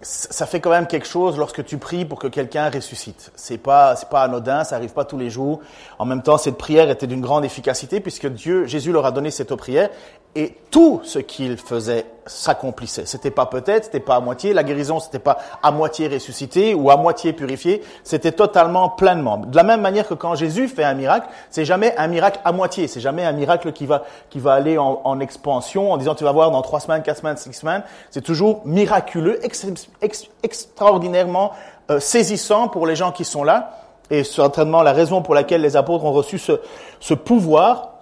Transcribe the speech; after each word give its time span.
ça 0.04 0.46
fait 0.46 0.60
quand 0.60 0.70
même 0.70 0.86
quelque 0.86 1.06
chose 1.06 1.38
lorsque 1.38 1.64
tu 1.64 1.78
pries 1.78 2.04
pour 2.04 2.18
que 2.18 2.26
quelqu'un 2.26 2.68
ressuscite. 2.68 3.32
C'est 3.36 3.58
pas, 3.58 3.96
c'est 3.96 4.08
pas 4.08 4.22
anodin, 4.22 4.64
ça 4.64 4.76
arrive 4.76 4.92
pas 4.92 5.04
tous 5.04 5.18
les 5.18 5.30
jours. 5.30 5.60
En 5.98 6.04
même 6.04 6.22
temps, 6.22 6.36
cette 6.36 6.58
prière 6.58 6.90
était 6.90 7.06
d'une 7.06 7.22
grande 7.22 7.44
efficacité 7.44 8.00
puisque 8.00 8.26
Dieu, 8.26 8.66
Jésus 8.66 8.92
leur 8.92 9.06
a 9.06 9.12
donné 9.12 9.30
cette 9.30 9.54
prière 9.54 9.88
et 10.36 10.54
tout 10.70 11.00
ce 11.04 11.20
qu'il 11.20 11.56
faisait 11.56 12.06
s'accomplissait. 12.26 13.06
C'était 13.06 13.30
pas 13.30 13.46
peut-être, 13.46 13.84
c'était 13.84 14.00
pas 14.00 14.16
à 14.16 14.20
moitié. 14.20 14.52
La 14.52 14.64
guérison, 14.64 14.98
c'était 14.98 15.20
pas 15.20 15.38
à 15.62 15.70
moitié 15.70 16.08
ressuscité 16.08 16.74
ou 16.74 16.90
à 16.90 16.96
moitié 16.96 17.32
purifié. 17.32 17.82
C'était 18.02 18.32
totalement, 18.32 18.88
pleinement. 18.88 19.36
De 19.38 19.54
la 19.54 19.62
même 19.62 19.80
manière 19.80 20.08
que 20.08 20.14
quand 20.14 20.34
Jésus 20.34 20.66
fait 20.68 20.82
un 20.82 20.94
miracle, 20.94 21.28
c'est 21.50 21.64
jamais 21.64 21.94
un 21.96 22.08
miracle 22.08 22.40
à 22.44 22.50
moitié. 22.50 22.88
C'est 22.88 23.00
jamais 23.00 23.24
un 23.24 23.32
miracle 23.32 23.72
qui 23.72 23.86
va, 23.86 24.02
qui 24.30 24.40
va 24.40 24.54
aller 24.54 24.76
en, 24.78 25.00
en, 25.04 25.20
expansion 25.20 25.92
en 25.92 25.96
disant 25.96 26.14
tu 26.14 26.24
vas 26.24 26.32
voir 26.32 26.50
dans 26.50 26.62
trois 26.62 26.80
semaines, 26.80 27.02
quatre 27.02 27.18
semaines, 27.18 27.36
six 27.36 27.52
semaines. 27.52 27.84
C'est 28.10 28.22
toujours 28.22 28.62
miraculeux, 28.64 29.44
ex, 29.44 29.66
ex, 30.02 30.28
extraordinairement 30.42 31.52
euh, 31.90 32.00
saisissant 32.00 32.68
pour 32.68 32.86
les 32.86 32.96
gens 32.96 33.12
qui 33.12 33.24
sont 33.24 33.44
là. 33.44 33.78
Et 34.10 34.24
certainement 34.24 34.82
la 34.82 34.92
raison 34.92 35.22
pour 35.22 35.34
laquelle 35.34 35.60
les 35.60 35.76
apôtres 35.76 36.04
ont 36.04 36.12
reçu 36.12 36.38
ce, 36.38 36.60
ce 37.00 37.14
pouvoir 37.14 37.93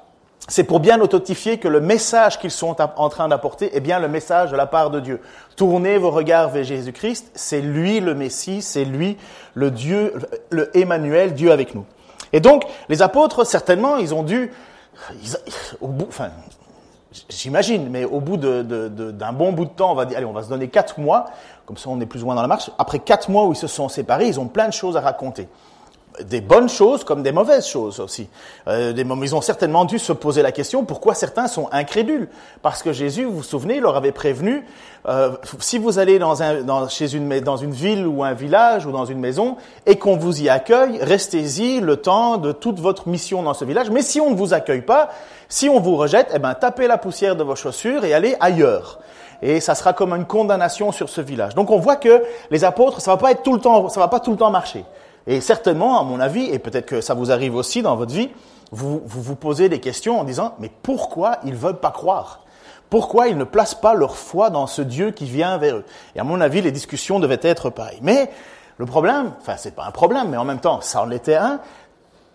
c'est 0.49 0.65
pour 0.65 0.81
bien 0.81 1.01
authentifier 1.01 1.59
que 1.59 1.69
le 1.69 1.81
message 1.81 2.39
qu'ils 2.39 2.51
sont 2.51 2.77
en 2.81 3.09
train 3.09 3.29
d'apporter 3.29 3.77
est 3.77 3.81
bien 3.81 4.01
le 4.01 4.09
message 4.09 4.51
de 4.51 4.57
la 4.57 4.67
part 4.67 4.91
de 4.91 4.99
Dieu. 4.99 5.21
Tournez 5.57 5.99
vos 5.99 6.11
regards 6.11 6.51
vers 6.51 6.65
Jésus-Christ, 6.65 7.31
c'est 7.35 7.61
lui 7.61 8.01
le 8.01 8.15
Messie, 8.15 8.61
c'est 8.61 8.85
lui 8.85 9.17
le 9.55 9.71
Dieu, 9.71 10.15
le 10.51 10.77
Emmanuel, 10.77 11.35
Dieu 11.35 11.53
avec 11.53 11.75
nous. 11.75 11.85
Et 12.33 12.41
donc, 12.41 12.65
les 12.89 13.03
apôtres, 13.03 13.45
certainement, 13.45 13.99
ils 13.99 14.15
ont 14.15 14.25
dû, 14.25 14.51
au 15.81 15.89
bout, 15.89 16.07
enfin, 16.09 16.31
j'imagine, 17.29 17.89
mais 17.89 18.05
au 18.05 18.21
bout 18.21 18.37
d'un 18.37 19.33
bon 19.33 19.53
bout 19.53 19.67
de 19.67 19.71
temps, 19.71 19.93
on 19.93 19.95
va 19.95 20.07
dire, 20.07 20.17
allez, 20.17 20.27
on 20.27 20.33
va 20.33 20.43
se 20.43 20.49
donner 20.49 20.69
quatre 20.69 20.99
mois, 20.99 21.27
comme 21.67 21.77
ça 21.77 21.89
on 21.89 22.01
est 22.01 22.07
plus 22.07 22.23
ou 22.23 22.27
moins 22.27 22.35
dans 22.35 22.43
la 22.43 22.49
marche. 22.49 22.71
Après 22.79 22.99
quatre 22.99 23.29
mois 23.29 23.45
où 23.47 23.53
ils 23.53 23.57
se 23.57 23.69
sont 23.69 23.89
séparés, 23.89 24.27
ils 24.27 24.41
ont 24.41 24.49
plein 24.49 24.67
de 24.67 24.73
choses 24.73 24.97
à 24.97 25.01
raconter 25.01 25.47
des 26.21 26.41
bonnes 26.41 26.69
choses 26.69 27.05
comme 27.05 27.23
des 27.23 27.33
mauvaises 27.33 27.67
choses 27.67 28.01
aussi. 28.01 28.29
Euh, 28.69 28.93
ils 28.97 29.35
ont 29.35 29.41
certainement 29.41 29.85
dû 29.85 29.99
se 29.99 30.13
poser 30.13 30.43
la 30.43 30.53
question 30.53 30.85
pourquoi 30.85 31.15
certains 31.15 31.49
sont 31.49 31.69
incrédules? 31.73 32.29
Parce 32.61 32.83
que 32.83 32.93
Jésus, 32.93 33.25
vous 33.25 33.37
vous 33.37 33.43
souvenez, 33.43 33.81
leur 33.81 33.97
avait 33.97 34.13
prévenu, 34.13 34.65
euh, 35.09 35.31
si 35.59 35.79
vous 35.79 35.99
allez 35.99 36.19
dans, 36.19 36.43
un, 36.43 36.63
dans, 36.63 36.89
chez 36.89 37.15
une, 37.15 37.41
dans 37.41 37.57
une 37.57 37.73
ville 37.73 38.07
ou 38.07 38.23
un 38.23 38.35
village 38.35 38.87
ou 38.87 38.93
dans 38.93 39.05
une 39.05 39.19
maison 39.19 39.57
et 39.87 39.97
qu'on 39.97 40.17
vous 40.17 40.43
y 40.43 40.49
accueille, 40.49 40.99
restez-y 41.01 41.81
le 41.81 41.97
temps 41.97 42.37
de 42.37 42.53
toute 42.53 42.79
votre 42.79 43.09
mission 43.09 43.43
dans 43.43 43.55
ce 43.55 43.65
village. 43.65 43.91
Mais 43.91 44.03
si 44.03 44.21
on 44.21 44.31
ne 44.31 44.37
vous 44.37 44.55
accueille 44.55 44.83
pas, 44.83 45.11
si 45.49 45.69
on 45.69 45.81
vous 45.81 45.97
rejette, 45.97 46.31
eh 46.35 46.39
ben, 46.39 46.55
tapez 46.55 46.87
la 46.87 46.99
poussière 46.99 47.37
de 47.37 47.43
vos 47.43 47.57
chaussures 47.57 48.05
et 48.05 48.15
allez 48.15 48.37
ailleurs 48.41 48.99
et 49.43 49.59
ça 49.59 49.75
sera 49.75 49.93
comme 49.93 50.13
une 50.13 50.25
condamnation 50.25 50.93
sur 50.93 51.09
ce 51.09 51.21
village. 51.21 51.57
Donc 51.57 51.71
on 51.71 51.79
voit 51.79 51.97
que 51.97 52.23
les 52.51 52.63
apôtres, 52.63 53.01
ça 53.01 53.11
va 53.11 53.17
pas 53.17 53.33
être 53.33 53.43
tout 53.43 53.53
le 53.53 53.61
temps, 53.61 53.89
ça 53.89 53.99
va 53.99 54.07
pas 54.07 54.21
tout 54.21 54.31
le 54.31 54.37
temps 54.37 54.51
marcher. 54.51 54.85
Et 55.27 55.41
certainement, 55.41 56.01
à 56.01 56.05
mon 56.05 56.21
avis, 56.21 56.45
et 56.45 56.59
peut-être 56.59 56.87
que 56.87 57.01
ça 57.01 57.15
vous 57.15 57.31
arrive 57.31 57.55
aussi 57.55 57.83
dans 57.83 57.97
votre 57.97 58.13
vie, 58.13 58.31
vous, 58.73 59.03
vous 59.05 59.37
posez 59.37 59.69
des 59.69 59.81
questions 59.81 60.21
en 60.21 60.25
disant, 60.25 60.55
mais 60.59 60.71
pourquoi 60.83 61.39
ils 61.45 61.55
veulent 61.55 61.81
pas 61.81 61.91
croire? 61.91 62.45
Pourquoi 62.93 63.29
ils 63.29 63.39
ne 63.39 63.45
placent 63.45 63.75
pas 63.75 63.95
leur 63.95 64.17
foi 64.17 64.51
dans 64.51 64.67
ce 64.67 64.83
Dieu 64.83 65.13
qui 65.13 65.25
vient 65.25 65.57
vers 65.57 65.77
eux? 65.77 65.85
Et 66.15 66.21
à 66.21 66.25
mon 66.25 66.41
avis, 66.41 66.61
les 66.61 66.73
discussions 66.73 67.21
devaient 67.21 67.41
être 67.41 67.71
pareilles. 67.71 68.01
Mais 68.03 68.31
le 68.77 68.87
problème, 68.87 69.33
enfin 69.41 69.57
c'est 69.57 69.75
pas 69.75 69.85
un 69.85 69.91
problème, 69.91 70.29
mais 70.29 70.37
en 70.37 70.45
même 70.45 70.61
temps, 70.61 70.81
ça 70.81 71.03
en 71.03 71.11
était 71.11 71.37
un. 71.37 71.61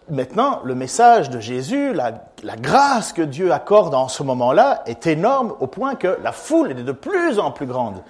Maintenant, 0.10 0.62
le 0.64 0.74
message 0.74 1.30
de 1.30 1.40
Jésus, 1.40 1.94
la, 1.94 2.14
grâce 2.56 3.14
que 3.14 3.22
Dieu 3.22 3.52
accorde 3.52 3.94
en 3.94 4.08
ce 4.08 4.24
moment-là 4.24 4.82
est 4.86 5.06
énorme 5.06 5.54
au 5.60 5.68
point 5.68 5.96
que 5.96 6.18
la 6.24 6.32
foule 6.32 6.72
est 6.72 6.76
de 6.76 6.92
plus 6.92 7.40
en 7.40 7.52
plus 7.52 7.66
grande. 7.66 8.02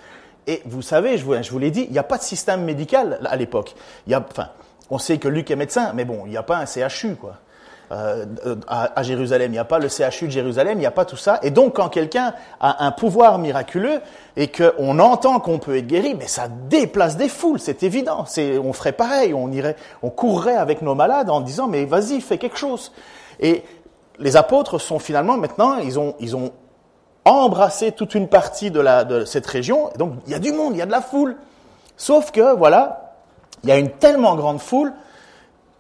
Et 0.46 0.62
vous 0.66 0.82
savez, 0.82 1.18
je 1.18 1.26
vous, 1.26 1.34
je 1.42 1.52
vous 1.52 1.60
l'ai 1.60 1.72
dit, 1.72 1.86
il 1.86 1.92
n'y 1.92 1.98
a 1.98 2.04
pas 2.04 2.18
de 2.18 2.24
système 2.24 2.64
médical 2.64 3.20
à 3.26 3.36
l'époque. 3.36 3.76
Il 4.06 4.12
y 4.12 4.16
a, 4.16 4.24
enfin, 4.26 4.50
on 4.90 4.98
sait 4.98 5.18
que 5.18 5.28
Luc 5.28 5.52
est 5.52 5.56
médecin, 5.56 5.92
mais 5.94 6.06
bon, 6.06 6.24
il 6.26 6.32
n'y 6.32 6.38
a 6.38 6.44
pas 6.44 6.58
un 6.58 6.66
CHU, 6.66 7.16
quoi. 7.16 7.36
Euh, 7.90 8.26
à, 8.68 9.02
Jérusalem, 9.02 9.52
il 9.52 9.54
n'y 9.54 9.60
a 9.60 9.64
pas 9.64 9.80
le 9.80 9.88
CHU 9.88 10.26
de 10.26 10.32
Jérusalem, 10.32 10.78
il 10.78 10.82
n'y 10.82 10.86
a 10.86 10.92
pas 10.92 11.06
tout 11.06 11.16
ça. 11.16 11.40
Et 11.42 11.52
donc, 11.52 11.78
quand 11.78 11.88
quelqu'un 11.88 12.34
a 12.60 12.86
un 12.86 12.92
pouvoir 12.92 13.40
miraculeux 13.40 14.02
et 14.36 14.50
qu'on 14.50 15.00
entend 15.00 15.40
qu'on 15.40 15.58
peut 15.58 15.78
être 15.78 15.88
guéri, 15.88 16.14
mais 16.14 16.28
ça 16.28 16.50
déplace 16.50 17.16
des 17.16 17.30
foules, 17.30 17.60
c'est 17.60 17.84
évident. 17.84 18.26
C'est, 18.26 18.58
on 18.58 18.74
ferait 18.74 18.92
pareil, 18.92 19.34
on 19.34 19.50
irait, 19.54 19.78
on 20.04 20.10
courrait 20.10 20.58
avec 20.58 20.82
nos 20.82 20.96
malades 20.96 21.30
en 21.30 21.40
disant, 21.40 21.68
mais 21.68 21.86
vas-y, 21.86 22.20
fais 22.20 22.38
quelque 22.38 22.58
chose. 22.58 22.92
Et 23.40 23.64
les 24.20 24.36
apôtres 24.36 24.80
sont 24.80 25.00
finalement 25.00 25.38
maintenant, 25.38 25.78
ils 25.78 25.98
ont, 25.98 26.16
ils 26.20 26.36
ont 26.36 26.52
embrassé 27.24 27.94
toute 27.94 28.16
une 28.16 28.28
partie 28.28 28.70
de, 28.70 28.82
la, 28.82 29.06
de 29.06 29.24
cette 29.24 29.48
région. 29.48 29.92
Donc, 29.98 30.14
il 30.26 30.34
y 30.34 30.36
a 30.36 30.40
du 30.40 30.52
monde, 30.52 30.74
il 30.74 30.80
y 30.80 30.82
a 30.82 30.86
de 30.86 30.92
la 30.92 31.02
foule. 31.02 31.38
Sauf 31.96 32.32
que, 32.32 32.54
voilà, 32.54 33.07
il 33.64 33.70
y 33.70 33.72
a 33.72 33.78
une 33.78 33.92
tellement 33.92 34.36
grande 34.36 34.60
foule 34.60 34.94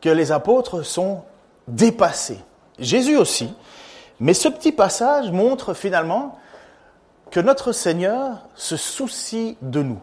que 0.01 0.09
les 0.09 0.31
apôtres 0.31 0.83
sont 0.83 1.21
dépassés. 1.67 2.39
Jésus 2.79 3.17
aussi. 3.17 3.53
Mais 4.19 4.33
ce 4.33 4.47
petit 4.47 4.71
passage 4.71 5.31
montre 5.31 5.74
finalement 5.74 6.38
que 7.29 7.39
notre 7.39 7.71
Seigneur 7.71 8.47
se 8.56 8.77
soucie 8.77 9.57
de 9.62 9.81
nous, 9.81 10.00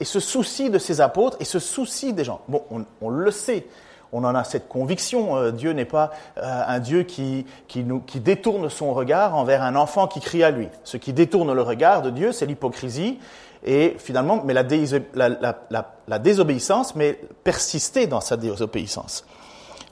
et 0.00 0.04
se 0.04 0.20
soucie 0.20 0.70
de 0.70 0.78
ses 0.78 1.00
apôtres, 1.00 1.36
et 1.40 1.44
se 1.44 1.58
soucie 1.58 2.12
des 2.12 2.24
gens. 2.24 2.40
Bon, 2.48 2.62
on, 3.00 3.08
le 3.08 3.30
sait, 3.30 3.66
on 4.12 4.24
en 4.24 4.34
a 4.34 4.44
cette 4.44 4.68
conviction. 4.68 5.36
Euh, 5.36 5.52
Dieu 5.52 5.72
n'est 5.72 5.84
pas 5.84 6.10
euh, 6.38 6.62
un 6.66 6.80
Dieu 6.80 7.04
qui, 7.04 7.46
qui, 7.68 7.84
détourne 8.20 8.68
son 8.68 8.92
regard 8.92 9.36
envers 9.36 9.62
un 9.62 9.76
enfant 9.76 10.06
qui 10.06 10.20
crie 10.20 10.42
à 10.42 10.50
lui. 10.50 10.68
Ce 10.84 10.96
qui 10.96 11.12
détourne 11.12 11.52
le 11.52 11.62
regard 11.62 12.02
de 12.02 12.10
Dieu, 12.10 12.32
c'est 12.32 12.46
l'hypocrisie 12.46 13.18
et 13.64 13.96
finalement, 13.98 14.42
mais 14.44 14.54
la, 14.54 16.18
désobéissance, 16.18 16.94
mais 16.94 17.18
persister 17.44 18.06
dans 18.06 18.20
sa 18.20 18.36
désobéissance. 18.36 19.24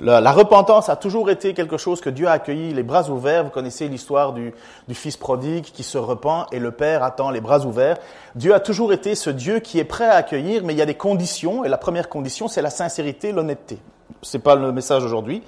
La, 0.00 0.32
repentance 0.32 0.88
a 0.88 0.96
toujours 0.96 1.28
été 1.28 1.54
quelque 1.54 1.76
chose 1.76 2.00
que 2.00 2.08
Dieu 2.08 2.28
a 2.28 2.32
accueilli 2.32 2.72
les 2.72 2.84
bras 2.84 3.10
ouverts. 3.10 3.44
Vous 3.44 3.50
connaissez 3.50 3.88
l'histoire 3.88 4.32
du, 4.32 4.54
du, 4.86 4.94
fils 4.94 5.16
prodigue 5.16 5.64
qui 5.64 5.82
se 5.82 5.98
repent 5.98 6.46
et 6.52 6.60
le 6.60 6.70
père 6.70 7.02
attend 7.02 7.30
les 7.30 7.40
bras 7.40 7.66
ouverts. 7.66 7.98
Dieu 8.36 8.54
a 8.54 8.60
toujours 8.60 8.92
été 8.92 9.16
ce 9.16 9.28
Dieu 9.28 9.58
qui 9.58 9.80
est 9.80 9.84
prêt 9.84 10.06
à 10.06 10.14
accueillir, 10.14 10.62
mais 10.64 10.72
il 10.72 10.78
y 10.78 10.82
a 10.82 10.86
des 10.86 10.94
conditions. 10.94 11.64
Et 11.64 11.68
la 11.68 11.78
première 11.78 12.08
condition, 12.08 12.46
c'est 12.46 12.62
la 12.62 12.70
sincérité, 12.70 13.32
l'honnêteté. 13.32 13.78
C'est 14.22 14.38
pas 14.38 14.54
le 14.54 14.70
message 14.72 15.04
aujourd'hui, 15.04 15.42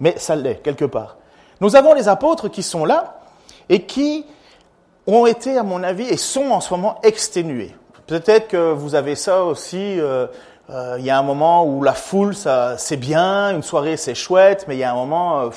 mais 0.00 0.14
ça 0.18 0.34
l'est 0.34 0.56
quelque 0.56 0.84
part. 0.84 1.16
Nous 1.60 1.76
avons 1.76 1.94
les 1.94 2.08
apôtres 2.08 2.48
qui 2.48 2.64
sont 2.64 2.84
là 2.84 3.20
et 3.68 3.82
qui 3.84 4.26
ont 5.06 5.26
été, 5.26 5.58
à 5.58 5.62
mon 5.62 5.82
avis, 5.82 6.04
et 6.04 6.16
sont 6.16 6.50
en 6.50 6.60
ce 6.60 6.72
moment 6.72 6.98
exténués. 7.02 7.74
Peut-être 8.06 8.48
que 8.48 8.72
vous 8.72 8.94
avez 8.94 9.14
ça 9.14 9.44
aussi. 9.44 9.98
Euh, 10.00 10.26
euh, 10.70 10.96
il 10.98 11.04
y 11.04 11.10
a 11.10 11.18
un 11.18 11.22
moment 11.22 11.66
où 11.66 11.82
la 11.82 11.92
foule, 11.92 12.34
ça, 12.34 12.76
c'est 12.78 12.96
bien, 12.96 13.50
une 13.50 13.62
soirée, 13.62 13.96
c'est 13.96 14.14
chouette, 14.14 14.64
mais 14.68 14.76
il 14.76 14.78
y 14.78 14.84
a 14.84 14.92
un 14.92 14.94
moment, 14.94 15.40
euh, 15.40 15.48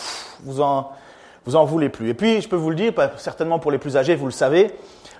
vous 0.43 0.61
en, 0.61 0.91
vous 1.45 1.55
en 1.55 1.63
voulez 1.63 1.89
plus. 1.89 2.09
Et 2.09 2.13
puis, 2.13 2.41
je 2.41 2.49
peux 2.49 2.55
vous 2.55 2.69
le 2.69 2.75
dire, 2.75 2.93
certainement 3.17 3.59
pour 3.59 3.71
les 3.71 3.77
plus 3.77 3.97
âgés, 3.97 4.15
vous 4.15 4.25
le 4.25 4.31
savez, 4.31 4.73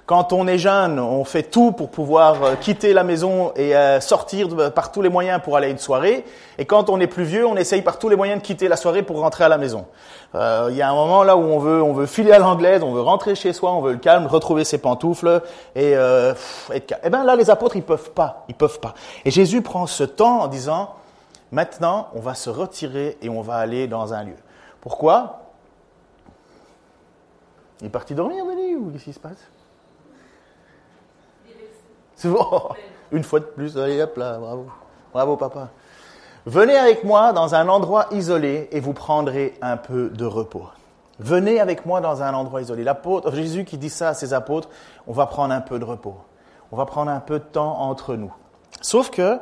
quand 0.06 0.34
on 0.34 0.48
est 0.48 0.60
jeune, 0.60 1.00
on 1.00 1.24
fait 1.24 1.44
tout 1.44 1.72
pour 1.72 1.90
pouvoir 1.90 2.44
euh, 2.44 2.56
quitter 2.56 2.94
la 2.94 3.04
maison 3.04 3.52
et 3.56 3.76
euh, 3.76 4.00
sortir 4.00 4.50
par 4.72 4.92
tous 4.92 5.02
les 5.02 5.10
moyens 5.10 5.42
pour 5.44 5.58
aller 5.58 5.68
à 5.68 5.70
une 5.72 5.80
soirée. 5.80 6.24
Et 6.58 6.66
quand 6.66 6.90
on 6.90 7.00
est 7.00 7.08
plus 7.08 7.24
vieux, 7.24 7.46
on 7.48 7.56
essaye 7.56 7.82
par 7.82 7.98
tous 7.98 8.10
les 8.10 8.16
moyens 8.16 8.40
de 8.40 8.46
quitter 8.46 8.68
la 8.68 8.78
soirée 8.78 9.02
pour 9.02 9.20
rentrer 9.20 9.44
à 9.44 9.50
la 9.50 9.58
maison. 9.58 9.86
Euh, 10.36 10.68
il 10.70 10.76
y 10.76 10.82
a 10.82 10.90
un 10.90 10.94
moment 10.94 11.24
là 11.24 11.36
où 11.36 11.42
on 11.42 11.58
veut, 11.58 11.82
on 11.82 11.94
veut 11.94 12.06
filer 12.06 12.34
à 12.34 12.40
l'anglaise, 12.40 12.84
on 12.84 12.92
veut 12.92 13.02
rentrer 13.02 13.34
chez 13.34 13.52
soi, 13.52 13.72
on 13.72 13.82
veut 13.82 13.94
le 13.94 13.98
calme, 13.98 14.28
retrouver 14.28 14.64
ses 14.64 14.78
pantoufles 14.78 15.42
et 15.76 15.96
euh, 15.96 16.34
être 16.72 16.86
calme. 16.86 17.02
Eh 17.04 17.10
ben 17.10 17.24
là, 17.24 17.36
les 17.36 17.50
apôtres, 17.50 17.76
ils 17.76 17.84
peuvent 17.84 18.12
pas, 18.12 18.46
ils 18.48 18.56
peuvent 18.56 18.80
pas. 18.80 18.94
Et 19.24 19.32
Jésus 19.32 19.62
prend 19.64 19.88
ce 19.88 20.04
temps 20.04 20.42
en 20.42 20.48
disant 20.48 20.94
maintenant, 21.52 22.10
on 22.14 22.20
va 22.20 22.36
se 22.36 22.50
retirer 22.52 23.18
et 23.24 23.30
on 23.30 23.42
va 23.42 23.56
aller 23.56 23.88
dans 23.88 24.14
un 24.14 24.24
lieu. 24.24 24.36
Pourquoi? 24.82 25.40
Il 27.82 27.88
est 27.88 27.90
parti 27.90 28.14
dormir, 28.14 28.46
Denis, 28.46 28.76
ou 28.76 28.92
qu'est-ce 28.92 29.06
qui 29.06 29.14
se 29.14 29.20
passe? 29.20 29.55
Une 33.12 33.24
fois 33.24 33.40
de 33.40 33.46
plus, 33.46 33.78
allez 33.78 34.02
hop 34.02 34.18
là, 34.18 34.38
bravo. 34.38 34.66
Bravo 35.14 35.38
papa. 35.38 35.70
Venez 36.46 36.76
avec 36.76 37.04
moi 37.04 37.34
dans 37.34 37.56
un 37.56 37.68
endroit 37.70 38.08
isolé 38.12 38.68
et 38.72 38.80
vous 38.80 38.94
prendrez 38.94 39.56
un 39.62 39.78
peu 39.78 40.10
de 40.10 40.26
repos. 40.26 40.66
Venez 41.20 41.60
avec 41.60 41.86
moi 41.86 42.02
dans 42.02 42.22
un 42.22 42.34
endroit 42.34 42.62
isolé. 42.62 42.84
L'apôtre, 42.84 43.34
Jésus 43.34 43.66
qui 43.66 43.78
dit 43.78 43.90
ça 43.90 44.10
à 44.10 44.14
ses 44.14 44.34
apôtres, 44.34 44.70
on 45.08 45.14
va 45.14 45.26
prendre 45.26 45.54
un 45.54 45.62
peu 45.62 45.80
de 45.80 45.86
repos. 45.86 46.16
On 46.72 46.78
va 46.78 46.86
prendre 46.86 47.10
un 47.10 47.20
peu 47.20 47.40
de 47.40 47.46
temps 47.46 47.80
entre 47.80 48.16
nous. 48.16 48.34
Sauf 48.82 49.10
que, 49.10 49.40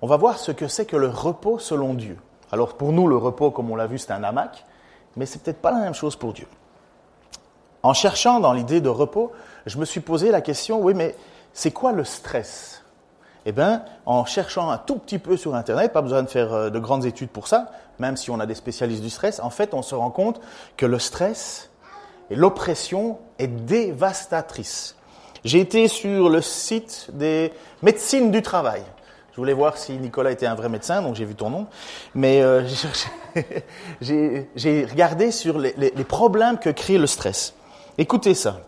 on 0.00 0.06
va 0.06 0.16
voir 0.16 0.38
ce 0.38 0.52
que 0.52 0.68
c'est 0.68 0.86
que 0.86 0.96
le 0.96 1.08
repos 1.08 1.58
selon 1.58 1.94
Dieu. 1.94 2.16
Alors 2.52 2.74
pour 2.74 2.92
nous, 2.92 3.08
le 3.08 3.16
repos, 3.16 3.50
comme 3.50 3.70
on 3.70 3.76
l'a 3.76 3.86
vu, 3.86 3.98
c'est 3.98 4.12
un 4.12 4.22
hamac, 4.22 4.64
mais 5.16 5.26
c'est 5.26 5.42
peut-être 5.42 5.60
pas 5.60 5.72
la 5.72 5.80
même 5.80 5.94
chose 5.94 6.16
pour 6.16 6.32
Dieu. 6.32 6.46
En 7.82 7.92
cherchant 7.92 8.40
dans 8.40 8.52
l'idée 8.52 8.80
de 8.80 8.88
repos, 8.88 9.32
je 9.66 9.78
me 9.78 9.84
suis 9.84 10.00
posé 10.00 10.30
la 10.30 10.40
question, 10.40 10.80
oui, 10.80 10.94
mais 10.94 11.16
c'est 11.52 11.70
quoi 11.70 11.92
le 11.92 12.04
stress? 12.04 12.82
Eh 13.46 13.52
bien, 13.52 13.82
en 14.04 14.24
cherchant 14.24 14.70
un 14.70 14.78
tout 14.78 14.96
petit 14.96 15.18
peu 15.18 15.36
sur 15.36 15.54
Internet, 15.54 15.92
pas 15.92 16.02
besoin 16.02 16.22
de 16.22 16.28
faire 16.28 16.52
euh, 16.52 16.70
de 16.70 16.78
grandes 16.78 17.06
études 17.06 17.30
pour 17.30 17.48
ça, 17.48 17.70
même 17.98 18.16
si 18.16 18.30
on 18.30 18.40
a 18.40 18.46
des 18.46 18.54
spécialistes 18.54 19.02
du 19.02 19.10
stress, 19.10 19.40
en 19.40 19.50
fait, 19.50 19.74
on 19.74 19.82
se 19.82 19.94
rend 19.94 20.10
compte 20.10 20.40
que 20.76 20.86
le 20.86 20.98
stress 20.98 21.70
et 22.30 22.36
l'oppression 22.36 23.18
est 23.38 23.46
dévastatrice. 23.46 24.96
J'ai 25.44 25.60
été 25.60 25.88
sur 25.88 26.28
le 26.28 26.42
site 26.42 27.08
des 27.12 27.52
médecines 27.82 28.30
du 28.30 28.42
travail. 28.42 28.82
Je 29.32 29.36
voulais 29.36 29.52
voir 29.52 29.78
si 29.78 29.92
Nicolas 29.92 30.32
était 30.32 30.46
un 30.46 30.56
vrai 30.56 30.68
médecin, 30.68 31.00
donc 31.00 31.14
j'ai 31.14 31.24
vu 31.24 31.36
ton 31.36 31.48
nom. 31.48 31.68
Mais 32.14 32.42
euh, 32.42 32.66
j'ai 34.00 34.84
regardé 34.84 35.30
sur 35.30 35.58
les, 35.58 35.72
les 35.78 36.04
problèmes 36.04 36.58
que 36.58 36.70
crée 36.70 36.98
le 36.98 37.06
stress. 37.06 37.54
Écoutez 37.96 38.34
ça. 38.34 38.60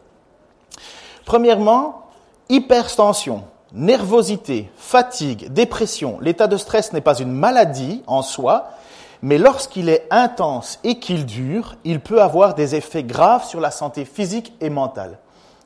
Premièrement, 1.26 2.09
hypertension, 2.50 3.44
nervosité, 3.72 4.70
fatigue, 4.76 5.50
dépression, 5.52 6.18
l'état 6.20 6.48
de 6.48 6.56
stress 6.56 6.92
n'est 6.92 7.00
pas 7.00 7.18
une 7.18 7.32
maladie 7.32 8.02
en 8.06 8.20
soi, 8.20 8.70
mais 9.22 9.38
lorsqu'il 9.38 9.88
est 9.88 10.06
intense 10.10 10.78
et 10.82 10.98
qu'il 10.98 11.24
dure, 11.24 11.76
il 11.84 12.00
peut 12.00 12.20
avoir 12.20 12.54
des 12.54 12.74
effets 12.74 13.04
graves 13.04 13.46
sur 13.46 13.60
la 13.60 13.70
santé 13.70 14.04
physique 14.04 14.52
et 14.60 14.70
mentale. 14.70 15.18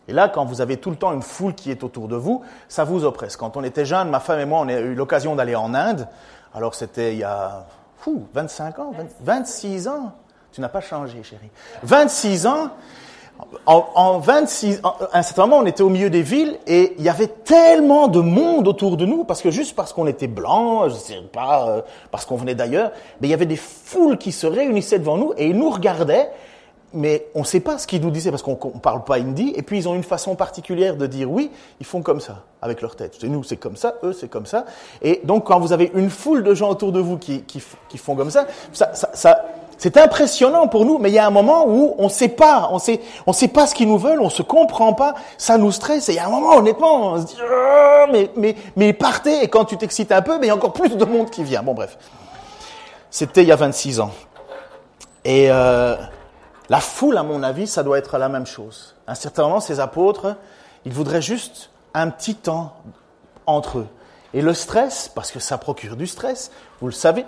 Et 0.07 0.13
là, 0.13 0.29
quand 0.29 0.45
vous 0.45 0.61
avez 0.61 0.77
tout 0.77 0.91
le 0.91 0.97
temps 0.97 1.13
une 1.13 1.23
foule 1.23 1.55
qui 1.55 1.71
est 1.71 1.83
autour 1.83 2.09
de 2.09 2.17
vous, 2.17 2.43
ça 2.69 2.85
vous 2.85 3.05
oppresse. 3.05 3.37
Quand 3.37 3.57
on 3.57 3.65
était 3.65 3.87
jeunes, 3.87 4.11
ma 4.11 4.21
femme 4.21 4.41
et 4.41 4.45
moi, 4.45 4.61
on 4.61 4.69
a 4.69 4.75
eu 4.75 4.95
l'occasion 4.95 5.35
d'aller 5.35 5.55
en 5.55 5.73
Inde. 5.73 6.07
Alors 6.55 6.75
c'était 6.75 7.15
il 7.15 7.19
y 7.19 7.25
a 7.25 7.65
fou, 7.99 8.27
25 8.35 8.79
ans, 8.81 8.93
26 9.23 9.89
ans. 9.89 10.13
Tu 10.53 10.61
n'as 10.61 10.69
pas 10.69 10.83
changé, 10.83 11.23
chérie. 11.23 11.51
26 11.83 12.47
ans. 12.47 12.71
En, 13.67 13.87
en 13.95 14.19
26, 14.19 14.81
à 14.85 15.19
un 15.19 15.23
certain 15.23 15.47
moment, 15.47 15.59
on 15.59 15.67
était 15.67 15.83
au 15.83 15.89
milieu 15.89 16.11
des 16.11 16.23
villes 16.23 16.59
et 16.67 16.95
il 16.99 17.05
y 17.05 17.09
avait 17.09 17.27
tellement 17.27 18.09
de 18.09 18.21
monde 18.21 18.69
autour 18.69 18.97
de 18.97 19.07
nous 19.07 19.25
parce 19.25 19.43
que 19.43 19.51
juste 19.51 19.75
parce 19.75 19.93
qu'on 19.93 20.07
était 20.07 20.29
blanc, 20.29 20.89
je 20.89 20.95
sais 20.95 21.21
pas, 21.33 21.69
euh, 21.69 21.83
parce 22.11 22.27
qu'on 22.27 22.37
venait 22.37 22.55
d'ailleurs, 22.55 22.93
mais 23.21 23.29
il 23.29 23.31
y 23.31 23.35
avait 23.35 23.47
des 23.47 23.57
foules 23.57 24.19
qui 24.19 24.33
se 24.33 24.47
réunissaient 24.47 24.99
devant 24.99 25.17
nous 25.17 25.33
et 25.37 25.49
ils 25.49 25.57
nous 25.57 25.71
regardaient, 25.71 26.31
mais 26.93 27.27
on 27.35 27.41
ne 27.41 27.45
sait 27.45 27.61
pas 27.61 27.79
ce 27.79 27.87
qu'ils 27.87 28.03
nous 28.03 28.11
disaient 28.11 28.31
parce 28.31 28.43
qu'on 28.43 28.59
ne 28.73 28.79
parle 28.79 29.03
pas 29.03 29.17
hindi 29.17 29.53
et 29.57 29.63
puis 29.63 29.79
ils 29.79 29.89
ont 29.89 29.95
une 29.95 30.05
façon 30.05 30.37
particulière 30.37 30.97
de 30.97 31.07
dire 31.07 31.29
oui, 31.31 31.51
ils 31.81 31.87
font 31.87 32.03
comme 32.03 32.21
ça 32.21 32.45
avec 32.63 32.83
leur 32.83 32.95
tête. 32.95 33.17
C'est 33.19 33.29
nous, 33.29 33.43
c'est 33.43 33.57
comme 33.57 33.77
ça, 33.77 33.95
eux, 34.05 34.13
c'est 34.13 34.29
comme 34.29 34.47
ça. 34.47 34.65
Et 35.03 35.23
donc 35.25 35.47
quand 35.47 35.59
vous 35.59 35.73
avez 35.73 35.91
une 35.95 36.11
foule 36.11 36.45
de 36.45 36.55
gens 36.55 36.71
autour 36.71 36.93
de 36.93 37.01
vous 37.01 37.19
qui, 37.19 37.43
qui, 37.43 37.63
qui 37.89 37.99
font 37.99 38.15
comme 38.15 38.31
ça, 38.31 38.47
ça, 38.73 38.95
ça, 38.95 39.11
ça 39.13 39.45
c'est 39.79 39.97
impressionnant 39.97 40.69
pour 40.69 40.85
nous, 40.85 40.99
mais 40.99 41.11
il 41.11 41.15
y 41.15 41.19
a 41.19 41.27
un 41.27 41.31
moment 41.31 41.67
où 41.67 41.95
on 41.99 42.05
ne 42.05 42.09
sait 42.09 42.29
pas, 42.29 42.69
on 42.73 42.79
sait, 42.79 43.01
on 43.27 43.33
sait 43.33 43.49
pas 43.49 43.67
ce 43.67 43.75
qu'ils 43.75 43.89
nous 43.89 43.99
veulent, 43.99 44.21
on 44.21 44.31
se 44.31 44.43
comprend 44.43 44.93
pas, 44.93 45.15
ça 45.39 45.59
nous 45.59 45.73
stresse. 45.73 46.09
Et 46.09 46.13
il 46.13 46.17
y 46.17 46.19
a 46.19 46.27
un 46.27 46.31
moment, 46.31 46.57
honnêtement, 46.57 47.13
on 47.13 47.21
se 47.21 47.27
dit, 47.27 47.37
oh, 47.43 48.05
mais, 48.13 48.31
mais, 48.37 48.57
mais 48.77 48.93
partez. 48.93 49.43
Et 49.43 49.49
quand 49.49 49.65
tu 49.65 49.77
t'excites 49.77 50.13
un 50.13 50.23
peu, 50.23 50.39
mais 50.39 50.47
il 50.47 50.49
y 50.49 50.53
a 50.53 50.55
encore 50.55 50.73
plus 50.73 50.97
de 50.97 51.05
monde 51.05 51.31
qui 51.31 51.45
vient. 51.45 51.63
Bon, 51.63 51.75
bref. 51.75 51.99
C'était 53.11 53.43
il 53.43 53.49
y 53.49 53.53
a 53.53 53.57
26 53.57 54.01
ans. 54.01 54.11
Et 55.25 55.51
euh, 55.51 55.97
la 56.69 56.81
foule, 56.81 57.17
à 57.17 57.23
mon 57.23 57.43
avis, 57.43 57.67
ça 57.67 57.83
doit 57.83 57.99
être 57.99 58.19
la 58.19 58.29
même 58.29 58.47
chose. 58.47 58.95
À 59.07 59.13
un 59.13 59.15
certain 59.15 59.45
moment, 59.45 59.61
ces 59.61 59.81
apôtres, 59.81 60.37
ils 60.85 60.93
voudraient 60.93 61.23
juste 61.23 61.71
un 61.95 62.11
petit 62.11 62.35
temps 62.35 62.75
entre 63.47 63.79
eux. 63.79 63.87
Et 64.35 64.43
le 64.43 64.53
stress, 64.53 65.11
parce 65.15 65.31
que 65.31 65.39
ça 65.39 65.59
procure 65.59 65.97
du 65.97 66.07
stress, 66.07 66.51
vous 66.81 66.89
le 66.89 66.93
savez, 66.93 67.25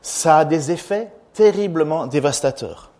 ça 0.00 0.38
a 0.38 0.44
des 0.44 0.70
effets 0.70 1.12
terriblement 1.36 2.06
dévastateur. 2.06 2.95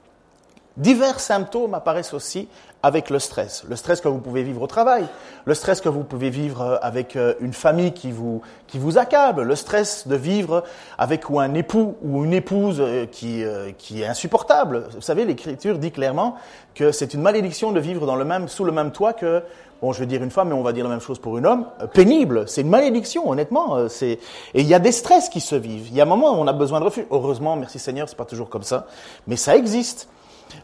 Divers 0.76 1.20
symptômes 1.20 1.72
apparaissent 1.72 2.12
aussi 2.12 2.48
avec 2.82 3.08
le 3.10 3.18
stress. 3.18 3.64
Le 3.68 3.76
stress 3.76 4.00
que 4.00 4.08
vous 4.08 4.18
pouvez 4.18 4.42
vivre 4.42 4.62
au 4.62 4.66
travail, 4.66 5.06
le 5.44 5.54
stress 5.54 5.80
que 5.80 5.88
vous 5.88 6.04
pouvez 6.04 6.30
vivre 6.30 6.60
euh, 6.60 6.76
avec 6.82 7.16
euh, 7.16 7.34
une 7.40 7.54
famille 7.54 7.92
qui 7.92 8.12
vous, 8.12 8.42
qui 8.66 8.78
vous 8.78 8.98
accable, 8.98 9.42
le 9.42 9.56
stress 9.56 10.06
de 10.06 10.14
vivre 10.14 10.62
avec 10.98 11.30
ou 11.30 11.40
un 11.40 11.54
époux 11.54 11.96
ou 12.02 12.24
une 12.24 12.34
épouse 12.34 12.76
euh, 12.80 13.06
qui, 13.06 13.42
qui 13.78 14.02
est 14.02 14.06
insupportable. 14.06 14.88
Vous 14.94 15.00
savez, 15.00 15.24
l'Écriture 15.24 15.78
dit 15.78 15.90
clairement 15.90 16.36
que 16.74 16.92
c'est 16.92 17.14
une 17.14 17.22
malédiction 17.22 17.72
de 17.72 17.80
vivre 17.80 18.06
dans 18.06 18.16
le 18.16 18.24
même, 18.24 18.46
sous 18.46 18.64
le 18.64 18.72
même 18.72 18.92
toit 18.92 19.14
que 19.14 19.42
bon, 19.80 19.92
je 19.92 20.00
vais 20.00 20.06
dire 20.06 20.22
une 20.22 20.30
femme, 20.30 20.48
mais 20.48 20.54
on 20.54 20.62
va 20.62 20.72
dire 20.72 20.84
la 20.84 20.90
même 20.90 21.00
chose 21.00 21.18
pour 21.18 21.38
un 21.38 21.44
homme, 21.44 21.66
pénible. 21.94 22.46
C'est 22.48 22.60
une 22.60 22.68
malédiction, 22.68 23.28
honnêtement. 23.28 23.78
Et 24.02 24.18
il 24.54 24.66
y 24.66 24.74
a 24.74 24.78
des 24.78 24.92
stress 24.92 25.28
qui 25.28 25.40
se 25.40 25.56
vivent. 25.56 25.88
Il 25.88 25.94
y 25.94 26.00
a 26.00 26.04
un 26.04 26.06
moment 26.06 26.32
où 26.32 26.42
on 26.42 26.46
a 26.46 26.52
besoin 26.52 26.80
de 26.80 26.84
refuge. 26.84 27.06
Heureusement, 27.10 27.56
merci 27.56 27.78
Seigneur, 27.78 28.08
c'est 28.08 28.16
pas 28.16 28.24
toujours 28.24 28.48
comme 28.48 28.62
ça, 28.62 28.86
mais 29.26 29.36
ça 29.36 29.56
existe. 29.56 30.08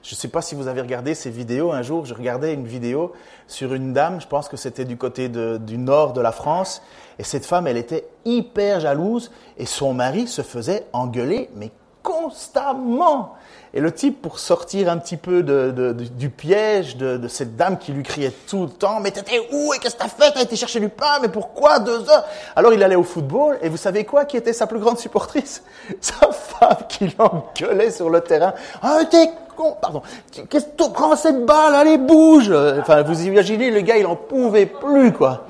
Je 0.03 0.15
ne 0.15 0.19
sais 0.19 0.29
pas 0.29 0.43
si 0.43 0.55
vous 0.55 0.69
avez 0.69 0.81
regardé 0.81 1.15
ces 1.15 1.31
vidéos. 1.31 1.73
Un 1.73 1.83
jour, 1.83 2.07
je 2.07 2.15
regardais 2.15 2.55
une 2.55 2.67
vidéo 2.67 3.13
sur 3.47 3.75
une 3.75 3.93
dame, 3.93 4.21
je 4.21 4.27
pense 4.27 4.49
que 4.49 4.57
c'était 4.57 4.85
du 4.85 4.97
côté 4.97 5.29
du 5.29 5.79
nord 5.79 6.13
de 6.13 6.21
la 6.21 6.33
France, 6.33 6.83
et 7.19 7.25
cette 7.25 7.45
femme, 7.45 7.67
elle 7.67 7.77
était 7.77 8.07
hyper 8.25 8.81
jalouse, 8.81 9.31
et 9.59 9.67
son 9.67 9.95
mari 9.95 10.27
se 10.27 10.43
faisait 10.43 10.87
engueuler, 10.93 11.51
mais 11.57 11.71
constamment. 12.03 13.35
Et 13.75 13.81
le 13.81 13.91
type, 13.91 14.21
pour 14.21 14.39
sortir 14.39 14.91
un 14.91 14.99
petit 14.99 15.17
peu 15.17 15.43
du 15.43 16.29
piège 16.29 16.97
de, 16.97 17.27
cette 17.29 17.57
dame 17.57 17.79
qui 17.79 17.93
lui 17.93 18.03
criait 18.03 18.33
tout 18.47 18.65
le 18.65 18.69
temps, 18.69 19.01
mais 19.01 19.11
t'étais 19.11 19.41
où 19.51 19.73
et 19.73 19.79
qu'est-ce 19.79 19.95
que 19.95 20.01
t'as 20.01 20.09
fait? 20.09 20.31
T'as 20.33 20.43
été 20.43 20.57
chercher 20.57 20.81
du 20.81 20.91
pain, 20.91 21.21
mais 21.23 21.29
pourquoi 21.29 21.79
deux 21.79 22.09
heures? 22.11 22.25
Alors 22.55 22.75
il 22.75 22.83
allait 22.83 22.97
au 22.97 23.03
football, 23.03 23.59
et 23.63 23.71
vous 23.71 23.79
savez 23.79 24.05
quoi 24.05 24.27
Qui 24.27 24.37
était 24.37 24.53
sa 24.53 24.67
plus 24.67 24.79
grande 24.79 24.99
supportrice? 24.99 25.63
Sa 26.01 26.31
femme 26.33 26.87
qui 26.89 27.15
l'engueulait 27.19 27.91
sur 27.91 28.11
le 28.11 28.21
terrain. 28.21 28.53
Ah, 28.83 28.99
t'es 29.11 29.31
con 29.57 29.77
Pardon. 29.81 30.03
Qu'est-ce 30.49 30.67
que 30.67 30.85
tu 30.85 30.91
prends 30.93 31.17
cette 31.17 31.45
balle 31.45 31.75
Allez, 31.75 31.99
bouge 31.99 32.53
Enfin, 32.81 33.03
vous 33.03 33.27
imaginez, 33.27 33.71
le 33.71 33.81
gars, 33.81 33.97
il 33.97 34.07
en 34.07 34.17
pouvait 34.17 34.67
plus, 34.67 35.13
quoi. 35.13 35.47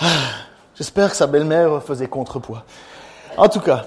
Ah, 0.00 0.06
j'espère 0.74 1.10
que 1.10 1.16
sa 1.16 1.26
belle-mère 1.26 1.82
faisait 1.82 2.06
contrepoids. 2.06 2.64
En 3.36 3.48
tout 3.48 3.60
cas, 3.60 3.86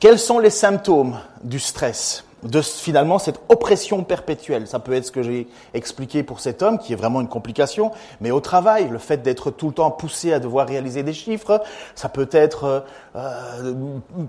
quels 0.00 0.18
sont 0.18 0.38
les 0.38 0.50
symptômes 0.50 1.18
du 1.42 1.58
stress? 1.58 2.24
De 2.42 2.60
finalement 2.60 3.18
cette 3.18 3.40
oppression 3.48 4.02
perpétuelle. 4.04 4.66
Ça 4.66 4.78
peut 4.78 4.92
être 4.92 5.06
ce 5.06 5.12
que 5.12 5.22
j'ai 5.22 5.48
expliqué 5.74 6.22
pour 6.22 6.40
cet 6.40 6.62
homme, 6.62 6.78
qui 6.78 6.92
est 6.92 6.96
vraiment 6.96 7.20
une 7.20 7.28
complication, 7.28 7.92
mais 8.20 8.30
au 8.30 8.40
travail, 8.40 8.88
le 8.88 8.98
fait 8.98 9.18
d'être 9.18 9.50
tout 9.50 9.68
le 9.68 9.74
temps 9.74 9.90
poussé 9.90 10.32
à 10.32 10.40
devoir 10.40 10.66
réaliser 10.66 11.02
des 11.02 11.12
chiffres, 11.12 11.62
ça 11.94 12.08
peut 12.08 12.28
être, 12.32 12.84
euh, 13.16 13.74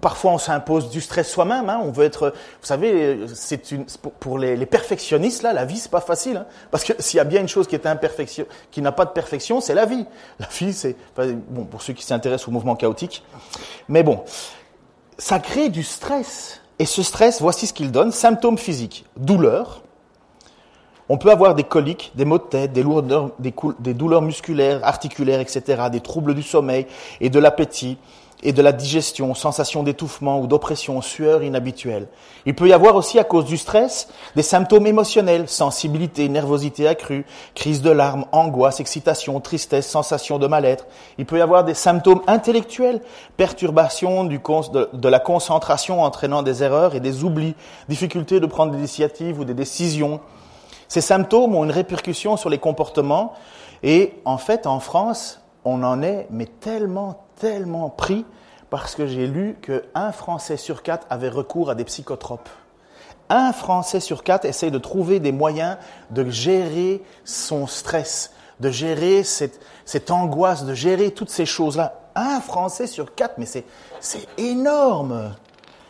parfois 0.01 0.31
on 0.31 0.37
s'impose 0.37 0.89
du 0.89 1.01
stress 1.01 1.29
soi-même, 1.29 1.69
hein, 1.69 1.81
on 1.83 1.91
veut 1.91 2.05
être, 2.05 2.33
vous 2.61 2.67
savez, 2.67 3.19
c'est 3.33 3.71
une, 3.71 3.85
pour 4.19 4.37
les, 4.37 4.55
les, 4.55 4.65
perfectionnistes, 4.65 5.41
là, 5.41 5.53
la 5.53 5.65
vie, 5.65 5.77
c'est 5.77 5.91
pas 5.91 6.01
facile, 6.01 6.37
hein, 6.37 6.45
parce 6.71 6.83
que 6.83 6.93
s'il 6.99 7.17
y 7.17 7.21
a 7.21 7.25
bien 7.25 7.41
une 7.41 7.47
chose 7.47 7.67
qui 7.67 7.75
est 7.75 7.87
imperfection, 7.87 8.45
qui 8.71 8.81
n'a 8.81 8.91
pas 8.91 9.05
de 9.05 9.11
perfection, 9.11 9.61
c'est 9.61 9.73
la 9.73 9.85
vie. 9.85 10.05
La 10.39 10.47
vie, 10.47 10.73
c'est, 10.73 10.95
bon, 11.49 11.65
pour 11.65 11.81
ceux 11.81 11.93
qui 11.93 12.03
s'intéressent 12.03 12.47
au 12.47 12.51
mouvement 12.51 12.75
chaotique, 12.75 13.23
mais 13.87 14.03
bon, 14.03 14.23
ça 15.17 15.39
crée 15.39 15.69
du 15.69 15.83
stress. 15.83 16.62
Et 16.79 16.85
ce 16.85 17.03
stress, 17.03 17.41
voici 17.41 17.67
ce 17.67 17.73
qu'il 17.73 17.91
donne. 17.91 18.11
Symptômes 18.11 18.57
physiques. 18.57 19.05
Douleur, 19.17 19.81
On 21.09 21.17
peut 21.17 21.31
avoir 21.31 21.53
des 21.53 21.63
coliques, 21.63 22.11
des 22.15 22.25
maux 22.25 22.37
de 22.37 22.43
tête, 22.43 22.73
des, 22.73 22.81
lourdeurs, 22.81 23.31
des, 23.37 23.53
des 23.79 23.93
douleurs 23.93 24.21
musculaires, 24.21 24.79
articulaires, 24.83 25.41
etc., 25.41 25.83
des 25.91 25.99
troubles 25.99 26.33
du 26.33 26.43
sommeil 26.43 26.87
et 27.19 27.29
de 27.29 27.39
l'appétit, 27.39 27.97
et 28.43 28.53
de 28.53 28.61
la 28.61 28.71
digestion, 28.71 29.33
sensation 29.33 29.83
d'étouffement 29.83 30.39
ou 30.39 30.47
d'oppression, 30.47 31.01
sueur 31.01 31.43
inhabituelle. 31.43 32.07
Il 32.45 32.55
peut 32.55 32.67
y 32.67 32.73
avoir 32.73 32.95
aussi, 32.95 33.17
à 33.17 33.23
cause 33.23 33.45
du 33.45 33.57
stress, 33.57 34.09
des 34.35 34.43
symptômes 34.43 34.85
émotionnels, 34.85 35.47
sensibilité, 35.47 36.27
nervosité 36.29 36.87
accrue, 36.87 37.25
crise 37.55 37.81
de 37.81 37.89
larmes, 37.89 38.25
angoisse, 38.31 38.79
excitation, 38.79 39.39
tristesse, 39.39 39.89
sensation 39.89 40.39
de 40.39 40.47
mal-être. 40.47 40.85
Il 41.17 41.25
peut 41.25 41.37
y 41.37 41.41
avoir 41.41 41.63
des 41.63 41.73
symptômes 41.73 42.21
intellectuels, 42.27 43.01
perturbation 43.37 44.25
de 44.25 45.09
la 45.09 45.19
concentration 45.19 46.03
entraînant 46.03 46.43
des 46.43 46.63
erreurs 46.63 46.95
et 46.95 46.99
des 46.99 47.23
oublis, 47.23 47.55
difficulté 47.87 48.39
de 48.39 48.45
prendre 48.45 48.71
des 48.71 48.77
initiatives 48.77 49.39
ou 49.39 49.45
des 49.45 49.53
décisions. 49.53 50.19
Ces 50.87 51.01
symptômes 51.01 51.55
ont 51.55 51.63
une 51.63 51.71
répercussion 51.71 52.37
sur 52.37 52.49
les 52.49 52.59
comportements 52.59 53.33
et 53.81 54.13
en 54.25 54.37
fait, 54.37 54.67
en 54.67 54.79
France, 54.79 55.41
on 55.65 55.83
en 55.83 56.01
est 56.01 56.27
mais 56.29 56.45
tellement, 56.45 57.22
tellement 57.39 57.89
pris 57.89 58.25
parce 58.69 58.95
que 58.95 59.05
j'ai 59.05 59.27
lu 59.27 59.55
qu'un 59.61 60.11
Français 60.11 60.57
sur 60.57 60.81
quatre 60.81 61.05
avait 61.09 61.29
recours 61.29 61.69
à 61.69 61.75
des 61.75 61.83
psychotropes. 61.83 62.49
Un 63.29 63.53
Français 63.53 63.99
sur 63.99 64.23
quatre 64.23 64.45
essaye 64.45 64.71
de 64.71 64.77
trouver 64.77 65.19
des 65.19 65.31
moyens 65.31 65.77
de 66.09 66.29
gérer 66.29 67.03
son 67.23 67.67
stress, 67.67 68.33
de 68.59 68.69
gérer 68.69 69.23
cette, 69.23 69.59
cette 69.85 70.11
angoisse, 70.11 70.65
de 70.65 70.73
gérer 70.73 71.11
toutes 71.11 71.29
ces 71.29 71.45
choses-là. 71.45 71.99
Un 72.15 72.41
Français 72.41 72.87
sur 72.87 73.15
quatre, 73.15 73.35
mais 73.37 73.45
c'est, 73.45 73.65
c'est 73.99 74.27
énorme. 74.37 75.33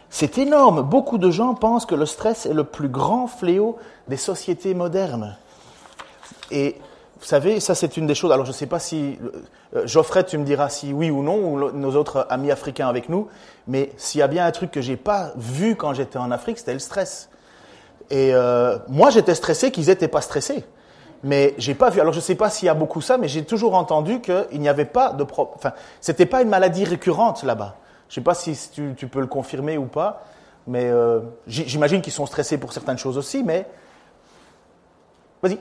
C'est 0.09 0.37
énorme. 0.37 0.83
Beaucoup 0.83 1.17
de 1.17 1.31
gens 1.31 1.55
pensent 1.55 1.85
que 1.85 1.95
le 1.95 2.05
stress 2.05 2.45
est 2.45 2.53
le 2.53 2.63
plus 2.63 2.87
grand 2.87 3.27
fléau 3.27 3.77
des 4.07 4.17
sociétés 4.17 4.73
modernes. 4.73 5.37
Et 6.51 6.79
vous 7.23 7.29
savez, 7.29 7.61
ça 7.61 7.73
c'est 7.73 7.95
une 7.95 8.05
des 8.05 8.15
choses. 8.15 8.33
Alors 8.33 8.45
je 8.45 8.51
ne 8.51 8.55
sais 8.55 8.65
pas 8.65 8.79
si 8.79 9.17
euh, 9.73 9.87
Geoffrey, 9.87 10.25
tu 10.25 10.37
me 10.37 10.43
diras 10.43 10.67
si 10.67 10.91
oui 10.91 11.09
ou 11.09 11.23
non, 11.23 11.37
ou 11.37 11.71
nos 11.71 11.95
autres 11.95 12.27
amis 12.29 12.51
africains 12.51 12.89
avec 12.89 13.07
nous. 13.07 13.29
Mais 13.65 13.93
s'il 13.95 14.19
y 14.19 14.21
a 14.21 14.27
bien 14.27 14.45
un 14.45 14.51
truc 14.51 14.71
que 14.71 14.81
j'ai 14.81 14.97
pas 14.97 15.31
vu 15.37 15.77
quand 15.77 15.93
j'étais 15.93 16.17
en 16.17 16.31
Afrique, 16.31 16.57
c'était 16.57 16.73
le 16.73 16.79
stress. 16.79 17.29
Et 18.09 18.33
euh, 18.33 18.77
moi, 18.89 19.09
j'étais 19.09 19.35
stressé, 19.35 19.71
qu'ils 19.71 19.85
n'étaient 19.85 20.09
pas 20.09 20.19
stressés. 20.19 20.65
Mais 21.23 21.55
j'ai 21.57 21.75
pas 21.75 21.89
vu. 21.89 22.01
Alors 22.01 22.11
je 22.11 22.19
sais 22.19 22.35
pas 22.35 22.49
s'il 22.49 22.65
y 22.65 22.69
a 22.69 22.73
beaucoup 22.73 22.99
ça, 22.99 23.17
mais 23.17 23.29
j'ai 23.29 23.45
toujours 23.45 23.75
entendu 23.75 24.19
qu'il 24.19 24.59
n'y 24.59 24.67
avait 24.67 24.83
pas 24.83 25.13
de 25.13 25.23
problème. 25.23 25.55
Enfin, 25.55 25.71
c'était 26.01 26.25
pas 26.25 26.41
une 26.41 26.49
maladie 26.49 26.83
récurrente 26.83 27.43
là-bas. 27.43 27.77
Je 28.09 28.15
sais 28.15 28.21
pas 28.21 28.33
si 28.33 28.53
tu, 28.69 29.07
peux 29.07 29.21
le 29.21 29.27
confirmer 29.27 29.77
ou 29.77 29.85
pas, 29.85 30.25
mais 30.67 30.89
euh, 30.89 31.21
j'imagine 31.47 32.01
qu'ils 32.01 32.11
sont 32.11 32.25
stressés 32.25 32.57
pour 32.57 32.73
certaines 32.73 32.97
choses 32.97 33.17
aussi. 33.17 33.45
Mais 33.45 33.65
vas-y. 35.41 35.57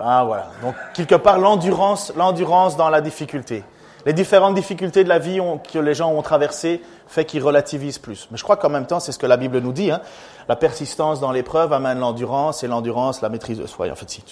Ah 0.00 0.24
voilà. 0.24 0.50
Donc 0.62 0.74
quelque 0.94 1.16
part 1.16 1.38
l'endurance, 1.38 2.12
l'endurance 2.16 2.76
dans 2.76 2.88
la 2.88 3.00
difficulté. 3.00 3.64
Les 4.06 4.12
différentes 4.12 4.54
difficultés 4.54 5.02
de 5.02 5.08
la 5.08 5.18
vie 5.18 5.40
que 5.70 5.78
les 5.78 5.94
gens 5.94 6.12
ont 6.12 6.22
traversées 6.22 6.80
fait 7.08 7.24
qu'ils 7.24 7.42
relativisent 7.42 7.98
plus. 7.98 8.28
Mais 8.30 8.38
je 8.38 8.44
crois 8.44 8.56
qu'en 8.56 8.68
même 8.68 8.86
temps, 8.86 9.00
c'est 9.00 9.12
ce 9.12 9.18
que 9.18 9.26
la 9.26 9.36
Bible 9.36 9.58
nous 9.58 9.72
dit. 9.72 9.90
Hein. 9.90 10.00
La 10.48 10.56
persistance 10.56 11.20
dans 11.20 11.32
l'épreuve 11.32 11.72
amène 11.72 11.98
l'endurance 11.98 12.62
et 12.62 12.68
l'endurance 12.68 13.20
la 13.22 13.28
maîtrise 13.28 13.58
de 13.58 13.66
soi. 13.66 13.90
En 13.90 13.94
fait, 13.96 14.08
si. 14.08 14.22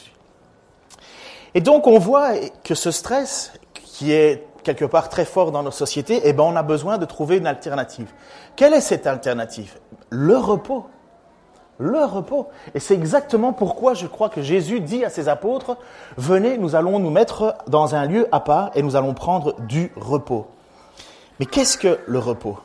Et 1.55 1.61
donc 1.61 1.87
on 1.87 1.99
voit 1.99 2.33
que 2.65 2.75
ce 2.75 2.91
stress, 2.91 3.53
qui 3.75 4.13
est 4.13 4.47
quelque 4.63 4.85
part 4.85 5.09
très 5.09 5.25
fort 5.25 5.53
dans 5.53 5.63
nos 5.63 5.71
sociétés, 5.71 6.21
eh 6.25 6.33
ben 6.33 6.45
on 6.45 6.57
a 6.57 6.63
besoin 6.63 6.99
de 6.99 7.05
trouver 7.05 7.39
une 7.39 7.47
alternative. 7.47 8.13
Quelle 8.57 8.75
est 8.75 8.81
cette 8.81 9.07
alternative? 9.07 9.79
Le 10.11 10.37
repos 10.37 10.87
le 11.79 12.05
repos. 12.05 12.49
Et 12.75 12.81
c'est 12.81 12.95
exactement 12.95 13.53
pourquoi 13.53 13.95
je 13.95 14.07
crois 14.07 14.29
que 14.29 14.43
Jésus 14.43 14.81
dit 14.81 15.05
à 15.05 15.11
ses 15.11 15.29
apôtres, 15.29 15.77
venez, 16.17 16.59
nous 16.59 16.75
allons 16.75 16.99
nous 16.99 17.11
mettre 17.11 17.57
dans 17.69 17.95
un 17.95 18.07
lieu 18.07 18.29
à 18.33 18.41
part 18.41 18.71
et 18.75 18.83
nous 18.83 18.97
allons 18.97 19.15
prendre 19.15 19.55
du 19.61 19.93
repos. 19.97 20.47
Mais 21.39 21.47
qu'est-ce 21.47 21.79
que 21.79 21.99
le 22.07 22.19
repos? 22.19 22.59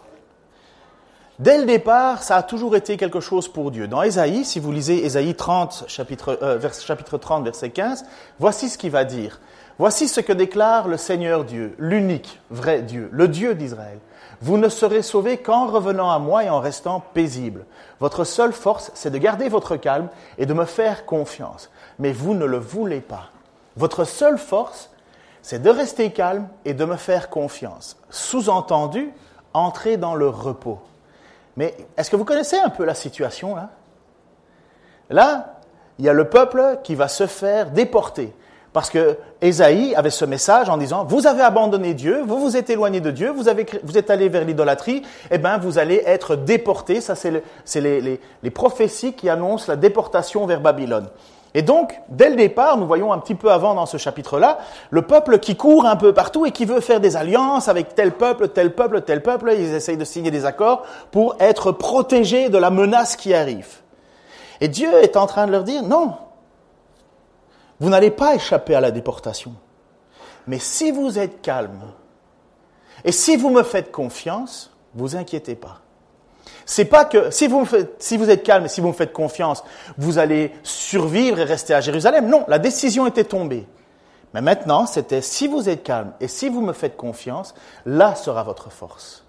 Dès 1.42 1.58
le 1.58 1.66
départ, 1.66 2.22
ça 2.22 2.36
a 2.36 2.44
toujours 2.44 2.76
été 2.76 2.98
quelque 2.98 3.20
chose 3.20 3.48
pour 3.48 3.72
Dieu. 3.72 3.88
Dans 3.88 4.04
Ésaïe, 4.04 4.46
si 4.46 4.60
vous 4.60 4.72
lisez 4.72 5.04
Ésaïe 5.04 5.34
30, 5.34 5.86
chapitre, 5.88 6.38
euh, 6.44 6.60
chapitre 6.86 7.18
30, 7.18 7.44
verset 7.46 7.72
15, 7.72 8.06
voici 8.38 8.70
ce 8.70 8.78
qu'il 8.78 8.92
va 8.92 9.06
dire. 9.06 9.40
Voici 9.80 10.08
ce 10.08 10.22
que 10.22 10.34
déclare 10.34 10.88
le 10.88 10.98
Seigneur 10.98 11.44
Dieu, 11.44 11.74
l'unique 11.80 12.40
vrai 12.52 12.84
Dieu, 12.84 13.10
le 13.12 13.28
Dieu 13.28 13.56
d'Israël. 13.56 13.98
Vous 14.44 14.60
ne 14.60 14.70
serez 14.70 15.02
sauvés 15.02 15.38
qu'en 15.38 15.66
revenant 15.66 16.12
à 16.12 16.20
moi 16.20 16.44
et 16.44 16.50
en 16.52 16.60
restant 16.60 17.04
paisible. 17.16 17.66
Votre 18.00 18.24
seule 18.24 18.54
force, 18.54 18.92
c'est 18.94 19.10
de 19.10 19.18
garder 19.18 19.50
votre 19.50 19.78
calme 19.78 20.10
et 20.38 20.46
de 20.46 20.54
me 20.54 20.66
faire 20.66 21.08
confiance. 21.08 21.72
Mais 21.98 22.12
vous 22.12 22.36
ne 22.36 22.46
le 22.46 22.60
voulez 22.60 23.02
pas. 23.02 23.32
Votre 23.78 24.04
seule 24.04 24.38
force, 24.38 24.92
c'est 25.42 25.64
de 25.64 25.72
rester 25.72 26.12
calme 26.12 26.48
et 26.66 26.76
de 26.76 26.86
me 26.86 26.98
faire 26.98 27.32
confiance. 27.32 27.98
Sous-entendu, 28.12 29.12
entrer 29.56 29.98
dans 29.98 30.14
le 30.14 30.30
repos. 30.30 30.78
Mais 31.58 31.76
est-ce 31.98 32.10
que 32.10 32.16
vous 32.16 32.26
connaissez 32.26 32.58
un 32.58 32.70
peu 32.70 32.86
la 32.86 32.96
situation 32.96 33.56
là? 33.56 33.70
Là, 35.10 35.60
il 36.00 36.06
y 36.06 36.10
a 36.10 36.14
le 36.14 36.30
peuple 36.30 36.80
qui 36.84 36.96
va 36.96 37.08
se 37.08 37.28
faire 37.28 37.70
déporter. 37.70 38.34
Parce 38.74 38.90
que 38.90 39.18
Ésaïe 39.42 39.94
avait 39.96 40.10
ce 40.10 40.24
message 40.24 40.70
en 40.70 40.78
disant, 40.78 41.04
vous 41.04 41.28
avez 41.28 41.42
abandonné 41.42 41.94
Dieu, 41.94 42.22
vous 42.26 42.40
vous 42.40 42.56
êtes 42.56 42.70
éloigné 42.70 43.02
de 43.02 43.12
Dieu, 43.12 43.30
vous, 43.30 43.50
êtes 43.50 44.10
allé 44.10 44.30
vers 44.30 44.46
l'idolâtrie, 44.46 45.02
eh 45.30 45.38
bien 45.38 45.58
vous 45.58 45.78
allez 45.78 46.02
être 46.06 46.38
déportés. 46.38 47.02
Ça, 47.02 47.16
c'est 47.16 47.82
les, 47.82 48.52
prophéties 48.54 49.14
qui 49.14 49.28
annoncent 49.28 49.66
la 49.68 49.76
déportation 49.76 50.46
vers 50.46 50.62
Babylone. 50.62 51.10
Et 51.54 51.62
donc, 51.62 52.00
dès 52.08 52.30
le 52.30 52.38
départ, 52.38 52.78
nous 52.78 52.88
voyons 52.88 53.12
un 53.12 53.20
petit 53.20 53.36
peu 53.36 53.52
avant 53.52 53.74
dans 53.74 53.86
ce 53.86 53.98
chapitre-là, 53.98 54.60
le 54.90 55.02
peuple 55.02 55.40
qui 55.40 55.58
court 55.58 55.86
un 55.86 55.98
peu 55.98 56.14
partout 56.14 56.46
et 56.46 56.52
qui 56.52 56.64
veut 56.64 56.80
faire 56.80 57.02
des 57.02 57.18
alliances 57.18 57.68
avec 57.68 57.94
tel 57.94 58.14
peuple, 58.14 58.48
tel 58.50 58.74
peuple, 58.74 59.02
tel 59.02 59.22
peuple. 59.22 59.54
Ils 59.58 59.74
essayent 59.74 59.98
de 59.98 60.06
signer 60.06 60.32
des 60.32 60.46
accords 60.46 60.84
pour 61.12 61.36
être 61.40 61.74
protégés 61.74 62.50
de 62.50 62.58
la 62.58 62.70
menace 62.70 63.18
qui 63.18 63.34
arrive. 63.34 63.82
Et 64.62 64.70
Dieu 64.70 64.94
est 65.04 65.18
en 65.18 65.28
train 65.28 65.46
de 65.46 65.52
leur 65.52 65.64
dire, 65.64 65.84
non, 65.84 66.14
vous 67.82 67.90
n'allez 67.90 68.12
pas 68.12 68.36
échapper 68.36 68.76
à 68.76 68.80
la 68.80 68.92
déportation. 68.92 69.54
Mais 70.48 70.60
si 70.60 70.92
vous 70.92 71.20
êtes 71.20 71.42
calme 71.42 71.82
et 73.04 73.12
si 73.12 73.36
vous 73.36 73.50
me 73.50 73.64
faites 73.64 73.92
confiance, 73.92 74.72
vous 74.94 75.16
inquiétez 75.16 75.56
pas. 75.56 75.82
C'est 76.72 76.86
pas 76.86 77.04
que 77.04 77.32
si 77.32 77.50
vous, 77.50 77.66
êtes 78.30 78.44
calme 78.44 78.64
et 78.64 78.70
si 78.70 78.80
vous 78.80 78.88
me 78.88 78.94
faites 78.94 79.12
confiance, 79.12 79.62
vous 79.98 80.20
allez 80.20 80.54
survivre 80.64 81.38
et 81.38 81.44
rester 81.44 81.74
à 81.74 81.82
Jérusalem. 81.82 82.30
Non, 82.30 82.46
la 82.48 82.60
décision 82.60 83.06
était 83.06 83.26
tombée. 83.26 83.68
Mais 84.34 84.40
maintenant, 84.40 84.86
c'était 84.86 85.22
si 85.22 85.50
vous 85.50 85.68
êtes 85.68 85.84
calme 85.84 86.14
et 86.22 86.30
si 86.30 86.48
vous 86.48 86.62
me 86.62 86.72
faites 86.72 86.96
confiance, 86.96 87.56
là 87.86 88.16
sera 88.16 88.44
votre 88.44 88.72
force. 88.72 89.26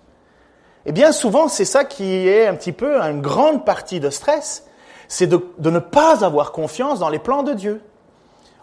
Et 0.86 0.92
bien 0.92 1.10
souvent, 1.10 1.48
c'est 1.48 1.64
ça 1.64 1.84
qui 1.84 2.28
est 2.28 2.46
un 2.46 2.54
petit 2.54 2.70
peu 2.70 3.00
une 3.00 3.20
grande 3.20 3.64
partie 3.64 3.98
de 3.98 4.10
stress, 4.10 4.64
c'est 5.08 5.26
de 5.26 5.70
ne 5.70 5.80
pas 5.80 6.24
avoir 6.24 6.52
confiance 6.52 7.00
dans 7.00 7.08
les 7.08 7.18
plans 7.18 7.42
de 7.42 7.54
Dieu. 7.54 7.82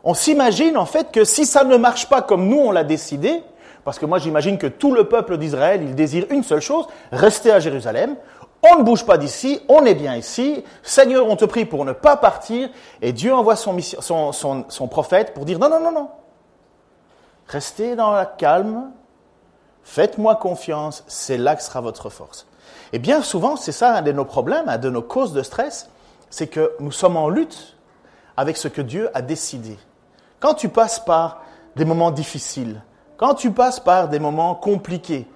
On 0.06 0.14
s'imagine 0.14 0.78
en 0.78 0.86
fait 0.86 1.12
que 1.12 1.26
si 1.26 1.46
ça 1.46 1.66
ne 1.66 1.76
marche 1.76 2.08
pas 2.08 2.22
comme 2.22 2.48
nous 2.48 2.60
on 2.60 2.72
l'a 2.72 2.86
décidé, 2.86 3.44
parce 3.84 4.00
que 4.00 4.06
moi 4.06 4.20
j'imagine 4.20 4.58
que 4.58 4.68
tout 4.68 4.94
le 4.94 5.06
peuple 5.06 5.38
d'Israël, 5.38 5.82
il 5.84 5.96
désire 5.96 6.26
une 6.30 6.44
seule 6.44 6.62
chose, 6.62 6.88
rester 7.12 7.52
à 7.52 7.60
Jérusalem, 7.60 8.16
on 8.62 8.80
ne 8.80 8.84
bouge 8.84 9.06
pas 9.06 9.18
d'ici, 9.18 9.62
on 9.70 9.86
est 9.86 9.96
bien 9.96 10.16
ici, 10.16 10.64
Seigneur, 10.84 11.28
on 11.28 11.36
te 11.36 11.46
prie 11.46 11.66
pour 11.66 11.86
ne 11.86 11.94
pas 11.94 12.18
partir, 12.18 12.70
et 13.02 13.14
Dieu 13.14 13.34
envoie 13.34 13.56
son, 13.56 14.88
prophète 14.90 15.34
pour 15.34 15.46
dire 15.46 15.60
non, 15.60 15.70
non, 15.70 15.80
non, 15.80 15.92
non, 15.92 16.10
restez 17.48 17.96
dans 17.96 18.12
la 18.12 18.26
calme, 18.26 18.92
faites-moi 19.84 20.36
confiance, 20.36 21.04
c'est 21.08 21.38
là 21.38 21.56
que 21.56 21.64
sera 21.64 21.82
votre 21.82 22.10
force. 22.10 22.48
Et 22.92 23.00
bien 23.00 23.22
souvent, 23.22 23.56
c'est 23.56 23.72
ça 23.72 23.96
un 23.96 24.02
de 24.02 24.12
nos 24.12 24.26
problèmes, 24.26 24.68
un 24.68 24.78
de 24.78 24.90
nos 24.90 25.02
causes 25.02 25.34
de 25.34 25.42
stress, 25.42 25.90
c'est 26.30 26.48
que 26.48 26.74
nous 26.80 26.92
sommes 26.92 27.18
en 27.18 27.30
lutte 27.30 27.78
avec 28.36 28.58
ce 28.58 28.68
que 28.68 28.82
Dieu 28.82 29.10
a 29.14 29.22
décidé. 29.22 29.78
Quand 30.40 30.54
tu 30.54 30.70
passes 30.70 31.00
par 31.00 31.44
des 31.76 31.86
moments 31.86 32.12
difficiles, 32.12 32.82
quand 33.18 33.36
tu 33.36 33.52
passes 33.52 33.80
par 33.80 34.10
des 34.10 34.20
moments 34.20 34.56
compliqués, 34.56 35.28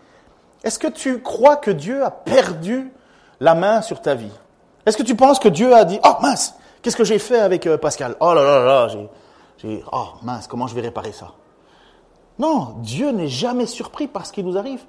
est-ce 0.64 0.80
que 0.80 0.88
tu 0.88 1.22
crois 1.22 1.58
que 1.58 1.72
Dieu 1.72 2.04
a 2.04 2.12
perdu 2.12 2.92
la 3.44 3.56
main 3.56 3.82
sur 3.82 4.02
ta 4.02 4.16
vie 4.16 4.32
Est-ce 4.86 4.96
que 4.96 5.04
tu 5.04 5.16
penses 5.16 5.38
que 5.38 5.50
Dieu 5.50 5.76
a 5.76 5.84
dit 5.84 6.00
Oh 6.06 6.16
mince, 6.22 6.56
qu'est-ce 6.82 6.96
que 6.96 7.04
j'ai 7.04 7.20
fait 7.20 7.40
avec 7.40 7.68
euh, 7.68 7.78
Pascal? 7.78 8.16
Oh 8.22 8.34
là 8.34 8.42
là 8.42 8.66
là, 8.66 8.88
j'ai, 9.58 9.84
oh 9.92 10.06
mince, 10.24 10.48
comment 10.48 10.66
je 10.66 10.74
vais 10.74 10.82
réparer 10.82 11.12
ça? 11.12 11.34
Non, 12.40 12.76
Dieu 12.78 13.12
n'est 13.12 13.28
jamais 13.28 13.66
surpris 13.66 14.08
par 14.08 14.26
ce 14.26 14.32
qui 14.32 14.44
nous 14.44 14.58
arrive. 14.58 14.82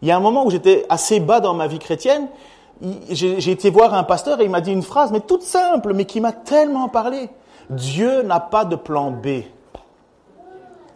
Il 0.00 0.08
y 0.08 0.10
a 0.10 0.16
un 0.16 0.20
moment 0.20 0.46
où 0.46 0.50
j'étais 0.50 0.86
assez 0.88 1.20
bas 1.20 1.40
dans 1.40 1.52
ma 1.52 1.66
vie 1.66 1.78
chrétienne, 1.78 2.28
j'ai 3.10 3.50
été 3.50 3.70
voir 3.70 3.92
un 3.92 4.04
pasteur 4.04 4.40
et 4.40 4.44
il 4.44 4.50
m'a 4.50 4.62
dit 4.62 4.72
une 4.72 4.82
phrase, 4.82 5.12
mais 5.12 5.20
toute 5.20 5.42
simple, 5.42 5.92
mais 5.92 6.06
qui 6.06 6.20
m'a 6.20 6.32
tellement 6.32 6.88
parlé. 6.88 7.28
Dieu 7.68 8.22
n'a 8.22 8.40
pas 8.40 8.64
de 8.64 8.76
plan 8.76 9.10
B. 9.10 9.42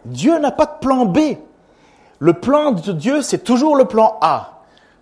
Dieu 0.05 0.39
n'a 0.39 0.51
pas 0.51 0.65
de 0.65 0.79
plan 0.79 1.05
B. 1.05 1.19
Le 2.19 2.33
plan 2.33 2.71
de 2.71 2.91
Dieu, 2.91 3.21
c'est 3.21 3.43
toujours 3.43 3.75
le 3.75 3.85
plan 3.85 4.17
A. 4.21 4.52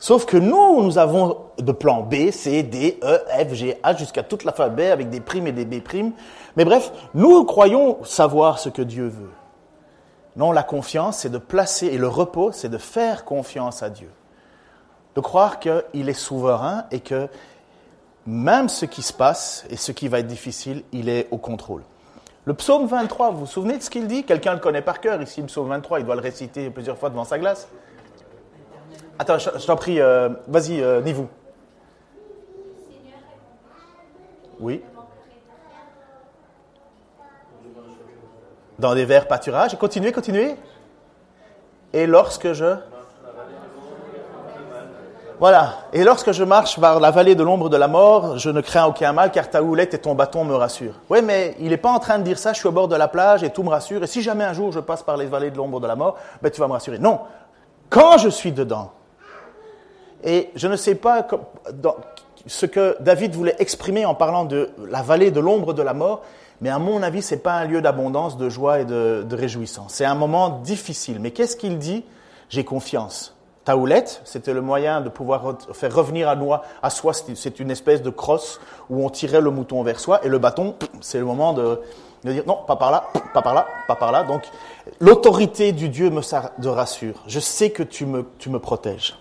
Sauf 0.01 0.25
que 0.25 0.35
nous, 0.35 0.81
nous 0.81 0.97
avons 0.97 1.37
de 1.59 1.71
plan 1.71 2.01
B, 2.01 2.31
C, 2.31 2.63
D, 2.63 2.99
E, 3.03 3.19
F, 3.47 3.53
G, 3.53 3.77
H, 3.83 3.99
jusqu'à 3.99 4.23
toute 4.23 4.43
l'alphabet 4.43 4.89
avec 4.89 5.11
des 5.11 5.19
primes 5.19 5.45
et 5.45 5.51
des 5.51 5.63
B 5.63 5.79
primes. 5.79 6.13
Mais 6.57 6.65
bref, 6.65 6.91
nous 7.13 7.45
croyons 7.45 8.03
savoir 8.03 8.57
ce 8.57 8.69
que 8.69 8.81
Dieu 8.81 9.05
veut. 9.05 9.29
Non, 10.35 10.51
la 10.51 10.63
confiance, 10.63 11.19
c'est 11.19 11.29
de 11.29 11.37
placer, 11.37 11.85
et 11.85 11.99
le 11.99 12.07
repos, 12.07 12.51
c'est 12.51 12.67
de 12.67 12.79
faire 12.79 13.25
confiance 13.25 13.83
à 13.83 13.91
Dieu. 13.91 14.09
De 15.13 15.21
croire 15.21 15.59
qu'il 15.59 16.09
est 16.09 16.13
souverain 16.13 16.85
et 16.89 17.01
que 17.01 17.27
même 18.25 18.69
ce 18.69 18.85
qui 18.87 19.03
se 19.03 19.13
passe 19.13 19.65
et 19.69 19.77
ce 19.77 19.91
qui 19.91 20.07
va 20.07 20.17
être 20.17 20.27
difficile, 20.27 20.83
il 20.93 21.09
est 21.09 21.27
au 21.29 21.37
contrôle. 21.37 21.83
Le 22.45 22.55
psaume 22.55 22.87
23, 22.87 23.29
vous 23.29 23.41
vous 23.41 23.45
souvenez 23.45 23.77
de 23.77 23.83
ce 23.83 23.91
qu'il 23.91 24.07
dit? 24.07 24.23
Quelqu'un 24.23 24.53
le 24.53 24.59
connaît 24.59 24.81
par 24.81 24.99
cœur 24.99 25.21
ici, 25.21 25.41
le 25.41 25.47
psaume 25.47 25.69
23, 25.69 25.99
il 25.99 26.07
doit 26.07 26.15
le 26.15 26.21
réciter 26.21 26.71
plusieurs 26.71 26.97
fois 26.97 27.11
devant 27.11 27.23
sa 27.23 27.37
glace. 27.37 27.67
Attends, 29.21 29.37
je, 29.37 29.67
t'en 29.67 29.75
prie, 29.75 30.01
euh, 30.01 30.29
vas-y, 30.47 30.81
euh, 30.81 30.99
vous 31.13 31.29
Oui. 34.59 34.83
Dans 38.79 38.95
des 38.95 39.05
verts 39.05 39.27
pâturages. 39.27 39.77
Continuez, 39.77 40.11
continuez. 40.11 40.55
Et 41.93 42.07
lorsque 42.07 42.53
je... 42.53 42.73
Voilà. 45.37 45.73
Et 45.93 46.03
lorsque 46.03 46.31
je 46.31 46.43
marche 46.43 46.79
vers 46.79 46.99
la 46.99 47.11
vallée 47.11 47.35
de 47.35 47.43
l'ombre 47.43 47.69
de 47.69 47.77
la 47.77 47.87
mort, 47.87 48.39
je 48.39 48.49
ne 48.49 48.61
crains 48.61 48.85
aucun 48.85 49.13
mal, 49.13 49.29
car 49.29 49.51
ta 49.51 49.61
houlette 49.61 49.93
et 49.93 49.99
ton 49.99 50.15
bâton 50.15 50.45
me 50.45 50.55
rassurent. 50.55 50.99
Oui, 51.11 51.21
mais 51.21 51.55
il 51.59 51.69
n'est 51.69 51.77
pas 51.77 51.91
en 51.91 51.99
train 51.99 52.17
de 52.17 52.23
dire 52.23 52.39
ça, 52.39 52.53
je 52.53 52.57
suis 52.57 52.67
au 52.67 52.71
bord 52.71 52.87
de 52.87 52.95
la 52.95 53.07
plage 53.07 53.43
et 53.43 53.51
tout 53.51 53.61
me 53.61 53.69
rassure, 53.69 54.03
et 54.03 54.07
si 54.07 54.23
jamais 54.23 54.45
un 54.45 54.53
jour 54.53 54.71
je 54.71 54.79
passe 54.79 55.03
par 55.03 55.15
les 55.15 55.27
vallées 55.27 55.51
de 55.51 55.57
l'ombre 55.57 55.79
de 55.79 55.85
la 55.85 55.95
mort, 55.95 56.17
ben, 56.41 56.49
tu 56.49 56.59
vas 56.59 56.67
me 56.67 56.73
rassurer. 56.73 56.97
Non. 56.97 57.19
Quand 57.91 58.17
je 58.17 58.29
suis 58.29 58.51
dedans, 58.51 58.93
et 60.23 60.49
je 60.55 60.67
ne 60.67 60.75
sais 60.75 60.95
pas 60.95 61.27
ce 62.45 62.65
que 62.65 62.95
David 62.99 63.33
voulait 63.33 63.55
exprimer 63.59 64.05
en 64.05 64.15
parlant 64.15 64.45
de 64.45 64.69
la 64.89 65.01
vallée 65.01 65.31
de 65.31 65.39
l'ombre 65.39 65.73
de 65.73 65.81
la 65.81 65.93
mort, 65.93 66.21
mais 66.61 66.69
à 66.69 66.77
mon 66.77 67.01
avis, 67.01 67.21
ce 67.21 67.35
n'est 67.35 67.41
pas 67.41 67.53
un 67.53 67.65
lieu 67.65 67.81
d'abondance, 67.81 68.37
de 68.37 68.47
joie 68.47 68.79
et 68.79 68.85
de, 68.85 69.25
réjouissance. 69.31 69.93
C'est 69.93 70.05
un 70.05 70.15
moment 70.15 70.61
difficile. 70.63 71.19
Mais 71.19 71.31
qu'est-ce 71.31 71.55
qu'il 71.55 71.79
dit 71.79 72.05
J'ai 72.49 72.63
confiance. 72.63 73.35
Taoulette, 73.65 74.21
c'était 74.25 74.53
le 74.53 74.61
moyen 74.61 75.01
de 75.01 75.09
pouvoir 75.09 75.57
faire 75.73 75.93
revenir 75.93 76.29
à, 76.29 76.35
à 76.81 76.89
soi, 76.89 77.13
c'est 77.13 77.59
une 77.59 77.69
espèce 77.69 78.01
de 78.01 78.09
crosse 78.09 78.59
où 78.89 79.05
on 79.05 79.09
tirait 79.11 79.41
le 79.41 79.51
mouton 79.51 79.83
vers 79.83 79.99
soi, 79.99 80.19
et 80.23 80.29
le 80.29 80.39
bâton, 80.39 80.75
c'est 80.99 81.19
le 81.19 81.25
moment 81.25 81.53
de, 81.53 81.79
dire 82.25 82.43
non, 82.47 82.57
pas 82.65 82.75
par 82.75 82.89
là, 82.89 83.03
pas 83.35 83.43
par 83.43 83.53
là, 83.53 83.67
pas 83.87 83.95
par 83.95 84.11
là. 84.11 84.23
Donc 84.23 84.41
l'autorité 84.99 85.73
du 85.73 85.89
Dieu 85.89 86.09
me 86.09 86.21
rassure. 86.69 87.23
Je 87.27 87.39
sais 87.39 87.69
que 87.69 87.83
tu 87.83 88.05
me 88.07 88.59
protèges. 88.59 89.20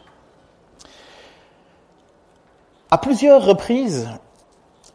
À 2.92 2.98
plusieurs 2.98 3.44
reprises, 3.44 4.08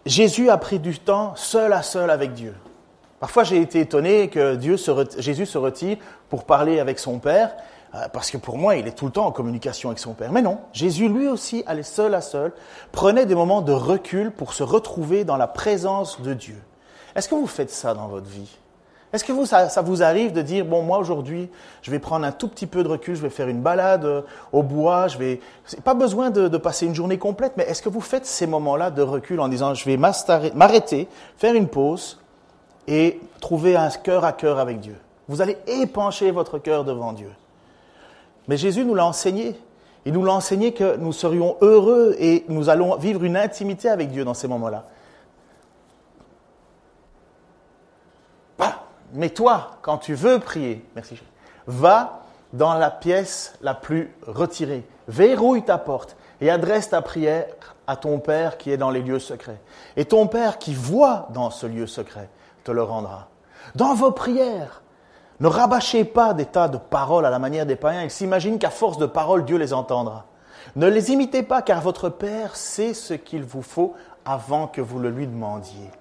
Jésus 0.05 0.49
a 0.49 0.57
pris 0.57 0.79
du 0.79 0.99
temps 0.99 1.33
seul 1.37 1.71
à 1.71 1.81
seul 1.81 2.09
avec 2.09 2.33
Dieu. 2.33 2.53
Parfois, 3.21 3.45
j'ai 3.45 3.61
été 3.61 3.79
étonné 3.79 4.27
que 4.27 4.55
Dieu 4.55 4.75
Jésus 5.17 5.45
se 5.45 5.57
retire 5.57 5.97
pour 6.27 6.43
parler 6.43 6.81
avec 6.81 6.99
son 6.99 7.19
Père, 7.19 7.55
euh, 7.93 8.09
parce 8.11 8.31
que 8.31 8.37
pour 8.37 8.57
moi, 8.57 8.75
il 8.75 8.85
est 8.85 8.91
tout 8.91 9.05
le 9.05 9.13
temps 9.13 9.25
en 9.25 9.31
communication 9.31 9.89
avec 9.89 9.99
son 9.99 10.13
Père. 10.13 10.33
Mais 10.33 10.41
non, 10.41 10.59
Jésus 10.73 11.07
lui 11.07 11.29
aussi 11.29 11.63
allait 11.67 11.83
seul 11.83 12.13
à 12.15 12.19
seul, 12.19 12.51
prenait 12.91 13.25
des 13.25 13.33
moments 13.33 13.61
de 13.61 13.71
recul 13.71 14.29
pour 14.29 14.51
se 14.51 14.63
retrouver 14.63 15.23
dans 15.23 15.37
la 15.37 15.47
présence 15.47 16.19
de 16.19 16.33
Dieu. 16.33 16.61
Est-ce 17.15 17.29
que 17.29 17.35
vous 17.35 17.47
faites 17.47 17.71
ça 17.71 17.93
dans 17.93 18.09
votre 18.09 18.27
vie? 18.27 18.57
Est-ce 19.15 19.23
que 19.23 19.31
vous, 19.31 19.45
ça, 19.45 19.81
vous 19.81 20.03
arrive 20.03 20.33
de 20.33 20.41
dire, 20.41 20.65
bon, 20.65 20.81
moi 20.81 20.97
aujourd'hui, 20.97 21.49
je 21.81 21.89
vais 21.89 21.99
prendre 21.99 22.25
un 22.25 22.33
tout 22.33 22.49
petit 22.49 22.67
peu 22.67 22.83
de 22.83 22.89
recul, 22.89 23.15
je 23.15 23.21
vais 23.21 23.29
faire 23.29 23.47
une 23.47 23.61
balade 23.61 24.03
euh, 24.03 24.23
au 24.51 24.61
bois, 24.61 25.07
je 25.07 25.17
vais... 25.17 25.39
Pas 25.85 25.93
besoin 25.93 26.31
de, 26.31 26.49
de 26.49 26.57
passer 26.57 26.85
une 26.85 26.93
journée 26.93 27.17
complète, 27.17 27.53
mais 27.55 27.63
est-ce 27.63 27.81
que 27.81 27.87
vous 27.87 28.01
faites 28.01 28.25
ces 28.25 28.45
moments-là 28.45 28.91
de 28.91 29.01
recul 29.01 29.39
en 29.39 29.47
disant, 29.47 29.73
je 29.73 29.85
vais 29.85 29.95
m'arrêter, 29.95 31.07
faire 31.37 31.55
une 31.55 31.69
pause 31.69 32.19
et 32.89 33.21
trouver 33.39 33.77
un 33.77 33.87
cœur 33.89 34.25
à 34.25 34.33
cœur 34.33 34.59
avec 34.59 34.81
Dieu? 34.81 34.97
Vous 35.29 35.41
allez 35.41 35.55
épancher 35.65 36.31
votre 36.31 36.59
cœur 36.59 36.83
devant 36.83 37.13
Dieu. 37.13 37.31
Mais 38.49 38.57
Jésus 38.57 38.83
nous 38.83 38.95
l'a 38.95 39.05
enseigné. 39.05 39.55
Il 40.05 40.11
nous 40.11 40.25
l'a 40.25 40.33
enseigné 40.33 40.73
que 40.73 40.97
nous 40.97 41.13
serions 41.13 41.55
heureux 41.61 42.17
et 42.19 42.43
nous 42.49 42.67
allons 42.67 42.97
vivre 42.97 43.23
une 43.23 43.37
intimité 43.37 43.87
avec 43.87 44.11
Dieu 44.11 44.25
dans 44.25 44.33
ces 44.33 44.49
moments-là. 44.49 44.83
Mais 49.15 49.29
toi, 49.29 49.77
quand 49.81 49.97
tu 49.97 50.13
veux 50.13 50.39
prier, 50.39 50.85
merci, 50.95 51.19
va 51.67 52.21
dans 52.53 52.73
la 52.73 52.91
pièce 52.91 53.53
la 53.61 53.73
plus 53.73 54.13
retirée, 54.25 54.85
verrouille 55.07 55.63
ta 55.63 55.77
porte 55.77 56.15
et 56.41 56.49
adresse 56.49 56.89
ta 56.89 57.01
prière 57.01 57.45
à 57.87 57.95
ton 57.95 58.19
Père 58.19 58.57
qui 58.57 58.71
est 58.71 58.77
dans 58.77 58.89
les 58.89 59.01
lieux 59.01 59.19
secrets. 59.19 59.59
Et 59.95 60.05
ton 60.05 60.27
Père 60.27 60.57
qui 60.57 60.73
voit 60.73 61.27
dans 61.31 61.49
ce 61.49 61.65
lieu 61.65 61.87
secret 61.87 62.29
te 62.63 62.71
le 62.71 62.83
rendra. 62.83 63.27
Dans 63.75 63.93
vos 63.93 64.11
prières, 64.11 64.81
ne 65.39 65.47
rabâchez 65.47 66.05
pas 66.05 66.33
des 66.33 66.45
tas 66.45 66.67
de 66.67 66.77
paroles 66.77 67.25
à 67.25 67.29
la 67.29 67.39
manière 67.39 67.65
des 67.65 67.75
païens. 67.75 68.03
Ils 68.03 68.11
s'imaginent 68.11 68.59
qu'à 68.59 68.69
force 68.69 68.97
de 68.97 69.05
paroles, 69.05 69.45
Dieu 69.45 69.57
les 69.57 69.73
entendra. 69.73 70.25
Ne 70.75 70.87
les 70.87 71.11
imitez 71.11 71.43
pas, 71.43 71.61
car 71.61 71.81
votre 71.81 72.09
Père 72.09 72.55
sait 72.55 72.93
ce 72.93 73.13
qu'il 73.13 73.43
vous 73.43 73.61
faut 73.61 73.93
avant 74.23 74.67
que 74.67 74.81
vous 74.81 74.99
le 74.99 75.09
lui 75.09 75.27
demandiez. 75.27 75.91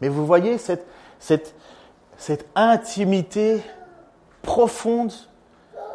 Mais 0.00 0.08
vous 0.08 0.26
voyez 0.26 0.58
cette, 0.58 0.86
cette, 1.18 1.54
cette 2.20 2.46
intimité 2.54 3.62
profonde, 4.42 5.10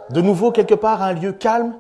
de 0.09 0.21
nouveau 0.21 0.51
quelque 0.51 0.73
part 0.73 1.03
un 1.03 1.13
lieu 1.13 1.31
calme. 1.31 1.75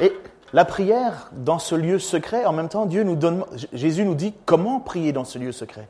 Et 0.00 0.12
la 0.52 0.64
prière 0.64 1.30
dans 1.32 1.60
ce 1.60 1.76
lieu 1.76 2.00
secret, 2.00 2.44
en 2.46 2.52
même 2.52 2.68
temps, 2.68 2.86
Dieu 2.86 3.04
nous 3.04 3.14
donne, 3.14 3.44
Jésus 3.72 4.04
nous 4.04 4.16
dit 4.16 4.34
comment 4.44 4.80
prier 4.80 5.12
dans 5.12 5.24
ce 5.24 5.38
lieu 5.38 5.52
secret. 5.52 5.86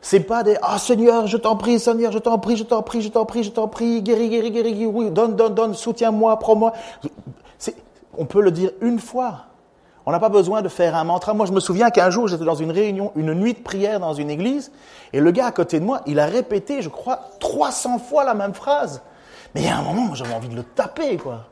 C'est 0.00 0.20
pas 0.20 0.42
des 0.42 0.56
Ah 0.62 0.78
Seigneur, 0.78 1.26
je 1.26 1.36
t'en 1.36 1.56
prie, 1.56 1.78
Seigneur, 1.78 2.10
je 2.10 2.18
t'en 2.18 2.38
prie, 2.38 2.56
je 2.56 2.64
t'en 2.64 2.82
prie, 2.82 3.02
je 3.02 3.10
t'en 3.10 3.26
prie, 3.26 3.44
je 3.44 3.50
t'en 3.50 3.68
prie, 3.68 4.00
guéris, 4.00 4.30
guéris, 4.30 4.50
guéris, 4.50 4.86
oui, 4.86 5.10
donne, 5.10 5.36
donne, 5.36 5.54
donne, 5.54 5.74
soutiens-moi, 5.74 6.38
prends-moi. 6.38 6.72
On 8.16 8.24
peut 8.24 8.40
le 8.40 8.50
dire 8.50 8.70
une 8.80 8.98
fois. 8.98 9.49
On 10.06 10.12
n'a 10.12 10.20
pas 10.20 10.28
besoin 10.28 10.62
de 10.62 10.68
faire 10.68 10.96
un 10.96 11.04
mantra. 11.04 11.34
Moi, 11.34 11.46
je 11.46 11.52
me 11.52 11.60
souviens 11.60 11.90
qu'un 11.90 12.10
jour, 12.10 12.28
j'étais 12.28 12.44
dans 12.44 12.54
une 12.54 12.70
réunion, 12.70 13.12
une 13.16 13.34
nuit 13.34 13.54
de 13.54 13.60
prière 13.60 14.00
dans 14.00 14.14
une 14.14 14.30
église, 14.30 14.72
et 15.12 15.20
le 15.20 15.30
gars 15.30 15.46
à 15.46 15.52
côté 15.52 15.78
de 15.80 15.84
moi, 15.84 16.00
il 16.06 16.18
a 16.18 16.26
répété, 16.26 16.82
je 16.82 16.88
crois, 16.88 17.20
300 17.40 17.98
fois 17.98 18.24
la 18.24 18.34
même 18.34 18.54
phrase. 18.54 19.02
Mais 19.54 19.62
il 19.62 19.66
y 19.66 19.70
a 19.70 19.76
un 19.76 19.82
moment, 19.82 20.14
j'avais 20.14 20.34
envie 20.34 20.48
de 20.48 20.56
le 20.56 20.62
taper, 20.62 21.16
quoi. 21.16 21.46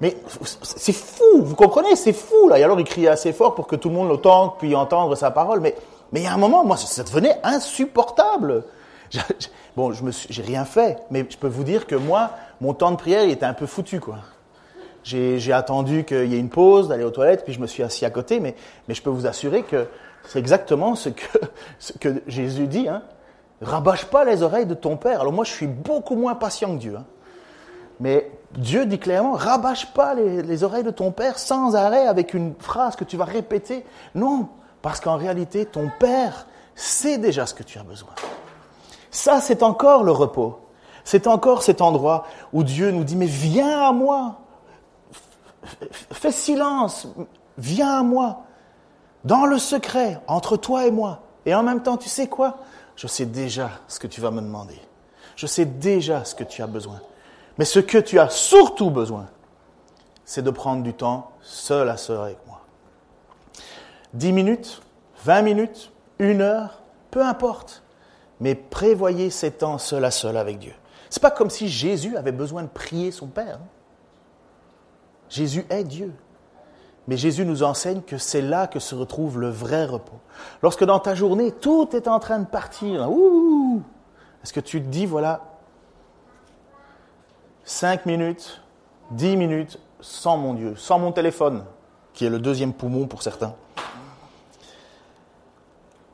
Mais 0.00 0.16
c'est 0.62 0.92
fou, 0.92 1.42
vous 1.42 1.56
comprenez, 1.56 1.96
c'est 1.96 2.12
fou, 2.12 2.48
là. 2.48 2.58
Et 2.58 2.62
alors, 2.62 2.78
il 2.78 2.86
criait 2.86 3.08
assez 3.08 3.32
fort 3.32 3.54
pour 3.54 3.66
que 3.66 3.76
tout 3.76 3.88
le 3.88 3.96
monde 3.96 4.08
l'entende, 4.08 4.52
puis 4.58 4.74
entendre 4.76 5.16
sa 5.16 5.30
parole. 5.30 5.60
Mais 5.60 5.74
mais 6.12 6.20
il 6.20 6.24
y 6.24 6.26
a 6.26 6.32
un 6.32 6.38
moment, 6.38 6.64
moi, 6.64 6.76
ça 6.76 7.02
devenait 7.02 7.38
insupportable. 7.42 8.64
bon, 9.76 9.92
je 9.92 10.02
me 10.02 10.10
j'ai 10.10 10.42
rien 10.42 10.64
fait, 10.64 10.98
mais 11.10 11.26
je 11.28 11.36
peux 11.36 11.48
vous 11.48 11.64
dire 11.64 11.86
que 11.86 11.94
moi, 11.94 12.30
mon 12.60 12.74
temps 12.74 12.90
de 12.90 12.96
prière, 12.96 13.24
il 13.24 13.30
était 13.30 13.46
un 13.46 13.54
peu 13.54 13.66
foutu, 13.66 14.00
quoi. 14.00 14.16
J'ai 15.08 15.52
attendu 15.52 16.04
qu'il 16.04 16.26
y 16.26 16.34
ait 16.34 16.38
une 16.38 16.50
pause, 16.50 16.88
d'aller 16.88 17.04
aux 17.04 17.10
toilettes, 17.10 17.44
puis 17.44 17.54
je 17.54 17.60
me 17.60 17.66
suis 17.66 17.82
assis 17.82 18.04
à 18.04 18.10
côté, 18.10 18.40
mais, 18.40 18.54
je 18.88 19.00
peux 19.00 19.08
vous 19.08 19.26
assurer 19.26 19.62
que 19.62 19.86
c'est 20.24 20.38
exactement 20.38 20.94
ce 20.94 21.08
que, 21.08 21.38
ce 21.78 21.94
que 21.94 22.22
Jésus 22.26 22.66
dit. 22.66 22.88
Hein. 22.88 23.02
Rabâche 23.62 24.04
pas 24.04 24.24
les 24.24 24.42
oreilles 24.42 24.66
de 24.66 24.74
ton 24.74 24.98
Père. 24.98 25.22
Alors 25.22 25.32
moi, 25.32 25.44
je 25.44 25.52
suis 25.52 25.66
beaucoup 25.66 26.14
moins 26.14 26.34
patient 26.34 26.74
que 26.74 26.80
Dieu. 26.80 26.96
Hein. 26.98 27.06
Mais 28.00 28.30
Dieu 28.52 28.84
dit 28.84 28.98
clairement, 28.98 29.32
rabâche 29.32 29.92
pas 29.94 30.14
les, 30.14 30.42
les, 30.42 30.62
oreilles 30.62 30.84
de 30.84 30.90
ton 30.90 31.10
Père 31.10 31.38
sans 31.38 31.74
arrêt 31.74 32.06
avec 32.06 32.34
une 32.34 32.54
phrase 32.58 32.94
que 32.94 33.04
tu 33.04 33.16
vas 33.16 33.24
répéter. 33.24 33.86
Non, 34.14 34.48
parce 34.82 35.00
qu'en 35.00 35.16
réalité, 35.16 35.64
ton 35.64 35.90
Père 35.98 36.46
sait 36.74 37.16
déjà 37.16 37.46
ce 37.46 37.54
que 37.54 37.62
tu 37.62 37.78
as 37.78 37.82
besoin. 37.82 38.10
Ça, 39.10 39.40
c'est 39.40 39.62
encore 39.62 40.04
le 40.04 40.12
repos. 40.12 40.60
C'est 41.02 41.26
encore 41.26 41.62
cet 41.62 41.80
endroit 41.80 42.26
où 42.52 42.62
Dieu 42.62 42.90
nous 42.90 43.04
dit, 43.04 43.16
mais 43.16 43.24
viens 43.24 43.88
à 43.88 43.92
moi. 43.92 44.40
Fais 46.12 46.32
silence. 46.32 47.08
Viens 47.56 48.00
à 48.00 48.02
moi. 48.02 48.44
Dans 49.24 49.46
le 49.46 49.58
secret, 49.58 50.20
entre 50.26 50.56
toi 50.56 50.86
et 50.86 50.90
moi. 50.90 51.22
Et 51.46 51.54
en 51.54 51.62
même 51.62 51.82
temps, 51.82 51.96
tu 51.96 52.08
sais 52.08 52.28
quoi? 52.28 52.58
Je 52.96 53.06
sais 53.06 53.26
déjà 53.26 53.70
ce 53.88 53.98
que 53.98 54.06
tu 54.06 54.20
vas 54.20 54.30
me 54.30 54.40
demander. 54.40 54.80
Je 55.36 55.46
sais 55.46 55.64
déjà 55.64 56.24
ce 56.24 56.34
que 56.34 56.44
tu 56.44 56.62
as 56.62 56.66
besoin. 56.66 57.00
Mais 57.58 57.64
ce 57.64 57.80
que 57.80 57.98
tu 57.98 58.18
as 58.18 58.28
surtout 58.28 58.90
besoin, 58.90 59.26
c'est 60.24 60.42
de 60.42 60.50
prendre 60.50 60.82
du 60.82 60.94
temps 60.94 61.32
seul 61.40 61.88
à 61.88 61.96
seul 61.96 62.18
avec 62.18 62.38
moi. 62.46 62.60
10 64.14 64.32
minutes, 64.32 64.82
20 65.24 65.42
minutes, 65.42 65.92
une 66.18 66.40
heure, 66.40 66.82
peu 67.10 67.22
importe. 67.22 67.82
Mais 68.40 68.54
prévoyez 68.54 69.30
ces 69.30 69.50
temps 69.50 69.78
seul 69.78 70.04
à 70.04 70.10
seul 70.10 70.36
avec 70.36 70.58
Dieu. 70.58 70.74
C'est 71.10 71.22
pas 71.22 71.30
comme 71.30 71.50
si 71.50 71.68
Jésus 71.68 72.16
avait 72.16 72.32
besoin 72.32 72.62
de 72.62 72.68
prier 72.68 73.10
son 73.10 73.26
Père. 73.26 73.58
Hein. 73.62 73.66
Jésus 75.28 75.66
est 75.70 75.84
Dieu. 75.84 76.12
Mais 77.06 77.16
Jésus 77.16 77.44
nous 77.44 77.62
enseigne 77.62 78.02
que 78.02 78.18
c'est 78.18 78.42
là 78.42 78.66
que 78.66 78.78
se 78.78 78.94
retrouve 78.94 79.38
le 79.38 79.48
vrai 79.48 79.86
repos. 79.86 80.20
Lorsque 80.62 80.84
dans 80.84 80.98
ta 80.98 81.14
journée, 81.14 81.52
tout 81.52 81.88
est 81.94 82.06
en 82.06 82.18
train 82.18 82.38
de 82.38 82.46
partir, 82.46 83.08
est-ce 84.42 84.52
que 84.52 84.60
tu 84.60 84.82
te 84.82 84.88
dis, 84.88 85.06
voilà, 85.06 85.40
cinq 87.64 88.04
minutes 88.04 88.62
10 89.10 89.36
minutes 89.36 89.78
sans 90.00 90.36
mon 90.36 90.54
Dieu, 90.54 90.74
sans 90.76 90.98
mon 90.98 91.12
téléphone, 91.12 91.64
qui 92.12 92.24
est 92.24 92.30
le 92.30 92.38
deuxième 92.38 92.72
poumon 92.72 93.06
pour 93.06 93.22
certains. 93.22 93.54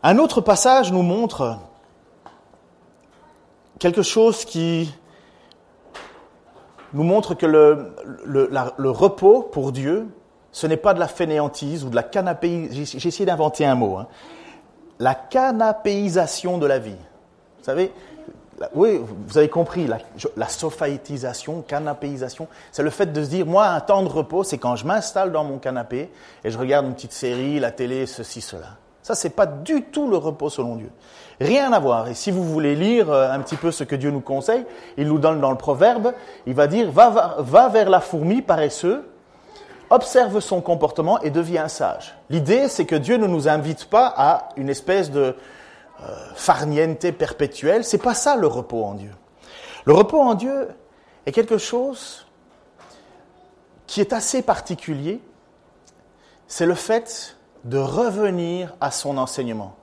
Un 0.02 0.18
autre 0.18 0.40
passage 0.40 0.92
nous 0.92 1.02
montre 1.02 1.58
quelque 3.78 4.02
chose 4.02 4.44
qui 4.44 4.94
nous 6.94 7.02
montre 7.02 7.34
que 7.34 7.44
le, 7.44 8.90
repos 8.90 9.42
pour 9.42 9.72
Dieu, 9.72 10.06
ce 10.52 10.66
n'est 10.66 10.76
pas 10.76 10.94
de 10.94 11.00
la 11.00 11.08
fainéantise 11.08 11.84
ou 11.84 11.90
de 11.90 11.96
la 11.96 12.04
canapéisation. 12.04 12.98
J'ai 12.98 13.08
essayé 13.08 13.26
d'inventer 13.26 13.66
un 13.66 13.74
mot. 13.74 13.98
Hein. 13.98 14.06
La 15.00 15.14
canapéisation 15.14 16.58
de 16.58 16.66
la 16.66 16.78
vie. 16.78 16.96
Vous 17.58 17.64
savez, 17.64 17.92
oui, 18.74 19.00
vous 19.26 19.36
avez 19.36 19.48
compris, 19.48 19.88
la, 19.88 19.98
la 20.36 20.48
sophaïtisation, 20.48 21.62
canapéisation, 21.62 22.46
c'est 22.70 22.84
le 22.84 22.90
fait 22.90 23.12
de 23.12 23.24
se 23.24 23.28
dire, 23.28 23.46
moi, 23.46 23.66
un 23.66 23.80
temps 23.80 24.04
de 24.04 24.08
repos, 24.08 24.44
c'est 24.44 24.58
quand 24.58 24.76
je 24.76 24.86
m'installe 24.86 25.32
dans 25.32 25.42
mon 25.42 25.58
canapé 25.58 26.10
et 26.44 26.50
je 26.50 26.58
regarde 26.58 26.86
une 26.86 26.94
petite 26.94 27.12
série, 27.12 27.58
la 27.58 27.72
télé, 27.72 28.06
ceci, 28.06 28.40
cela. 28.40 28.78
Ça, 29.04 29.14
c'est 29.14 29.36
pas 29.36 29.44
du 29.44 29.82
tout 29.82 30.08
le 30.08 30.16
repos 30.16 30.48
selon 30.48 30.76
Dieu. 30.76 30.90
Rien 31.38 31.74
à 31.74 31.78
voir. 31.78 32.08
Et 32.08 32.14
si 32.14 32.30
vous 32.30 32.42
voulez 32.42 32.74
lire 32.74 33.10
euh, 33.10 33.30
un 33.30 33.38
petit 33.40 33.56
peu 33.56 33.70
ce 33.70 33.84
que 33.84 33.94
Dieu 33.94 34.10
nous 34.10 34.22
conseille, 34.22 34.64
il 34.96 35.08
nous 35.08 35.18
donne 35.18 35.42
dans 35.42 35.50
le 35.50 35.58
proverbe, 35.58 36.14
il 36.46 36.54
va 36.54 36.66
dire, 36.66 36.90
va, 36.90 37.68
vers 37.68 37.90
la 37.90 38.00
fourmi 38.00 38.40
paresseux, 38.40 39.06
observe 39.90 40.40
son 40.40 40.62
comportement 40.62 41.20
et 41.20 41.28
deviens 41.28 41.68
sage. 41.68 42.14
L'idée, 42.30 42.66
c'est 42.68 42.86
que 42.86 42.96
Dieu 42.96 43.18
ne 43.18 43.26
nous 43.26 43.46
invite 43.46 43.84
pas 43.90 44.10
à 44.16 44.48
une 44.56 44.70
espèce 44.70 45.10
de 45.10 45.36
euh, 46.00 46.16
farniente 46.34 47.10
perpétuelle. 47.10 47.84
C'est 47.84 47.98
pas 47.98 48.14
ça 48.14 48.36
le 48.36 48.46
repos 48.46 48.84
en 48.84 48.94
Dieu. 48.94 49.12
Le 49.84 49.92
repos 49.92 50.22
en 50.22 50.32
Dieu 50.32 50.68
est 51.26 51.32
quelque 51.32 51.58
chose 51.58 52.26
qui 53.86 54.00
est 54.00 54.14
assez 54.14 54.40
particulier. 54.40 55.20
C'est 56.46 56.64
le 56.64 56.74
fait 56.74 57.36
de 57.64 57.78
revenir 57.78 58.74
à 58.80 58.90
son 58.90 59.18
enseignement, 59.18 59.74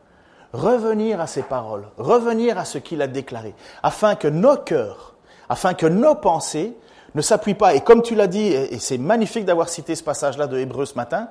revenir 0.54 1.20
à 1.20 1.28
ses 1.28 1.44
paroles, 1.44 1.88
revenir 1.98 2.58
à 2.58 2.66
ce 2.66 2.78
qu'il 2.78 3.02
a 3.02 3.08
déclaré, 3.08 3.56
afin 3.84 4.16
que 4.16 4.28
nos 4.28 4.58
cœurs, 4.58 5.16
afin 5.50 5.74
que 5.74 5.88
nos 5.88 6.16
pensées 6.16 6.78
ne 7.16 7.22
s'appuient 7.22 7.56
pas. 7.56 7.74
Et 7.76 7.82
comme 7.82 8.02
tu 8.02 8.16
l'as 8.16 8.28
dit, 8.28 8.48
et 8.48 8.80
c'est 8.80 8.98
magnifique 8.98 9.46
d'avoir 9.46 9.70
cité 9.70 9.96
ce 9.96 10.04
passage-là 10.04 10.48
de 10.48 10.58
Hébreu 10.58 10.86
ce 10.86 10.96
matin, 10.96 11.30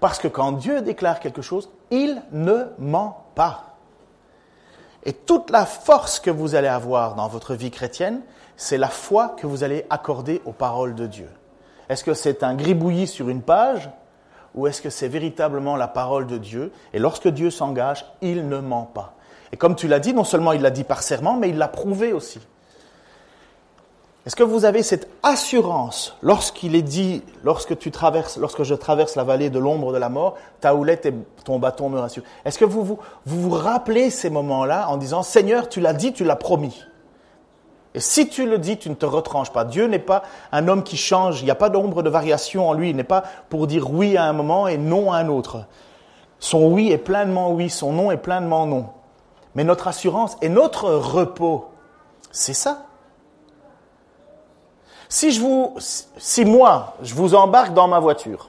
parce 0.00 0.18
que 0.18 0.28
quand 0.28 0.52
Dieu 0.52 0.82
déclare 0.82 1.20
quelque 1.20 1.42
chose, 1.42 1.70
il 1.90 2.20
ne 2.32 2.64
ment 2.78 3.24
pas. 3.34 3.76
Et 5.04 5.12
toute 5.12 5.50
la 5.50 5.66
force 5.66 6.20
que 6.20 6.30
vous 6.30 6.54
allez 6.54 6.68
avoir 6.68 7.14
dans 7.14 7.28
votre 7.28 7.54
vie 7.54 7.70
chrétienne, 7.70 8.20
c'est 8.56 8.78
la 8.78 8.88
foi 8.88 9.30
que 9.30 9.46
vous 9.46 9.64
allez 9.64 9.86
accorder 9.90 10.42
aux 10.44 10.52
paroles 10.52 10.94
de 10.94 11.06
Dieu. 11.06 11.28
Est-ce 11.88 12.04
que 12.04 12.14
c'est 12.14 12.42
un 12.42 12.54
gribouillis 12.54 13.08
sur 13.08 13.28
une 13.28 13.42
page 13.42 13.90
ou 14.54 14.66
est-ce 14.66 14.82
que 14.82 14.90
c'est 14.90 15.08
véritablement 15.08 15.76
la 15.76 15.88
parole 15.88 16.26
de 16.26 16.38
Dieu? 16.38 16.72
Et 16.92 16.98
lorsque 16.98 17.28
Dieu 17.28 17.50
s'engage, 17.50 18.04
il 18.20 18.48
ne 18.48 18.58
ment 18.58 18.90
pas. 18.92 19.14
Et 19.52 19.56
comme 19.56 19.76
tu 19.76 19.88
l'as 19.88 20.00
dit, 20.00 20.14
non 20.14 20.24
seulement 20.24 20.52
il 20.52 20.62
l'a 20.62 20.70
dit 20.70 20.84
par 20.84 21.02
serment, 21.02 21.36
mais 21.36 21.50
il 21.50 21.58
l'a 21.58 21.68
prouvé 21.68 22.12
aussi. 22.12 22.40
Est-ce 24.24 24.36
que 24.36 24.44
vous 24.44 24.64
avez 24.64 24.84
cette 24.84 25.08
assurance 25.24 26.16
lorsqu'il 26.22 26.76
est 26.76 26.82
dit, 26.82 27.22
lorsque 27.42 27.76
tu 27.76 27.90
traverses, 27.90 28.36
lorsque 28.36 28.62
je 28.62 28.74
traverse 28.74 29.16
la 29.16 29.24
vallée 29.24 29.50
de 29.50 29.58
l'ombre 29.58 29.92
de 29.92 29.98
la 29.98 30.08
mort, 30.08 30.36
ta 30.60 30.76
houlette 30.76 31.06
et 31.06 31.14
ton 31.44 31.58
bâton 31.58 31.88
me 31.88 31.98
rassurent? 31.98 32.22
Est-ce 32.44 32.58
que 32.58 32.64
vous 32.64 32.84
vous, 32.84 32.98
vous 33.26 33.40
vous 33.40 33.50
rappelez 33.50 34.10
ces 34.10 34.30
moments-là 34.30 34.88
en 34.88 34.96
disant, 34.96 35.24
Seigneur, 35.24 35.68
tu 35.68 35.80
l'as 35.80 35.92
dit, 35.92 36.12
tu 36.12 36.22
l'as 36.22 36.36
promis? 36.36 36.84
Et 37.94 38.00
si 38.00 38.28
tu 38.28 38.48
le 38.48 38.58
dis, 38.58 38.78
tu 38.78 38.88
ne 38.88 38.94
te 38.94 39.04
retranches 39.04 39.52
pas. 39.52 39.64
Dieu 39.64 39.86
n'est 39.86 39.98
pas 39.98 40.22
un 40.50 40.66
homme 40.68 40.82
qui 40.82 40.96
change, 40.96 41.42
il 41.42 41.44
n'y 41.44 41.50
a 41.50 41.56
pas 41.56 41.68
d'ombre 41.68 42.02
de 42.02 42.08
variation 42.08 42.68
en 42.68 42.72
lui, 42.72 42.90
il 42.90 42.96
n'est 42.96 43.04
pas 43.04 43.22
pour 43.50 43.66
dire 43.66 43.92
oui 43.92 44.16
à 44.16 44.24
un 44.24 44.32
moment 44.32 44.66
et 44.66 44.78
non 44.78 45.12
à 45.12 45.18
un 45.18 45.28
autre. 45.28 45.66
Son 46.38 46.66
oui 46.66 46.90
est 46.90 46.98
pleinement 46.98 47.52
oui, 47.52 47.68
son 47.68 47.92
non 47.92 48.10
est 48.10 48.16
pleinement 48.16 48.66
non. 48.66 48.86
Mais 49.54 49.64
notre 49.64 49.88
assurance 49.88 50.38
et 50.40 50.48
notre 50.48 50.90
repos, 50.90 51.66
c'est 52.30 52.54
ça. 52.54 52.86
Si 55.10 55.30
je 55.30 55.42
vous, 55.42 55.76
si 55.78 56.46
moi, 56.46 56.94
je 57.02 57.14
vous 57.14 57.34
embarque 57.34 57.74
dans 57.74 57.86
ma 57.86 58.00
voiture, 58.00 58.48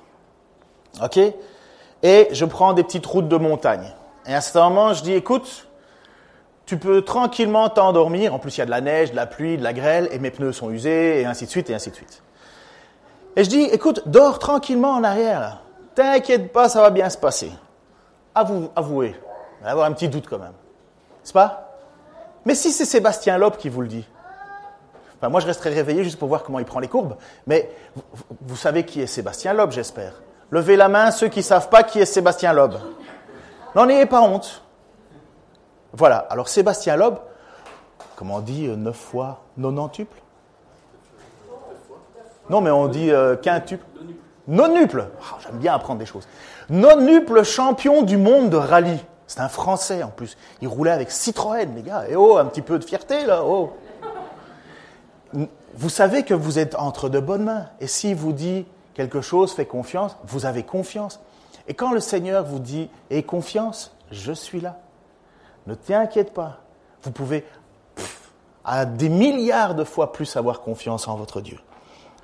ok, 1.03 1.19
et 2.01 2.29
je 2.31 2.45
prends 2.45 2.71
des 2.71 2.83
petites 2.83 3.05
routes 3.05 3.27
de 3.27 3.35
montagne, 3.35 3.93
et 4.25 4.33
à 4.33 4.39
ce 4.39 4.57
moment, 4.57 4.93
je 4.93 5.03
dis, 5.03 5.11
écoute, 5.11 5.67
tu 6.65 6.77
peux 6.77 7.01
tranquillement 7.01 7.69
t'endormir. 7.69 8.33
En 8.33 8.39
plus, 8.39 8.57
il 8.57 8.59
y 8.59 8.61
a 8.61 8.65
de 8.65 8.71
la 8.71 8.81
neige, 8.81 9.11
de 9.11 9.15
la 9.15 9.25
pluie, 9.25 9.57
de 9.57 9.63
la 9.63 9.73
grêle, 9.73 10.07
et 10.11 10.19
mes 10.19 10.31
pneus 10.31 10.53
sont 10.53 10.69
usés, 10.69 11.21
et 11.21 11.25
ainsi 11.25 11.45
de 11.45 11.49
suite, 11.49 11.69
et 11.69 11.75
ainsi 11.75 11.89
de 11.89 11.95
suite. 11.95 12.23
Et 13.35 13.43
je 13.43 13.49
dis, 13.49 13.63
écoute, 13.63 14.03
dors 14.05 14.39
tranquillement 14.39 14.91
en 14.91 15.03
arrière. 15.03 15.61
T'inquiète 15.95 16.51
pas, 16.51 16.69
ça 16.69 16.81
va 16.81 16.89
bien 16.89 17.09
se 17.09 17.17
passer. 17.17 17.51
Avou, 18.35 18.69
avouez, 18.75 19.15
va 19.61 19.71
avoir 19.71 19.87
un 19.87 19.91
petit 19.91 20.07
doute 20.07 20.25
quand 20.27 20.39
même. 20.39 20.49
N'est-ce 20.49 21.33
pas? 21.33 21.77
Mais 22.45 22.55
si 22.55 22.71
c'est 22.71 22.85
Sébastien 22.85 23.37
Loeb 23.37 23.57
qui 23.57 23.69
vous 23.69 23.81
le 23.81 23.87
dit, 23.87 24.07
enfin, 25.17 25.29
moi 25.29 25.39
je 25.39 25.45
resterai 25.45 25.69
réveillé 25.69 26.03
juste 26.03 26.17
pour 26.17 26.27
voir 26.27 26.43
comment 26.43 26.59
il 26.59 26.65
prend 26.65 26.79
les 26.79 26.87
courbes, 26.87 27.15
mais 27.47 27.69
vous, 27.95 28.03
vous 28.41 28.55
savez 28.55 28.85
qui 28.85 29.01
est 29.01 29.07
Sébastien 29.07 29.53
Loeb, 29.53 29.71
j'espère. 29.71 30.21
Levez 30.49 30.75
la 30.75 30.89
main 30.89 31.11
ceux 31.11 31.27
qui 31.27 31.39
ne 31.39 31.43
savent 31.43 31.69
pas 31.69 31.83
qui 31.83 31.99
est 31.99 32.05
Sébastien 32.05 32.53
Loeb. 32.53 32.73
N'en 33.75 33.87
ayez 33.87 34.07
pas 34.07 34.21
honte. 34.21 34.62
Voilà. 35.93 36.17
Alors 36.29 36.49
Sébastien 36.49 36.95
Loeb, 36.95 37.15
comment 38.15 38.37
on 38.37 38.41
dit, 38.41 38.67
euh, 38.67 38.75
neuf 38.75 38.97
fois 38.97 39.41
nonantuple? 39.57 40.17
Non, 42.49 42.61
mais 42.61 42.71
on 42.71 42.87
dit 42.87 43.11
euh, 43.11 43.35
quintuple. 43.35 43.85
Nonuple. 44.47 45.07
Ah, 45.21 45.37
j'aime 45.41 45.57
bien 45.57 45.73
apprendre 45.73 45.99
des 45.99 46.05
choses. 46.05 46.27
Nonuple 46.69 47.43
champion 47.43 48.01
du 48.01 48.17
monde 48.17 48.49
de 48.49 48.57
rallye. 48.57 48.99
C'est 49.27 49.39
un 49.39 49.47
Français 49.47 50.03
en 50.03 50.09
plus. 50.09 50.37
Il 50.61 50.67
roulait 50.67 50.91
avec 50.91 51.09
Citroën, 51.09 51.73
les 51.73 51.81
gars. 51.81 52.03
Et 52.09 52.15
oh, 52.15 52.37
un 52.37 52.45
petit 52.45 52.61
peu 52.61 52.77
de 52.77 52.83
fierté 52.83 53.25
là. 53.25 53.43
Oh. 53.45 53.71
Vous 55.75 55.89
savez 55.89 56.23
que 56.23 56.33
vous 56.33 56.59
êtes 56.59 56.75
entre 56.75 57.07
de 57.07 57.19
bonnes 57.19 57.45
mains. 57.45 57.67
Et 57.79 57.87
s'il 57.87 58.15
vous 58.15 58.33
dit 58.33 58.65
quelque 58.93 59.21
chose, 59.21 59.53
fais 59.53 59.65
confiance, 59.65 60.17
vous 60.25 60.45
avez 60.45 60.63
confiance. 60.63 61.19
Et 61.67 61.73
quand 61.73 61.93
le 61.93 62.01
Seigneur 62.01 62.43
vous 62.43 62.59
dit 62.59 62.89
aie 63.09 63.23
confiance, 63.23 63.95
je 64.11 64.33
suis 64.33 64.59
là. 64.59 64.77
Ne 65.67 65.75
t'inquiète 65.75 66.33
pas. 66.33 66.59
Vous 67.03 67.11
pouvez 67.11 67.45
à 68.65 68.85
des 68.85 69.09
milliards 69.09 69.75
de 69.75 69.83
fois 69.83 70.11
plus 70.11 70.35
avoir 70.37 70.61
confiance 70.61 71.07
en 71.07 71.15
votre 71.15 71.41
Dieu. 71.41 71.59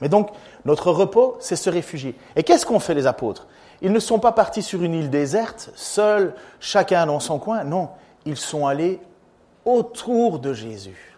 Mais 0.02 0.10
donc, 0.10 0.30
notre 0.66 0.92
repos, 0.92 1.36
c'est 1.40 1.58
se 1.58 1.70
réfugier. 1.70 2.16
Et 2.36 2.44
qu'est-ce 2.44 2.66
qu'ont 2.66 2.80
fait 2.80 2.94
les 2.94 3.08
apôtres? 3.08 3.48
Ils 3.82 3.92
ne 3.92 4.00
sont 4.00 4.20
pas 4.20 4.32
partis 4.32 4.64
sur 4.64 4.82
une 4.84 4.94
île 4.94 5.10
déserte, 5.10 5.72
seuls, 5.76 6.34
chacun 6.60 7.06
dans 7.06 7.20
son 7.20 7.40
coin. 7.40 7.64
Non, 7.64 7.90
ils 8.26 8.38
sont 8.38 8.66
allés 8.66 9.02
autour 9.66 10.40
de 10.40 10.54
Jésus. 10.54 11.18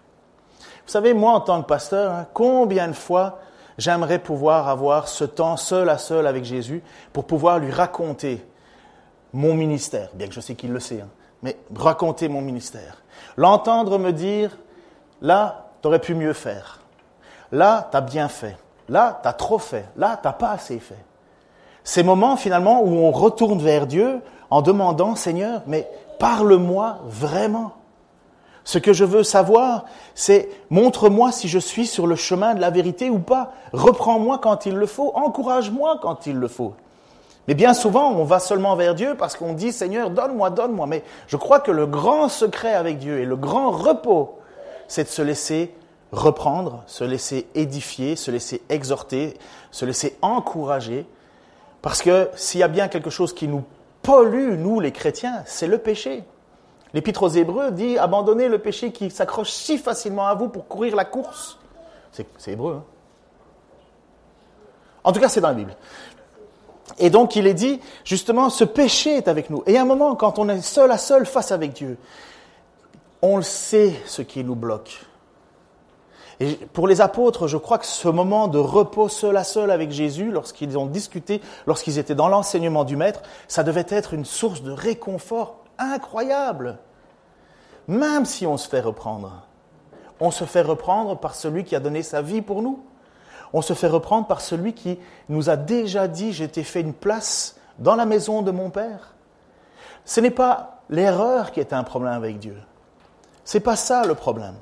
Vous 0.59 0.91
savez, 0.91 1.13
moi, 1.13 1.33
en 1.33 1.41
tant 1.41 1.61
que 1.61 1.67
pasteur, 1.67 2.11
hein, 2.11 2.27
combien 2.33 2.87
de 2.87 2.93
fois 2.93 3.39
j'aimerais 3.77 4.19
pouvoir 4.19 4.67
avoir 4.67 5.07
ce 5.07 5.23
temps 5.23 5.57
seul 5.57 5.89
à 5.89 5.97
seul 5.97 6.25
avec 6.27 6.43
Jésus 6.43 6.83
pour 7.13 7.25
pouvoir 7.25 7.59
lui 7.59 7.71
raconter 7.71 8.45
mon 9.33 9.53
ministère, 9.53 10.09
bien 10.13 10.27
que 10.27 10.33
je 10.33 10.41
sais 10.41 10.55
qu'il 10.55 10.71
le 10.71 10.79
sait. 10.79 11.01
Hein 11.01 11.09
mais 11.43 11.57
raconter 11.75 12.27
mon 12.27 12.41
ministère. 12.41 13.01
L'entendre 13.37 13.97
me 13.97 14.11
dire, 14.11 14.57
là, 15.21 15.69
tu 15.81 15.87
aurais 15.87 15.99
pu 15.99 16.13
mieux 16.13 16.33
faire. 16.33 16.79
Là, 17.51 17.87
tu 17.91 17.97
as 17.97 18.01
bien 18.01 18.27
fait. 18.27 18.57
Là, 18.89 19.19
tu 19.21 19.27
as 19.27 19.33
trop 19.33 19.59
fait. 19.59 19.85
Là, 19.95 20.19
tu 20.21 20.29
pas 20.37 20.51
assez 20.51 20.79
fait. 20.79 21.03
Ces 21.83 22.03
moments, 22.03 22.35
finalement, 22.35 22.81
où 22.83 22.89
on 22.89 23.11
retourne 23.11 23.59
vers 23.59 23.87
Dieu 23.87 24.21
en 24.49 24.61
demandant, 24.61 25.15
Seigneur, 25.15 25.63
mais 25.65 25.89
parle-moi 26.19 26.99
vraiment. 27.05 27.73
Ce 28.63 28.77
que 28.77 28.93
je 28.93 29.03
veux 29.03 29.23
savoir, 29.23 29.85
c'est 30.13 30.49
montre-moi 30.69 31.31
si 31.31 31.47
je 31.47 31.57
suis 31.57 31.87
sur 31.87 32.05
le 32.05 32.15
chemin 32.15 32.53
de 32.53 32.61
la 32.61 32.69
vérité 32.69 33.09
ou 33.09 33.19
pas. 33.19 33.53
Reprends-moi 33.73 34.37
quand 34.37 34.65
il 34.67 34.75
le 34.75 34.85
faut. 34.85 35.11
Encourage-moi 35.15 35.97
quand 36.01 36.27
il 36.27 36.35
le 36.35 36.47
faut. 36.47 36.75
Mais 37.47 37.53
bien 37.53 37.73
souvent, 37.73 38.11
on 38.11 38.23
va 38.23 38.39
seulement 38.39 38.75
vers 38.75 38.95
Dieu 38.95 39.15
parce 39.17 39.35
qu'on 39.35 39.53
dit 39.53 39.71
Seigneur, 39.71 40.09
donne-moi, 40.09 40.49
donne-moi. 40.49 40.87
Mais 40.87 41.03
je 41.27 41.37
crois 41.37 41.59
que 41.59 41.71
le 41.71 41.87
grand 41.87 42.29
secret 42.29 42.73
avec 42.73 42.99
Dieu 42.99 43.19
et 43.19 43.25
le 43.25 43.35
grand 43.35 43.71
repos, 43.71 44.39
c'est 44.87 45.05
de 45.05 45.09
se 45.09 45.21
laisser 45.21 45.73
reprendre, 46.11 46.83
se 46.87 47.03
laisser 47.03 47.47
édifier, 47.55 48.15
se 48.15 48.29
laisser 48.29 48.61
exhorter, 48.69 49.37
se 49.71 49.85
laisser 49.85 50.17
encourager. 50.21 51.05
Parce 51.81 52.01
que 52.01 52.29
s'il 52.35 52.59
y 52.59 52.63
a 52.63 52.67
bien 52.67 52.87
quelque 52.87 53.09
chose 53.09 53.33
qui 53.33 53.47
nous 53.47 53.63
pollue, 54.03 54.55
nous 54.57 54.79
les 54.79 54.91
chrétiens, 54.91 55.41
c'est 55.45 55.67
le 55.67 55.79
péché. 55.79 56.23
L'Épître 56.93 57.23
aux 57.23 57.29
Hébreux 57.29 57.71
dit 57.71 57.97
abandonnez 57.97 58.49
le 58.49 58.59
péché 58.59 58.91
qui 58.91 59.09
s'accroche 59.09 59.51
si 59.51 59.77
facilement 59.77 60.27
à 60.27 60.35
vous 60.35 60.49
pour 60.49 60.67
courir 60.67 60.95
la 60.95 61.05
course. 61.05 61.57
C'est 62.11 62.51
hébreu. 62.51 62.75
Hein 62.75 62.83
en 65.03 65.11
tout 65.11 65.19
cas, 65.19 65.29
c'est 65.29 65.41
dans 65.41 65.47
la 65.47 65.53
Bible. 65.55 65.75
Et 67.01 67.09
donc 67.09 67.35
il 67.35 67.47
est 67.47 67.55
dit, 67.55 67.81
justement, 68.05 68.49
ce 68.49 68.63
péché 68.63 69.17
est 69.17 69.27
avec 69.27 69.49
nous. 69.49 69.63
Et 69.65 69.77
à 69.77 69.81
un 69.81 69.85
moment, 69.85 70.15
quand 70.15 70.39
on 70.39 70.47
est 70.47 70.61
seul 70.61 70.91
à 70.91 70.97
seul 70.97 71.25
face 71.25 71.51
avec 71.51 71.73
Dieu, 71.73 71.97
on 73.23 73.37
le 73.37 73.43
sait 73.43 73.93
ce 74.05 74.21
qui 74.21 74.43
nous 74.43 74.55
bloque. 74.55 75.01
Et 76.39 76.55
pour 76.73 76.87
les 76.87 77.01
apôtres, 77.01 77.47
je 77.47 77.57
crois 77.57 77.79
que 77.79 77.85
ce 77.85 78.07
moment 78.07 78.47
de 78.47 78.59
repos 78.59 79.09
seul 79.09 79.35
à 79.37 79.43
seul 79.43 79.69
avec 79.71 79.91
Jésus, 79.91 80.31
lorsqu'ils 80.31 80.77
ont 80.77 80.85
discuté, 80.85 81.41
lorsqu'ils 81.67 81.97
étaient 81.97 82.15
dans 82.15 82.27
l'enseignement 82.27 82.83
du 82.83 82.95
Maître, 82.95 83.21
ça 83.47 83.63
devait 83.63 83.85
être 83.89 84.13
une 84.13 84.25
source 84.25 84.61
de 84.61 84.71
réconfort 84.71 85.57
incroyable. 85.77 86.77
Même 87.87 88.25
si 88.25 88.45
on 88.45 88.57
se 88.57 88.69
fait 88.69 88.79
reprendre. 88.79 89.43
On 90.19 90.29
se 90.29 90.45
fait 90.45 90.61
reprendre 90.61 91.17
par 91.19 91.33
celui 91.33 91.63
qui 91.63 91.75
a 91.75 91.79
donné 91.79 92.03
sa 92.03 92.21
vie 92.21 92.41
pour 92.41 92.61
nous. 92.61 92.83
On 93.53 93.61
se 93.61 93.73
fait 93.73 93.87
reprendre 93.87 94.27
par 94.27 94.41
celui 94.41 94.73
qui 94.73 94.99
nous 95.29 95.49
a 95.49 95.55
déjà 95.55 96.07
dit, 96.07 96.33
j'ai 96.33 96.45
été 96.45 96.63
fait 96.63 96.81
une 96.81 96.93
place 96.93 97.57
dans 97.79 97.95
la 97.95 98.05
maison 98.05 98.41
de 98.41 98.51
mon 98.51 98.69
Père. 98.69 99.13
Ce 100.05 100.19
n'est 100.19 100.31
pas 100.31 100.81
l'erreur 100.89 101.51
qui 101.51 101.59
est 101.59 101.73
un 101.73 101.83
problème 101.83 102.13
avec 102.13 102.39
Dieu. 102.39 102.57
C'est 103.43 103.59
pas 103.59 103.75
ça 103.75 104.05
le 104.05 104.15
problème. 104.15 104.55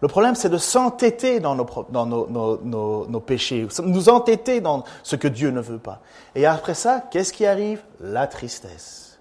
Le 0.00 0.08
problème, 0.08 0.34
c'est 0.34 0.48
de 0.48 0.58
s'entêter 0.58 1.38
dans, 1.38 1.54
nos, 1.54 3.06
dans 3.06 3.20
péchés, 3.20 3.68
nous 3.84 4.08
entêter 4.08 4.60
dans 4.60 4.82
ce 5.04 5.14
que 5.14 5.28
Dieu 5.28 5.50
ne 5.50 5.60
veut 5.60 5.78
pas. 5.78 6.00
Et 6.34 6.44
après 6.44 6.74
ça, 6.74 7.04
qu'est-ce 7.10 7.32
qui 7.32 7.46
arrive? 7.46 7.82
La 8.00 8.26
tristesse, 8.26 9.20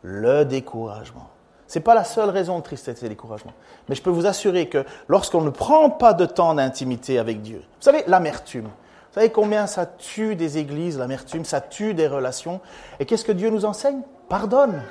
le 0.00 0.44
découragement. 0.44 1.28
Ce 1.72 1.78
n'est 1.78 1.82
pas 1.82 1.94
la 1.94 2.04
seule 2.04 2.28
raison 2.28 2.58
de 2.58 2.62
tristesse 2.62 3.02
et 3.02 3.08
découragement. 3.08 3.54
Mais 3.88 3.94
je 3.94 4.02
peux 4.02 4.10
vous 4.10 4.26
assurer 4.26 4.68
que 4.68 4.84
lorsqu'on 5.08 5.40
ne 5.40 5.48
prend 5.48 5.88
pas 5.88 6.12
de 6.12 6.26
temps 6.26 6.52
d'intimité 6.52 7.18
avec 7.18 7.40
Dieu, 7.40 7.60
vous 7.60 7.82
savez, 7.82 8.04
l'amertume, 8.08 8.64
vous 8.64 9.14
savez 9.14 9.30
combien 9.30 9.66
ça 9.66 9.86
tue 9.86 10.36
des 10.36 10.58
églises, 10.58 10.98
l'amertume, 10.98 11.46
ça 11.46 11.62
tue 11.62 11.94
des 11.94 12.06
relations. 12.06 12.60
Et 13.00 13.06
qu'est-ce 13.06 13.24
que 13.24 13.32
Dieu 13.32 13.48
nous 13.48 13.64
enseigne? 13.64 14.02
Pardonne. 14.28 14.82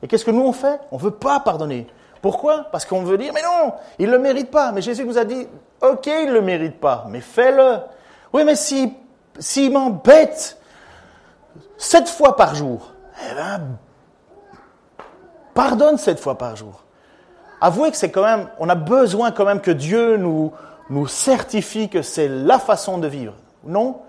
Et 0.00 0.06
qu'est-ce 0.06 0.24
que 0.24 0.30
nous 0.30 0.44
on 0.44 0.52
fait? 0.52 0.78
On 0.92 0.96
ne 0.96 1.02
veut 1.02 1.10
pas 1.10 1.40
pardonner. 1.40 1.88
Pourquoi? 2.20 2.68
Parce 2.70 2.84
qu'on 2.84 3.02
veut 3.02 3.18
dire, 3.18 3.32
mais 3.34 3.42
non, 3.42 3.72
il 3.98 4.06
ne 4.06 4.12
le 4.12 4.20
mérite 4.20 4.52
pas. 4.52 4.70
Mais 4.70 4.80
Jésus 4.80 5.04
nous 5.04 5.18
a 5.18 5.24
dit, 5.24 5.48
ok, 5.80 6.06
il 6.06 6.28
ne 6.28 6.34
le 6.34 6.42
mérite 6.42 6.78
pas, 6.78 7.04
mais 7.08 7.20
fais-le. 7.20 7.78
Oui, 8.32 8.44
mais 8.44 8.54
s'il 8.54 8.92
si, 9.40 9.70
m'embête 9.70 10.56
sept 11.78 12.08
fois 12.08 12.36
par 12.36 12.54
jour, 12.54 12.92
eh 13.28 13.34
ben, 13.34 13.76
pardonne 15.54 15.98
sept 15.98 16.18
fois 16.18 16.36
par 16.38 16.56
jour. 16.56 16.82
Avouez 17.60 17.90
que 17.90 17.96
c'est 17.96 18.10
quand 18.10 18.24
même, 18.24 18.48
on 18.58 18.68
a 18.68 18.74
besoin 18.74 19.30
quand 19.30 19.44
même 19.44 19.60
que 19.60 19.70
Dieu 19.70 20.16
nous, 20.16 20.52
nous 20.90 21.06
certifie 21.06 21.88
que 21.88 22.02
c'est 22.02 22.28
la 22.28 22.58
façon 22.58 22.98
de 22.98 23.06
vivre. 23.06 23.34
Non? 23.64 24.00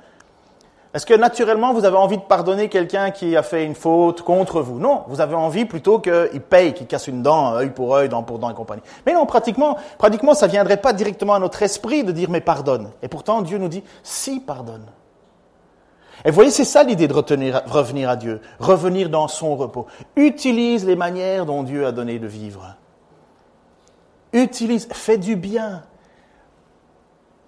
Est-ce 0.94 1.08
que 1.08 1.14
naturellement, 1.16 1.74
vous 1.74 1.86
avez 1.86 1.98
envie 1.98 2.18
de 2.18 2.24
pardonner 2.24 2.70
quelqu'un 2.70 3.10
qui 3.10 3.36
a 3.36 3.42
fait 3.42 3.66
une 3.66 3.74
faute 3.74 4.22
contre 4.22 4.62
vous? 4.62 4.78
Non, 4.78 5.04
vous 5.08 5.22
avez 5.22 5.34
envie 5.34 5.66
plutôt 5.66 5.98
qu'il 5.98 6.42
paye, 6.48 6.74
qu'il 6.74 6.86
casse 6.86 7.08
une 7.08 7.24
dent, 7.24 7.56
œil 7.56 7.72
pour 7.72 7.96
œil, 7.96 8.10
dent 8.10 8.22
pour 8.22 8.38
dent 8.38 8.52
et 8.52 8.54
compagnie. 8.54 8.84
Mais 9.06 9.14
non, 9.14 9.26
pratiquement, 9.26 9.78
pratiquement, 9.98 10.36
ça 10.36 10.46
viendrait 10.46 10.78
pas 10.78 10.94
directement 10.94 11.34
à 11.34 11.40
notre 11.40 11.64
esprit 11.64 12.04
de 12.04 12.12
dire 12.12 12.30
mais 12.30 12.42
pardonne. 12.42 12.92
Et 13.02 13.08
pourtant, 13.08 13.42
Dieu 13.42 13.58
nous 13.58 13.70
dit 13.70 13.84
si 14.04 14.40
pardonne. 14.40 14.86
Et 16.26 16.30
vous 16.30 16.36
voyez, 16.36 16.52
c'est 16.52 16.64
ça 16.66 16.84
l'idée 16.84 17.08
de 17.08 17.14
revenir 17.14 18.10
à 18.10 18.16
Dieu, 18.16 18.42
revenir 18.60 19.10
dans 19.10 19.28
son 19.28 19.56
repos. 19.56 19.88
Utilise 20.16 20.86
les 20.86 20.96
manières 20.96 21.46
dont 21.46 21.64
Dieu 21.64 21.86
a 21.86 21.92
donné 21.92 22.18
de 22.18 22.28
vivre. 22.28 22.76
Utilise, 24.32 24.88
fais 24.92 25.18
du 25.18 25.36
bien. 25.36 25.84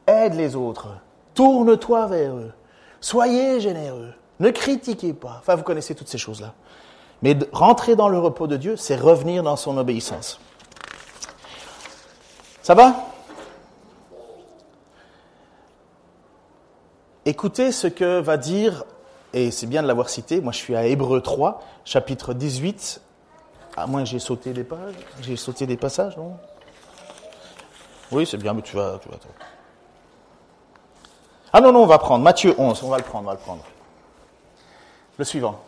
Aide 0.07 0.33
les 0.33 0.55
autres. 0.55 0.89
Tourne-toi 1.33 2.07
vers 2.07 2.35
eux. 2.35 2.51
Soyez 2.99 3.59
généreux. 3.59 4.13
Ne 4.39 4.49
critiquez 4.49 5.13
pas. 5.13 5.37
Enfin, 5.39 5.55
vous 5.55 5.63
connaissez 5.63 5.95
toutes 5.95 6.09
ces 6.09 6.17
choses-là. 6.17 6.53
Mais 7.21 7.37
rentrer 7.53 7.95
dans 7.95 8.09
le 8.09 8.19
repos 8.19 8.47
de 8.47 8.57
Dieu, 8.57 8.75
c'est 8.75 8.97
revenir 8.97 9.41
dans 9.41 9.55
son 9.55 9.77
obéissance. 9.77 10.39
Ça 12.61 12.73
va? 12.73 12.95
Écoutez 17.25 17.71
ce 17.71 17.87
que 17.87 18.19
va 18.19 18.37
dire, 18.37 18.83
et 19.33 19.49
c'est 19.49 19.65
bien 19.65 19.81
de 19.81 19.87
l'avoir 19.87 20.09
cité, 20.09 20.41
moi 20.41 20.51
je 20.51 20.59
suis 20.59 20.75
à 20.75 20.85
Hébreu 20.85 21.21
3, 21.21 21.61
chapitre 21.83 22.33
18, 22.33 23.01
à 23.75 23.87
moins 23.87 24.05
j'ai 24.05 24.19
sauté 24.19 24.53
des 24.53 24.63
pages, 24.63 24.93
j'ai 25.21 25.35
sauté 25.35 25.65
des 25.65 25.77
passages, 25.77 26.15
non? 26.17 26.37
Oui, 28.11 28.27
c'est 28.27 28.37
bien, 28.37 28.53
mais 28.53 28.61
tu 28.61 28.75
vas... 28.75 28.99
Tu 29.01 29.09
vas 29.09 29.17
ah 31.51 31.61
non, 31.61 31.71
non, 31.71 31.83
on 31.83 31.87
va 31.87 31.97
prendre. 31.99 32.21
Matthieu 32.21 32.53
11, 32.57 32.83
on 32.83 32.89
va 32.89 32.97
le 32.97 33.03
prendre, 33.03 33.23
on 33.23 33.27
va 33.27 33.33
le 33.33 33.39
prendre. 33.39 33.63
Le 35.17 35.23
suivant. 35.23 35.61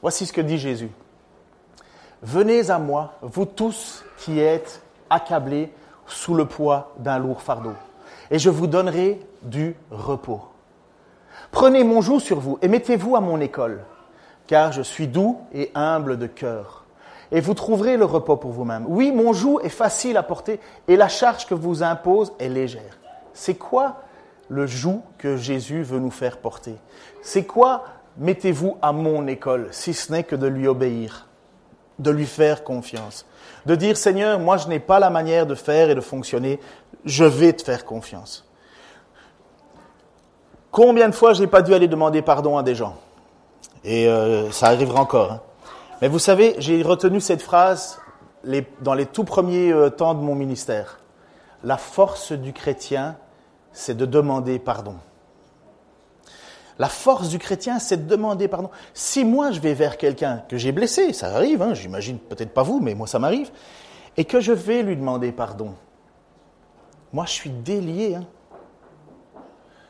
Voici 0.00 0.24
ce 0.24 0.32
que 0.32 0.40
dit 0.40 0.56
Jésus. 0.56 0.90
Venez 2.22 2.70
à 2.70 2.78
moi, 2.78 3.14
vous 3.22 3.44
tous 3.44 4.04
qui 4.18 4.38
êtes 4.38 4.82
accablés 5.10 5.72
sous 6.06 6.34
le 6.34 6.44
poids 6.44 6.92
d'un 6.98 7.18
lourd 7.18 7.42
fardeau, 7.42 7.72
et 8.30 8.38
je 8.38 8.50
vous 8.50 8.66
donnerai 8.66 9.20
du 9.42 9.74
repos. 9.90 10.40
Prenez 11.50 11.84
mon 11.84 12.00
joug 12.00 12.20
sur 12.20 12.38
vous 12.38 12.58
et 12.62 12.68
mettez-vous 12.68 13.16
à 13.16 13.20
mon 13.20 13.40
école, 13.40 13.84
car 14.46 14.72
je 14.72 14.82
suis 14.82 15.08
doux 15.08 15.38
et 15.52 15.70
humble 15.74 16.18
de 16.18 16.26
cœur, 16.26 16.84
et 17.32 17.40
vous 17.40 17.54
trouverez 17.54 17.96
le 17.96 18.04
repos 18.04 18.36
pour 18.36 18.50
vous-même. 18.50 18.84
Oui, 18.88 19.12
mon 19.12 19.32
joug 19.32 19.60
est 19.62 19.68
facile 19.68 20.16
à 20.16 20.22
porter, 20.22 20.60
et 20.88 20.96
la 20.96 21.08
charge 21.08 21.46
que 21.46 21.54
vous 21.54 21.82
impose 21.82 22.32
est 22.38 22.48
légère. 22.48 22.98
C'est 23.32 23.54
quoi 23.54 24.02
le 24.48 24.66
joug 24.66 25.02
que 25.18 25.36
Jésus 25.36 25.82
veut 25.82 26.00
nous 26.00 26.10
faire 26.10 26.38
porter? 26.38 26.74
C'est 27.22 27.44
quoi 27.44 27.84
mettez-vous 28.16 28.76
à 28.82 28.92
mon 28.92 29.26
école, 29.26 29.68
si 29.70 29.94
ce 29.94 30.12
n'est 30.12 30.24
que 30.24 30.36
de 30.36 30.46
lui 30.46 30.66
obéir, 30.66 31.28
de 32.00 32.10
lui 32.10 32.26
faire 32.26 32.64
confiance, 32.64 33.26
de 33.66 33.74
dire 33.74 33.96
Seigneur, 33.96 34.40
moi 34.40 34.56
je 34.56 34.68
n'ai 34.68 34.80
pas 34.80 34.98
la 34.98 35.10
manière 35.10 35.46
de 35.46 35.54
faire 35.54 35.90
et 35.90 35.94
de 35.94 36.00
fonctionner, 36.00 36.58
je 37.04 37.24
vais 37.24 37.52
te 37.52 37.62
faire 37.62 37.84
confiance. 37.84 38.46
Combien 40.70 41.08
de 41.08 41.14
fois 41.14 41.32
je 41.32 41.40
n'ai 41.40 41.46
pas 41.46 41.62
dû 41.62 41.74
aller 41.74 41.88
demander 41.88 42.22
pardon 42.22 42.56
à 42.56 42.62
des 42.62 42.74
gens? 42.74 42.96
Et 43.84 44.08
euh, 44.08 44.50
ça 44.50 44.66
arrivera 44.66 45.00
encore. 45.00 45.32
Hein. 45.32 45.40
Mais 46.00 46.08
vous 46.08 46.18
savez, 46.18 46.54
j'ai 46.58 46.82
retenu 46.82 47.20
cette 47.20 47.42
phrase 47.42 48.00
dans 48.80 48.94
les 48.94 49.06
tout 49.06 49.24
premiers 49.24 49.72
euh, 49.72 49.90
temps 49.90 50.14
de 50.14 50.20
mon 50.20 50.34
ministère. 50.34 51.00
La 51.64 51.76
force 51.76 52.32
du 52.32 52.52
chrétien, 52.52 53.16
c'est 53.72 53.96
de 53.96 54.06
demander 54.06 54.58
pardon. 54.58 54.94
La 56.80 56.88
force 56.88 57.28
du 57.28 57.38
chrétien, 57.38 57.78
c'est 57.78 58.06
de 58.06 58.08
demander 58.08 58.48
pardon. 58.48 58.70
Si 58.94 59.22
moi 59.22 59.50
je 59.50 59.60
vais 59.60 59.74
vers 59.74 59.98
quelqu'un 59.98 60.42
que 60.48 60.56
j'ai 60.56 60.72
blessé, 60.72 61.12
ça 61.12 61.26
arrive, 61.36 61.60
hein, 61.60 61.74
j'imagine 61.74 62.18
peut-être 62.18 62.54
pas 62.54 62.62
vous, 62.62 62.80
mais 62.80 62.94
moi 62.94 63.06
ça 63.06 63.18
m'arrive, 63.18 63.50
et 64.16 64.24
que 64.24 64.40
je 64.40 64.52
vais 64.52 64.82
lui 64.82 64.96
demander 64.96 65.30
pardon, 65.30 65.74
moi 67.12 67.26
je 67.26 67.32
suis 67.32 67.50
délié. 67.50 68.14
Hein. 68.14 68.24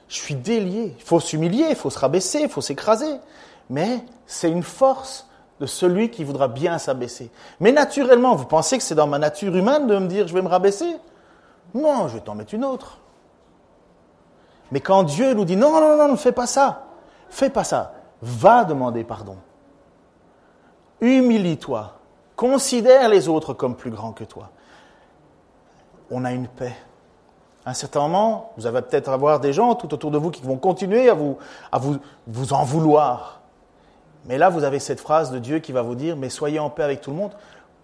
Je 0.08 0.16
suis 0.16 0.34
délié. 0.34 0.96
Il 0.98 1.04
faut 1.04 1.20
s'humilier, 1.20 1.66
il 1.70 1.76
faut 1.76 1.90
se 1.90 1.98
rabaisser, 2.00 2.40
il 2.40 2.48
faut 2.48 2.60
s'écraser. 2.60 3.20
Mais 3.68 4.00
c'est 4.26 4.50
une 4.50 4.64
force 4.64 5.28
de 5.60 5.66
celui 5.66 6.10
qui 6.10 6.24
voudra 6.24 6.48
bien 6.48 6.76
s'abaisser. 6.78 7.30
Mais 7.60 7.70
naturellement, 7.70 8.34
vous 8.34 8.46
pensez 8.46 8.78
que 8.78 8.82
c'est 8.82 8.96
dans 8.96 9.06
ma 9.06 9.20
nature 9.20 9.54
humaine 9.54 9.86
de 9.86 9.96
me 9.96 10.08
dire 10.08 10.26
je 10.26 10.34
vais 10.34 10.42
me 10.42 10.48
rabaisser? 10.48 10.96
Non, 11.72 12.08
je 12.08 12.14
vais 12.14 12.20
t'en 12.20 12.34
mettre 12.34 12.52
une 12.52 12.64
autre. 12.64 12.98
Mais 14.72 14.80
quand 14.80 15.02
Dieu 15.02 15.34
nous 15.34 15.44
dit 15.44 15.56
non, 15.56 15.80
non, 15.80 15.96
non, 15.96 16.08
ne 16.08 16.16
fais 16.16 16.32
pas 16.32 16.46
ça, 16.46 16.86
fais 17.28 17.50
pas 17.50 17.64
ça, 17.64 17.94
va 18.22 18.64
demander 18.64 19.04
pardon. 19.04 19.36
Humilie-toi. 21.00 21.94
Considère 22.36 23.08
les 23.08 23.28
autres 23.28 23.54
comme 23.54 23.74
plus 23.74 23.90
grands 23.90 24.12
que 24.12 24.24
toi. 24.24 24.50
On 26.10 26.24
a 26.24 26.32
une 26.32 26.48
paix. 26.48 26.74
À 27.64 27.70
un 27.70 27.74
certain 27.74 28.00
moment, 28.00 28.52
vous 28.56 28.66
allez 28.66 28.80
peut-être 28.80 29.10
avoir 29.10 29.40
des 29.40 29.52
gens 29.52 29.74
tout 29.74 29.92
autour 29.92 30.10
de 30.10 30.18
vous 30.18 30.30
qui 30.30 30.42
vont 30.42 30.56
continuer 30.56 31.10
à 31.10 31.14
vous, 31.14 31.36
à 31.70 31.78
vous, 31.78 31.98
vous 32.26 32.52
en 32.52 32.64
vouloir. 32.64 33.40
Mais 34.24 34.38
là, 34.38 34.48
vous 34.48 34.64
avez 34.64 34.78
cette 34.78 35.00
phrase 35.00 35.30
de 35.30 35.38
Dieu 35.38 35.58
qui 35.58 35.72
va 35.72 35.82
vous 35.82 35.94
dire, 35.94 36.16
mais 36.16 36.30
soyez 36.30 36.58
en 36.58 36.70
paix 36.70 36.82
avec 36.82 37.00
tout 37.00 37.10
le 37.10 37.16
monde, 37.16 37.32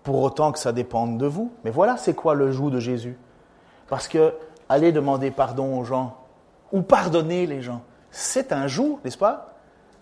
pour 0.03 0.23
autant 0.23 0.53
que 0.53 0.59
ça 0.59 0.73
dépende 0.73 1.19
de 1.19 1.27
vous. 1.27 1.53
Mais 1.65 1.71
voilà, 1.71 1.97
c'est 1.97 2.15
quoi 2.15 2.35
le 2.35 2.53
joug 2.53 2.71
de 2.71 2.81
Jésus? 2.81 3.19
Parce 3.89 4.09
que 4.09 4.35
allez 4.69 4.93
demander 4.93 5.31
pardon 5.31 5.79
aux 5.79 5.85
gens 5.85 6.17
ou 6.77 6.83
pardonner 6.83 7.47
les 7.47 7.63
gens. 7.63 7.83
C'est 8.11 8.53
un 8.53 8.67
joug, 8.67 8.99
n'est-ce 9.05 9.19
pas? 9.19 9.55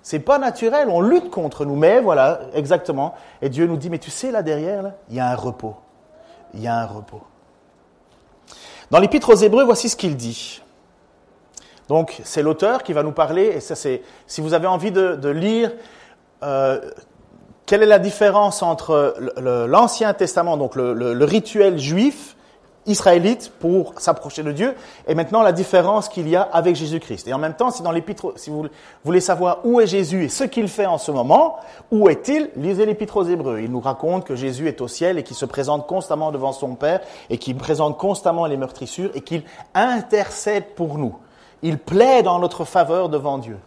C'est 0.03 0.19
pas 0.19 0.39
naturel, 0.39 0.89
on 0.91 1.01
lutte 1.01 1.31
contre 1.31 1.65
nous, 1.65 1.77
mais 1.77 2.01
voilà, 2.01 2.41
exactement. 2.53 3.15
Et 3.41 3.49
Dieu 3.49 3.67
nous 3.67 3.79
dit, 3.79 3.89
mais 3.89 3.99
tu 3.99 4.11
sais, 4.11 4.31
là 4.31 4.43
derrière, 4.43 4.93
il 5.09 5.17
y 5.17 5.21
a 5.21 5.29
un 5.29 5.35
repos. 5.35 5.77
Il 6.53 6.61
y 6.61 6.67
a 6.67 6.77
un 6.77 6.87
repos. 6.87 7.23
Dans 8.91 8.99
l'Épître 8.99 9.31
aux 9.31 9.37
Hébreux, 9.37 9.65
voici 9.65 9.89
ce 9.89 9.97
qu'il 9.97 10.17
dit. 10.17 10.61
Donc, 11.89 12.21
c'est 12.25 12.43
l'auteur 12.43 12.83
qui 12.83 12.93
va 12.93 13.03
nous 13.03 13.13
parler, 13.13 13.45
et 13.45 13.61
ça, 13.61 13.75
c'est, 13.75 14.03
si 14.27 14.41
vous 14.41 14.53
avez 14.53 14.67
envie 14.67 14.91
de, 14.93 15.29
lire, 15.29 15.73
euh, 16.43 16.81
quelle 17.67 17.83
est 17.83 17.87
la 17.87 17.99
différence 17.99 18.63
entre 18.63 19.15
l'Ancien 19.67 20.13
Testament, 20.13 20.57
donc 20.57 20.77
le, 20.77 21.25
rituel 21.25 21.79
juif, 21.79 22.34
israélites 22.87 23.51
pour 23.61 23.95
s'approcher 23.99 24.43
de 24.43 24.53
Dieu, 24.53 24.75
et 25.07 25.15
maintenant 25.15 25.43
la 25.43 25.53
différence 25.53 26.09
qu'il 26.09 26.29
y 26.29 26.37
a 26.37 26.43
avec 26.43 26.77
Jésus-Christ. 26.77 27.29
Et 27.29 27.33
en 27.33 27.39
même 27.39 27.55
temps, 27.55 27.71
si 27.71 27.83
dans 27.83 27.93
l'épître, 27.93 28.33
si 28.37 28.51
vous 28.51 28.67
voulez 29.05 29.21
savoir 29.21 29.61
où 29.65 29.81
est 29.81 29.87
Jésus 29.87 30.25
et 30.25 30.29
ce 30.29 30.45
qu'il 30.45 30.69
fait 30.69 30.87
en 30.87 30.99
ce 30.99 31.11
moment, 31.11 31.57
où 31.91 32.09
est-il, 32.09 32.51
lisez 32.57 32.87
l'épître 32.87 33.17
aux 33.17 33.25
Hébreux. 33.25 33.61
Il 33.61 33.71
nous 33.71 33.81
raconte 33.81 34.25
que 34.25 34.37
Jésus 34.37 34.69
est 34.69 34.81
au 34.81 34.89
ciel 34.89 35.19
et 35.19 35.23
qu'il 35.23 35.37
se 35.37 35.47
présente 35.47 35.87
constamment 35.87 36.33
devant 36.33 36.53
son 36.53 36.75
Père 36.75 37.01
et 37.31 37.39
qu'il 37.39 37.57
présente 37.57 37.99
constamment 37.99 38.47
les 38.47 38.57
meurtrissures 38.57 39.11
et 39.15 39.21
qu'il 39.21 39.43
intercède 39.75 40.75
pour 40.75 40.99
nous. 40.99 41.17
Il 41.63 41.79
plaide 41.79 42.29
en 42.29 42.39
notre 42.39 42.65
faveur 42.65 43.09
devant 43.09 43.39
Dieu. 43.39 43.59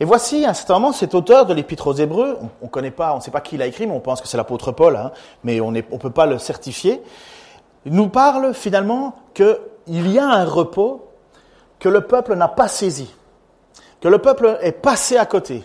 Et 0.00 0.04
voici, 0.04 0.44
à 0.44 0.52
moment, 0.68 0.92
cet 0.92 1.14
auteur 1.14 1.44
de 1.46 1.52
l'Épître 1.52 1.88
aux 1.88 1.92
Hébreux, 1.92 2.38
on 2.62 2.66
ne 2.66 2.70
connaît 2.70 2.92
pas, 2.92 3.12
on 3.14 3.16
ne 3.16 3.20
sait 3.20 3.32
pas 3.32 3.40
qui 3.40 3.56
l'a 3.56 3.66
écrit, 3.66 3.86
mais 3.86 3.94
on 3.94 4.00
pense 4.00 4.20
que 4.20 4.28
c'est 4.28 4.36
l'apôtre 4.36 4.70
Paul, 4.70 4.94
hein, 4.94 5.10
mais 5.42 5.60
on 5.60 5.72
ne 5.72 5.80
on 5.90 5.98
peut 5.98 6.10
pas 6.10 6.26
le 6.26 6.38
certifier. 6.38 7.02
Il 7.88 7.94
nous 7.94 8.10
parle 8.10 8.52
finalement 8.52 9.14
qu'il 9.32 10.12
y 10.12 10.18
a 10.18 10.26
un 10.26 10.44
repos 10.44 11.08
que 11.78 11.88
le 11.88 12.02
peuple 12.02 12.34
n'a 12.34 12.46
pas 12.46 12.68
saisi, 12.68 13.14
que 14.02 14.08
le 14.08 14.18
peuple 14.18 14.58
est 14.60 14.72
passé 14.72 15.16
à 15.16 15.24
côté. 15.24 15.64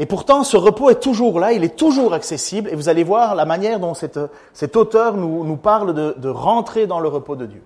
Et 0.00 0.06
pourtant, 0.06 0.42
ce 0.42 0.56
repos 0.56 0.90
est 0.90 0.98
toujours 0.98 1.38
là, 1.38 1.52
il 1.52 1.62
est 1.62 1.76
toujours 1.76 2.12
accessible, 2.12 2.70
et 2.70 2.74
vous 2.74 2.88
allez 2.88 3.04
voir 3.04 3.36
la 3.36 3.44
manière 3.44 3.78
dont 3.78 3.94
cet, 3.94 4.76
auteur 4.76 5.16
nous, 5.16 5.44
nous 5.44 5.56
parle 5.56 5.94
de, 5.94 6.16
de 6.18 6.28
rentrer 6.28 6.88
dans 6.88 6.98
le 6.98 7.06
repos 7.06 7.36
de 7.36 7.46
Dieu. 7.46 7.62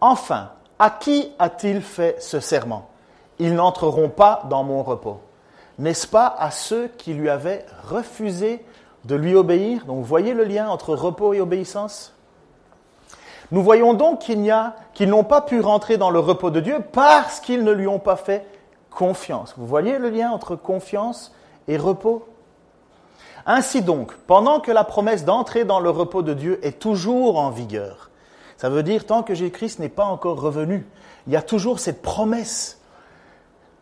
Enfin, 0.00 0.48
à 0.80 0.90
qui 0.90 1.30
a-t-il 1.38 1.80
fait 1.80 2.16
ce 2.20 2.40
serment? 2.40 2.88
Ils 3.38 3.54
n'entreront 3.54 4.08
pas 4.08 4.42
dans 4.50 4.64
mon 4.64 4.82
repos. 4.82 5.20
N'est-ce 5.78 6.08
pas 6.08 6.26
à 6.26 6.50
ceux 6.50 6.88
qui 6.98 7.14
lui 7.14 7.30
avaient 7.30 7.64
refusé 7.88 8.64
de 9.04 9.14
lui 9.14 9.36
obéir? 9.36 9.84
Donc, 9.86 9.98
vous 9.98 10.02
voyez 10.02 10.34
le 10.34 10.42
lien 10.42 10.68
entre 10.68 10.96
repos 10.96 11.34
et 11.34 11.40
obéissance? 11.40 12.17
Nous 13.50 13.62
voyons 13.62 13.94
donc 13.94 14.20
qu'ils 14.20 15.08
n'ont 15.08 15.24
pas 15.24 15.40
pu 15.40 15.60
rentrer 15.60 15.96
dans 15.96 16.10
le 16.10 16.18
repos 16.18 16.50
de 16.50 16.60
Dieu 16.60 16.80
parce 16.92 17.40
qu'ils 17.40 17.64
ne 17.64 17.72
lui 17.72 17.86
ont 17.86 17.98
pas 17.98 18.16
fait 18.16 18.46
confiance. 18.90 19.54
Vous 19.56 19.66
voyez 19.66 19.98
le 19.98 20.10
lien 20.10 20.30
entre 20.30 20.56
confiance 20.56 21.34
et 21.66 21.76
repos? 21.76 22.26
Ainsi 23.46 23.80
donc, 23.80 24.14
pendant 24.26 24.60
que 24.60 24.70
la 24.70 24.84
promesse 24.84 25.24
d'entrer 25.24 25.64
dans 25.64 25.80
le 25.80 25.88
repos 25.88 26.22
de 26.22 26.34
Dieu 26.34 26.60
est 26.62 26.78
toujours 26.78 27.38
en 27.38 27.48
vigueur, 27.50 28.10
ça 28.58 28.68
veut 28.68 28.82
dire 28.82 29.06
tant 29.06 29.22
que 29.22 29.34
Jésus-Christ 29.34 29.78
n'est 29.78 29.88
pas 29.88 30.04
encore 30.04 30.40
revenu, 30.40 30.86
il 31.26 31.32
y 31.32 31.36
a 31.36 31.42
toujours 31.42 31.78
cette 31.78 32.02
promesse. 32.02 32.80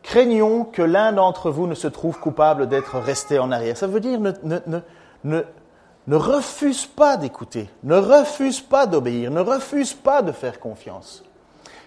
Craignons 0.03 0.65
que 0.65 0.83
l'un 0.83 1.13
d'entre 1.13 1.51
vous 1.51 1.67
ne 1.67 1.75
se 1.75 1.89
trouve 1.89 2.21
coupable 2.21 2.69
d'être 2.69 2.99
resté 2.99 3.41
en 3.41 3.51
arrière. 3.51 3.77
Ça 3.77 3.89
veut 3.89 3.99
dire 3.99 4.21
ne, 4.21 4.31
ne, 4.45 4.59
ne, 4.67 4.79
ne 5.25 5.43
ne 6.07 6.17
refuse 6.17 6.87
pas 6.87 7.17
d'écouter, 7.17 7.69
ne 7.83 7.97
refuse 7.97 8.61
pas 8.61 8.87
d'obéir, 8.87 9.31
ne 9.31 9.41
refuse 9.41 9.93
pas 9.93 10.23
de 10.23 10.33
faire 10.33 10.61
confiance. 10.61 11.25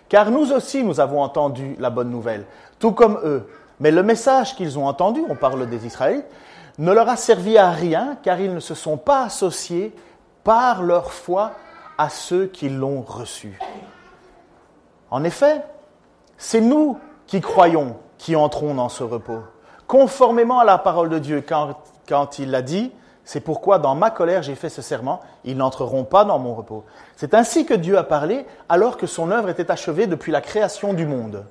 Car 0.09 0.31
nous 0.31 0.51
aussi, 0.51 0.83
nous 0.83 0.99
avons 0.99 1.21
entendu 1.21 1.75
la 1.79 1.89
bonne 1.89 2.09
nouvelle, 2.09 2.45
tout 2.79 2.91
comme 2.91 3.19
eux. 3.23 3.47
Mais 3.79 3.91
le 3.91 4.03
message 4.03 4.55
qu'ils 4.55 4.77
ont 4.77 4.87
entendu, 4.87 5.21
on 5.29 5.35
parle 5.35 5.69
des 5.69 5.85
Israélites, 5.85 6.25
ne 6.79 6.91
leur 6.91 7.07
a 7.09 7.15
servi 7.15 7.57
à 7.57 7.71
rien 7.71 8.17
car 8.23 8.39
ils 8.39 8.53
ne 8.53 8.59
se 8.59 8.73
sont 8.73 8.97
pas 8.97 9.23
associés 9.23 9.93
par 10.43 10.81
leur 10.81 11.11
foi 11.11 11.51
à 11.97 12.09
ceux 12.09 12.47
qui 12.47 12.69
l'ont 12.69 13.01
reçu. 13.01 13.59
En 15.11 15.23
effet, 15.23 15.61
c'est 16.37 16.61
nous 16.61 16.97
qui 17.27 17.41
croyons 17.41 17.97
qui 18.17 18.35
entrons 18.35 18.73
dans 18.73 18.89
ce 18.89 19.03
repos, 19.03 19.43
conformément 19.87 20.59
à 20.59 20.65
la 20.65 20.77
parole 20.77 21.09
de 21.09 21.19
Dieu 21.19 21.43
quand, 21.45 21.75
quand 22.07 22.39
il 22.39 22.51
l'a 22.51 22.61
dit, 22.61 22.91
c'est 23.29 23.41
pourquoi 23.41 23.77
dans 23.77 23.93
ma 23.93 24.09
colère 24.09 24.41
j'ai 24.41 24.55
fait 24.55 24.69
ce 24.69 24.81
serment, 24.81 25.19
ils 25.43 25.55
n'entreront 25.55 26.03
pas 26.03 26.25
dans 26.25 26.39
mon 26.39 26.55
repos. 26.55 26.83
C'est 27.15 27.35
ainsi 27.35 27.63
que 27.63 27.75
Dieu 27.75 27.95
a 27.95 28.03
parlé 28.03 28.43
alors 28.69 28.97
que 28.97 29.05
son 29.05 29.29
œuvre 29.29 29.49
était 29.49 29.69
achevée 29.69 30.07
depuis 30.07 30.31
la 30.31 30.41
création 30.41 30.95
du 30.95 31.05
monde. 31.05 31.45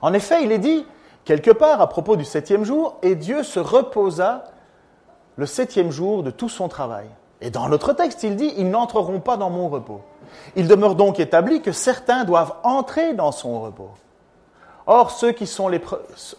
En 0.00 0.12
effet, 0.12 0.44
il 0.44 0.52
est 0.52 0.60
dit 0.60 0.86
quelque 1.24 1.50
part 1.50 1.80
à 1.80 1.88
propos 1.88 2.14
du 2.14 2.24
septième 2.24 2.62
jour, 2.62 2.98
et 3.02 3.16
Dieu 3.16 3.42
se 3.42 3.58
reposa 3.58 4.44
le 5.34 5.44
septième 5.44 5.90
jour 5.90 6.22
de 6.22 6.30
tout 6.30 6.48
son 6.48 6.68
travail. 6.68 7.08
Et 7.40 7.50
dans 7.50 7.68
notre 7.68 7.92
texte, 7.92 8.22
il 8.22 8.36
dit, 8.36 8.54
ils 8.56 8.70
n'entreront 8.70 9.18
pas 9.18 9.36
dans 9.36 9.50
mon 9.50 9.68
repos. 9.68 10.02
Il 10.54 10.68
demeure 10.68 10.94
donc 10.94 11.18
établi 11.18 11.62
que 11.62 11.72
certains 11.72 12.22
doivent 12.22 12.54
entrer 12.62 13.14
dans 13.14 13.32
son 13.32 13.60
repos. 13.60 13.90
Or, 14.86 15.10
ceux 15.10 15.32
qui, 15.32 15.48
sont 15.48 15.66
les, 15.66 15.80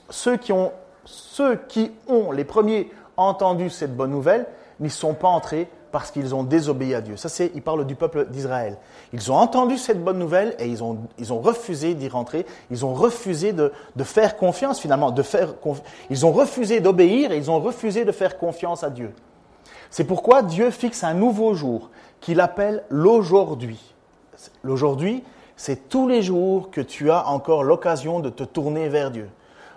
ceux 0.10 0.40
ont, 0.52 0.72
ceux 1.04 1.58
qui 1.58 1.92
ont 2.08 2.32
les 2.32 2.46
premiers 2.46 2.90
entendu 3.22 3.70
cette 3.70 3.96
bonne 3.96 4.12
nouvelle 4.12 4.46
n'y 4.80 4.90
sont 4.90 5.14
pas 5.14 5.28
entrés 5.28 5.70
parce 5.92 6.12
qu'ils 6.12 6.34
ont 6.34 6.44
désobéi 6.44 6.96
à 6.96 7.02
Dieu. 7.02 7.18
Ça, 7.18 7.30
c'est, 7.30 7.52
il 7.54 7.62
parle 7.62 7.86
du 7.86 7.96
peuple 7.96 8.28
d'Israël. 8.30 8.78
Ils 9.14 9.32
ont 9.32 9.36
entendu 9.36 9.78
cette 9.78 10.04
bonne 10.04 10.18
nouvelle 10.18 10.56
et 10.58 10.68
ils 10.68 10.84
ont, 10.84 10.98
ils 11.20 11.34
ont 11.34 11.40
refusé 11.40 11.94
d'y 11.94 12.08
rentrer. 12.08 12.46
Ils 12.70 12.86
ont 12.86 12.94
refusé 12.94 13.52
de, 13.52 13.74
de 13.96 14.04
faire 14.04 14.38
confiance, 14.38 14.80
finalement. 14.80 15.12
De 15.12 15.22
faire 15.22 15.54
ils 16.10 16.26
ont 16.26 16.32
refusé 16.32 16.80
d'obéir 16.80 17.32
et 17.32 17.38
ils 17.38 17.52
ont 17.52 17.60
refusé 17.60 18.06
de 18.06 18.12
faire 18.12 18.38
confiance 18.38 18.84
à 18.84 18.90
Dieu. 18.90 19.14
C'est 19.90 20.06
pourquoi 20.06 20.42
Dieu 20.42 20.72
fixe 20.72 21.04
un 21.04 21.14
nouveau 21.14 21.54
jour 21.54 21.90
qu'il 22.22 22.40
appelle 22.40 22.84
l'aujourd'hui. 22.90 23.94
L'aujourd'hui, 24.64 25.24
c'est 25.58 25.90
tous 25.90 26.08
les 26.08 26.22
jours 26.22 26.72
que 26.72 26.82
tu 26.82 27.12
as 27.12 27.28
encore 27.28 27.64
l'occasion 27.64 28.20
de 28.20 28.30
te 28.30 28.44
tourner 28.44 28.88
vers 28.88 29.12
Dieu. 29.12 29.30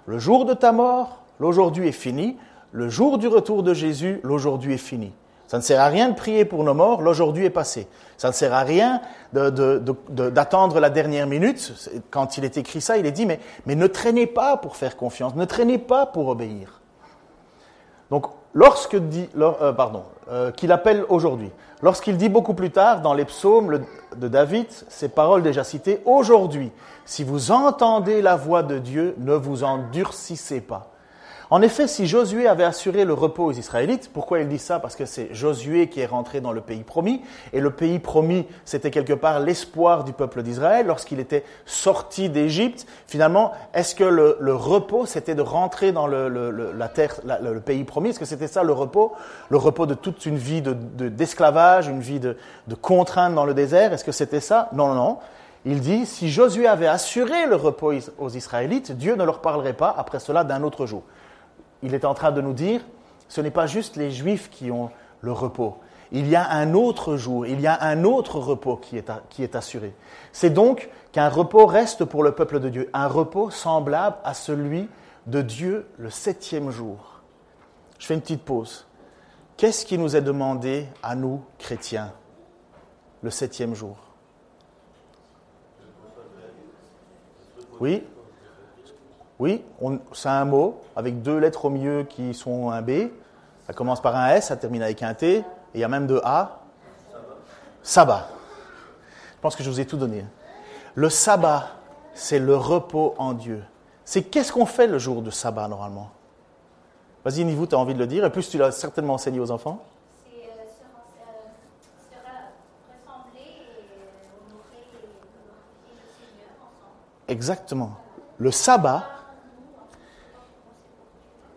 Le 0.06 0.18
jour 0.18 0.44
de 0.44 0.54
ta 0.54 0.70
mort, 0.70 1.22
l'aujourd'hui 1.40 1.88
est 1.88 1.92
fini 1.92 2.36
le 2.74 2.88
jour 2.88 3.18
du 3.18 3.28
retour 3.28 3.62
de 3.62 3.72
Jésus, 3.72 4.18
l'aujourd'hui 4.24 4.74
est 4.74 4.78
fini. 4.78 5.12
Ça 5.46 5.58
ne 5.58 5.62
sert 5.62 5.80
à 5.80 5.86
rien 5.86 6.08
de 6.08 6.16
prier 6.16 6.44
pour 6.44 6.64
nos 6.64 6.74
morts, 6.74 7.02
l'aujourd'hui 7.02 7.44
est 7.44 7.50
passé. 7.50 7.86
Ça 8.16 8.28
ne 8.28 8.32
sert 8.32 8.52
à 8.52 8.62
rien 8.64 9.00
d'attendre 9.32 10.80
la 10.80 10.90
dernière 10.90 11.28
minute. 11.28 11.72
Quand 12.10 12.36
il 12.36 12.44
est 12.44 12.56
écrit 12.56 12.80
ça, 12.80 12.96
il 12.96 13.06
est 13.06 13.12
dit, 13.12 13.26
mais, 13.26 13.38
ne 13.64 13.86
traînez 13.86 14.26
pas 14.26 14.56
pour 14.56 14.74
faire 14.74 14.96
confiance, 14.96 15.36
ne 15.36 15.44
traînez 15.44 15.78
pas 15.78 16.04
pour 16.04 16.26
obéir. 16.26 16.80
Donc, 18.10 18.26
lorsque 18.54 18.96
dit, 18.96 19.28
euh, 19.38 19.72
euh, 20.32 20.50
qu'il 20.50 20.72
appelle 20.72 21.04
aujourd'hui, 21.08 21.52
lorsqu'il 21.80 22.16
dit 22.16 22.28
beaucoup 22.28 22.54
plus 22.54 22.72
tard 22.72 23.02
dans 23.02 23.14
les 23.14 23.24
psaumes 23.24 23.84
de 24.16 24.26
David, 24.26 24.66
ces 24.88 25.08
paroles 25.08 25.44
déjà 25.44 25.62
citées, 25.62 26.02
aujourd'hui, 26.06 26.72
si 27.04 27.22
vous 27.22 27.52
entendez 27.52 28.20
la 28.20 28.34
voix 28.34 28.64
de 28.64 28.78
Dieu, 28.78 29.14
ne 29.18 29.34
vous 29.34 29.62
endurcissez 29.62 30.60
pas. 30.60 30.93
En 31.50 31.60
effet, 31.60 31.86
si 31.86 32.06
Josué 32.06 32.48
avait 32.48 32.64
assuré 32.64 33.04
le 33.04 33.12
repos 33.12 33.44
aux 33.44 33.52
Israélites, 33.52 34.10
pourquoi 34.12 34.40
il 34.40 34.48
dit 34.48 34.58
ça? 34.58 34.80
Parce 34.80 34.96
que 34.96 35.04
c'est 35.04 35.34
Josué 35.34 35.88
qui 35.88 36.00
est 36.00 36.06
rentré 36.06 36.40
dans 36.40 36.52
le 36.52 36.62
pays 36.62 36.82
promis, 36.82 37.22
et 37.52 37.60
le 37.60 37.70
pays 37.70 37.98
promis, 37.98 38.46
c'était 38.64 38.90
quelque 38.90 39.12
part 39.12 39.40
l'espoir 39.40 40.04
du 40.04 40.12
peuple 40.12 40.42
d'Israël 40.42 40.86
lorsqu'il 40.86 41.20
était 41.20 41.44
sorti 41.66 42.30
d'Égypte. 42.30 42.86
Finalement, 43.06 43.52
est-ce 43.74 43.94
que 43.94 44.04
le, 44.04 44.54
repos, 44.54 45.04
c'était 45.04 45.34
de 45.34 45.42
rentrer 45.42 45.92
dans 45.92 46.06
le, 46.06 46.28
la 46.72 46.88
terre, 46.88 47.20
le 47.42 47.60
pays 47.60 47.84
promis? 47.84 48.10
Est-ce 48.10 48.20
que 48.20 48.24
c'était 48.24 48.48
ça 48.48 48.62
le 48.62 48.72
repos? 48.72 49.12
Le 49.50 49.58
repos 49.58 49.86
de 49.86 49.94
toute 49.94 50.24
une 50.24 50.36
vie 50.36 50.62
d'esclavage, 50.62 51.88
une 51.88 52.00
vie 52.00 52.20
de, 52.20 52.38
de 52.68 52.74
contrainte 52.74 53.34
dans 53.34 53.44
le 53.44 53.54
désert? 53.54 53.92
Est-ce 53.92 54.04
que 54.04 54.12
c'était 54.12 54.40
ça? 54.40 54.70
Non, 54.72 54.88
non, 54.88 54.94
non. 54.94 55.18
Il 55.66 55.80
dit, 55.80 56.06
si 56.06 56.30
Josué 56.30 56.66
avait 56.66 56.86
assuré 56.86 57.46
le 57.46 57.56
repos 57.56 57.92
aux 58.18 58.30
Israélites, 58.30 58.92
Dieu 58.92 59.14
ne 59.14 59.24
leur 59.24 59.40
parlerait 59.40 59.72
pas 59.72 59.94
après 59.96 60.20
cela 60.20 60.44
d'un 60.44 60.62
autre 60.62 60.86
jour 60.86 61.02
il 61.84 61.94
est 61.94 62.06
en 62.06 62.14
train 62.14 62.32
de 62.32 62.40
nous 62.40 62.54
dire, 62.54 62.80
ce 63.28 63.40
n'est 63.40 63.50
pas 63.50 63.66
juste 63.66 63.96
les 63.96 64.10
Juifs 64.10 64.48
qui 64.50 64.70
ont 64.70 64.90
le 65.20 65.32
repos. 65.32 65.76
Il 66.12 66.28
y 66.28 66.34
a 66.34 66.50
un 66.50 66.74
autre 66.74 67.16
jour, 67.16 67.46
il 67.46 67.60
y 67.60 67.66
a 67.66 67.80
un 67.82 68.04
autre 68.04 68.38
repos 68.38 68.76
qui 68.76 68.96
est, 68.96 69.54
assuré. 69.54 69.94
C'est 70.32 70.50
donc 70.50 70.88
qu'un 71.12 71.28
repos 71.28 71.66
reste 71.66 72.04
pour 72.04 72.22
le 72.22 72.32
peuple 72.32 72.58
de 72.58 72.70
Dieu, 72.70 72.90
un 72.94 73.06
repos 73.06 73.50
semblable 73.50 74.16
à 74.24 74.32
celui 74.32 74.88
de 75.26 75.42
Dieu 75.42 75.86
le 75.98 76.10
septième 76.10 76.70
jour. 76.70 77.20
Je 77.98 78.06
fais 78.06 78.14
une 78.14 78.20
petite 78.20 78.44
pause. 78.44 78.86
Qu'est-ce 79.56 79.84
qui 79.84 79.98
nous 79.98 80.16
est 80.16 80.22
demandé 80.22 80.86
à 81.02 81.14
nous, 81.14 81.42
chrétiens, 81.58 82.12
le 83.22 83.30
septième 83.30 83.74
jour? 83.74 83.96
Oui? 87.78 88.02
Oui, 89.44 89.62
c'est 90.14 90.30
un 90.30 90.46
mot 90.46 90.80
avec 90.96 91.20
deux 91.20 91.36
lettres 91.36 91.66
au 91.66 91.68
milieu 91.68 92.04
qui 92.04 92.32
sont 92.32 92.70
un 92.70 92.80
B. 92.80 93.10
Ça 93.66 93.74
commence 93.74 94.00
par 94.00 94.16
un 94.16 94.28
S, 94.30 94.46
ça 94.46 94.56
termine 94.56 94.82
avec 94.82 95.02
un 95.02 95.12
T, 95.12 95.36
et 95.36 95.44
il 95.74 95.80
y 95.80 95.84
a 95.84 95.88
même 95.88 96.06
deux 96.06 96.22
A. 96.24 96.60
Sabbat. 97.82 98.26
Je 99.36 99.40
pense 99.42 99.54
que 99.54 99.62
je 99.62 99.68
vous 99.68 99.80
ai 99.80 99.84
tout 99.84 99.98
donné. 99.98 100.24
Le 100.94 101.10
sabbat, 101.10 101.66
c'est 102.14 102.38
le 102.38 102.56
repos 102.56 103.14
en 103.18 103.34
Dieu. 103.34 103.62
C'est 104.06 104.22
qu'est-ce 104.22 104.50
qu'on 104.50 104.64
fait 104.64 104.86
le 104.86 104.98
jour 104.98 105.20
de 105.20 105.30
sabbat 105.30 105.68
normalement? 105.68 106.08
Vas-y, 107.22 107.44
Nivou, 107.44 107.66
tu 107.66 107.74
as 107.74 107.78
envie 107.78 107.92
de 107.92 107.98
le 107.98 108.06
dire, 108.06 108.24
et 108.24 108.30
plus 108.30 108.48
tu 108.48 108.56
l'as 108.56 108.72
certainement 108.72 109.12
enseigné 109.12 109.40
aux 109.40 109.50
enfants. 109.50 109.84
Le 110.24 110.30
Seigneur 110.32 110.54
ensemble. 116.62 117.28
Exactement. 117.28 117.90
Le 118.38 118.50
sabbat, 118.50 119.04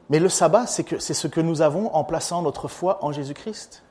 mais 0.10 0.20
le 0.20 0.30
sabbat, 0.30 0.66
c'est 0.68 0.99
ce 0.99 1.28
que 1.28 1.41
nous 1.41 1.62
avons 1.62 1.93
en 1.93 2.03
plaçant 2.03 2.41
notre 2.41 2.68
foi 2.68 2.99
en 3.03 3.12
Jésus-Christ. 3.12 3.84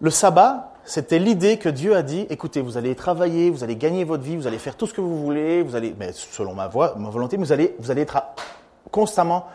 Le 0.00 0.10
sabbat, 0.10 0.72
c'était 0.84 1.18
l'idée 1.18 1.58
que 1.58 1.68
Dieu 1.68 1.96
a 1.96 2.02
dit, 2.02 2.26
écoutez, 2.30 2.60
vous 2.60 2.76
allez 2.76 2.94
travailler, 2.94 3.50
vous 3.50 3.64
allez 3.64 3.76
gagner 3.76 4.04
votre 4.04 4.22
vie, 4.22 4.36
vous 4.36 4.46
allez 4.46 4.58
faire 4.58 4.76
tout 4.76 4.86
ce 4.86 4.94
que 4.94 5.00
vous 5.00 5.20
voulez, 5.24 5.62
vous 5.62 5.74
allez, 5.74 5.94
mais 5.98 6.12
selon 6.12 6.54
ma 6.54 6.68
ma 6.68 7.10
volonté, 7.10 7.36
vous 7.36 7.50
allez, 7.50 7.74
vous 7.78 7.90
allez 7.90 8.02
être 8.02 8.22
constamment 8.92 9.46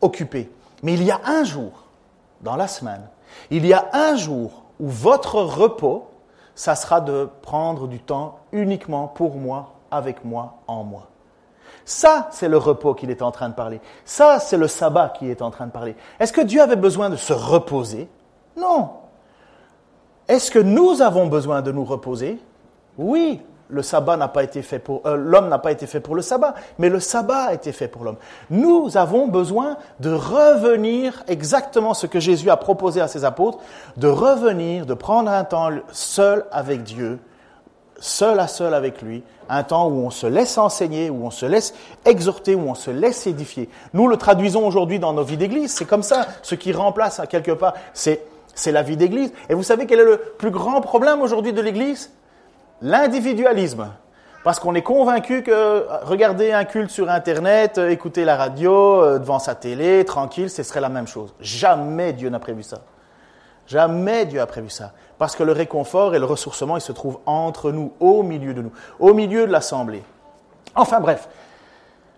occupé. 0.00 0.50
Mais 0.82 0.94
il 0.94 1.02
y 1.02 1.10
a 1.10 1.20
un 1.24 1.42
jour 1.42 1.86
dans 2.42 2.54
la 2.54 2.68
semaine, 2.68 3.08
il 3.50 3.66
y 3.66 3.72
a 3.72 3.88
un 3.92 4.14
jour 4.16 4.64
où 4.78 4.88
votre 4.88 5.40
repos, 5.40 6.06
ça 6.54 6.76
sera 6.76 7.00
de 7.00 7.28
prendre 7.42 7.88
du 7.88 7.98
temps 7.98 8.38
uniquement 8.52 9.08
pour 9.08 9.34
moi, 9.36 9.74
avec 9.90 10.24
moi, 10.24 10.58
en 10.68 10.84
moi. 10.84 11.08
Ça, 11.86 12.28
c'est 12.32 12.48
le 12.48 12.58
repos 12.58 12.94
qu'il 12.94 13.10
est 13.10 13.22
en 13.22 13.30
train 13.30 13.48
de 13.48 13.54
parler. 13.54 13.80
Ça, 14.04 14.40
c'est 14.40 14.56
le 14.56 14.66
sabbat 14.66 15.10
qui 15.10 15.30
est 15.30 15.40
en 15.40 15.52
train 15.52 15.66
de 15.66 15.70
parler. 15.70 15.94
Est-ce 16.18 16.32
que 16.32 16.40
Dieu 16.40 16.60
avait 16.60 16.74
besoin 16.74 17.10
de 17.10 17.16
se 17.16 17.32
reposer? 17.32 18.08
Non. 18.56 18.90
Est-ce 20.26 20.50
que 20.50 20.58
nous 20.58 21.00
avons 21.00 21.28
besoin 21.28 21.62
de 21.62 21.70
nous 21.70 21.84
reposer? 21.84 22.40
Oui, 22.98 23.40
le 23.68 23.82
sabbat 23.82 24.16
n'a 24.16 24.26
pas 24.26 24.42
été 24.42 24.62
fait 24.62 24.80
pour 24.80 25.02
euh, 25.06 25.16
l'homme 25.16 25.48
n'a 25.48 25.60
pas 25.60 25.70
été 25.70 25.86
fait 25.86 26.00
pour 26.00 26.16
le 26.16 26.22
sabbat, 26.22 26.54
mais 26.78 26.88
le 26.88 26.98
sabbat 26.98 27.44
a 27.44 27.54
été 27.54 27.70
fait 27.70 27.86
pour 27.86 28.02
l'homme. 28.02 28.16
Nous 28.50 28.96
avons 28.96 29.28
besoin 29.28 29.76
de 30.00 30.12
revenir 30.12 31.22
exactement 31.28 31.94
ce 31.94 32.08
que 32.08 32.18
Jésus 32.18 32.50
a 32.50 32.56
proposé 32.56 33.00
à 33.00 33.06
ses 33.06 33.24
apôtres, 33.24 33.58
de 33.96 34.08
revenir, 34.08 34.86
de 34.86 34.94
prendre 34.94 35.30
un 35.30 35.44
temps 35.44 35.70
seul 35.92 36.46
avec 36.50 36.82
Dieu, 36.82 37.20
seul 37.98 38.40
à 38.40 38.48
seul 38.48 38.74
avec 38.74 39.02
lui, 39.02 39.22
un 39.48 39.62
temps 39.62 39.88
où 39.88 40.04
on 40.04 40.10
se 40.10 40.26
laisse 40.26 40.58
enseigner, 40.58 41.10
où 41.10 41.24
on 41.24 41.30
se 41.30 41.46
laisse 41.46 41.74
exhorter, 42.04 42.54
où 42.54 42.68
on 42.68 42.74
se 42.74 42.90
laisse 42.90 43.26
édifier. 43.26 43.68
Nous 43.94 44.08
le 44.08 44.16
traduisons 44.16 44.66
aujourd'hui 44.66 44.98
dans 44.98 45.12
nos 45.12 45.22
vies 45.22 45.36
d'église, 45.36 45.72
c'est 45.72 45.84
comme 45.84 46.02
ça, 46.02 46.26
ce 46.42 46.54
qui 46.54 46.72
remplace 46.72 47.20
à 47.20 47.26
quelque 47.26 47.52
part, 47.52 47.74
c'est 47.94 48.22
c'est 48.56 48.72
la 48.72 48.82
vie 48.82 48.96
d'église. 48.96 49.32
Et 49.48 49.54
vous 49.54 49.62
savez 49.62 49.86
quel 49.86 50.00
est 50.00 50.04
le 50.04 50.18
plus 50.38 50.50
grand 50.50 50.80
problème 50.80 51.20
aujourd'hui 51.20 51.52
de 51.52 51.60
l'église? 51.60 52.10
L'individualisme. 52.82 53.92
Parce 54.42 54.58
qu'on 54.58 54.74
est 54.74 54.82
convaincu 54.82 55.42
que 55.42 55.86
regarder 56.04 56.52
un 56.52 56.64
culte 56.64 56.90
sur 56.90 57.10
Internet, 57.10 57.78
euh, 57.78 57.90
écouter 57.90 58.24
la 58.24 58.36
radio, 58.36 59.02
euh, 59.02 59.18
devant 59.18 59.38
sa 59.38 59.54
télé, 59.54 60.04
tranquille, 60.04 60.48
ce 60.50 60.62
serait 60.62 60.80
la 60.80 60.88
même 60.88 61.08
chose. 61.08 61.34
Jamais 61.40 62.12
Dieu 62.12 62.28
n'a 62.30 62.38
prévu 62.38 62.62
ça. 62.62 62.78
Jamais 63.66 64.26
Dieu 64.26 64.40
a 64.40 64.46
prévu 64.46 64.70
ça. 64.70 64.92
Parce 65.18 65.34
que 65.34 65.42
le 65.42 65.52
réconfort 65.52 66.14
et 66.14 66.18
le 66.18 66.24
ressourcement, 66.24 66.76
ils 66.76 66.82
se 66.82 66.92
trouvent 66.92 67.18
entre 67.26 67.72
nous, 67.72 67.92
au 68.00 68.22
milieu 68.22 68.54
de 68.54 68.62
nous, 68.62 68.72
au 68.98 69.14
milieu 69.14 69.46
de 69.46 69.52
l'assemblée. 69.52 70.02
Enfin 70.74 71.00
bref, 71.00 71.28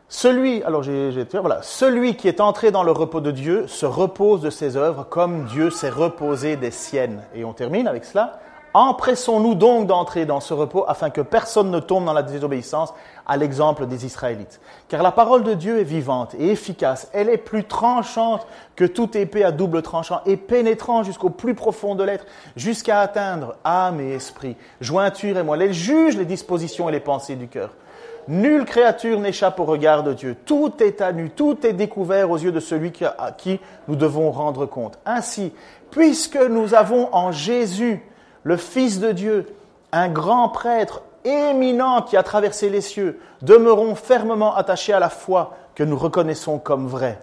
celui, 0.09 0.63
alors 0.63 0.83
j'ai, 0.83 1.13
voilà, 1.35 1.61
celui 1.63 2.17
qui 2.17 2.29
est 2.29 2.41
entré 2.41 2.71
dans 2.71 2.83
le 2.83 2.93
repos 2.93 3.21
de 3.21 3.31
Dieu 3.31 3.67
se 3.67 3.87
repose 3.87 4.41
de 4.41 4.51
ses 4.51 4.77
œuvres 4.77 5.05
comme 5.05 5.45
Dieu 5.45 5.71
s'est 5.71 5.91
reposé 5.91 6.57
des 6.57 6.71
siennes. 6.71 7.23
Et 7.35 7.45
on 7.45 7.53
termine 7.53 7.87
avec 7.87 8.05
cela. 8.05 8.41
Empressons-nous 8.75 9.55
donc 9.55 9.87
d'entrer 9.87 10.27
dans 10.27 10.41
ce 10.41 10.53
repos 10.53 10.85
afin 10.87 11.11
que 11.11 11.21
personne 11.21 11.71
ne 11.71 11.81
tombe 11.81 12.05
dans 12.05 12.13
la 12.13 12.23
désobéissance 12.23 12.93
à 13.27 13.37
l'exemple 13.37 13.87
des 13.87 14.05
Israélites. 14.05 14.61
Car 14.89 15.03
la 15.03 15.11
parole 15.11 15.43
de 15.43 15.55
Dieu 15.55 15.81
est 15.81 15.85
vivante 15.85 16.35
et 16.39 16.51
efficace. 16.51 17.09
Elle 17.13 17.29
est 17.29 17.39
plus 17.39 17.65
tranchante 17.65 18.47
que 18.77 18.85
toute 18.85 19.17
épée 19.17 19.45
à 19.45 19.53
double 19.53 19.83
tranchant 19.83 20.21
et 20.27 20.37
pénétrant 20.37 21.03
jusqu'au 21.03 21.31
plus 21.31 21.55
profond 21.55 21.95
de 21.95 22.05
l'être, 22.05 22.27
jusqu'à 22.57 23.01
atteindre 23.01 23.57
âme 23.65 24.01
et 24.01 24.13
esprit, 24.13 24.57
jointure 24.81 25.39
et 25.39 25.43
moelle. 25.43 25.63
Elle 25.63 25.73
juge 25.73 26.17
les 26.17 26.25
dispositions 26.25 26.89
et 26.89 26.93
les 26.93 27.01
pensées 27.01 27.37
du 27.37 27.49
cœur. 27.49 27.71
Nulle 28.29 28.67
créature 28.67 29.19
n'échappe 29.21 29.59
au 29.59 29.65
regard 29.65 30.03
de 30.03 30.13
Dieu. 30.13 30.37
Tout 30.45 30.75
est 30.81 31.01
à 31.01 31.13
nu, 31.13 31.31
tout 31.31 31.67
est 31.67 31.73
découvert 31.73 32.31
aux 32.31 32.37
yeux 32.37 32.53
de 32.53 32.61
celui 32.61 32.93
à 33.19 33.33
qui 33.33 33.59
nous 33.89 33.97
devons 33.97 34.31
rendre 34.31 34.67
compte. 34.67 34.99
Ainsi, 35.07 35.55
puisque 35.91 36.37
nous 36.37 36.75
avons 36.75 37.09
en 37.15 37.33
Jésus 37.33 38.03
le 38.43 38.57
Fils 38.57 39.01
de 39.01 39.13
Dieu, 39.13 39.55
un 39.93 40.09
grand 40.09 40.49
prêtre 40.49 41.03
éminent 41.25 42.03
qui 42.03 42.17
a 42.17 42.23
traversé 42.23 42.69
les 42.71 42.81
cieux, 42.81 43.21
demeurons 43.43 43.95
fermement 43.95 44.55
attachés 44.55 44.93
à 44.93 45.01
la 45.01 45.11
foi 45.11 45.55
que 45.75 45.83
nous 45.85 45.97
reconnaissons 45.97 46.59
comme 46.59 46.87
vraie. 46.87 47.21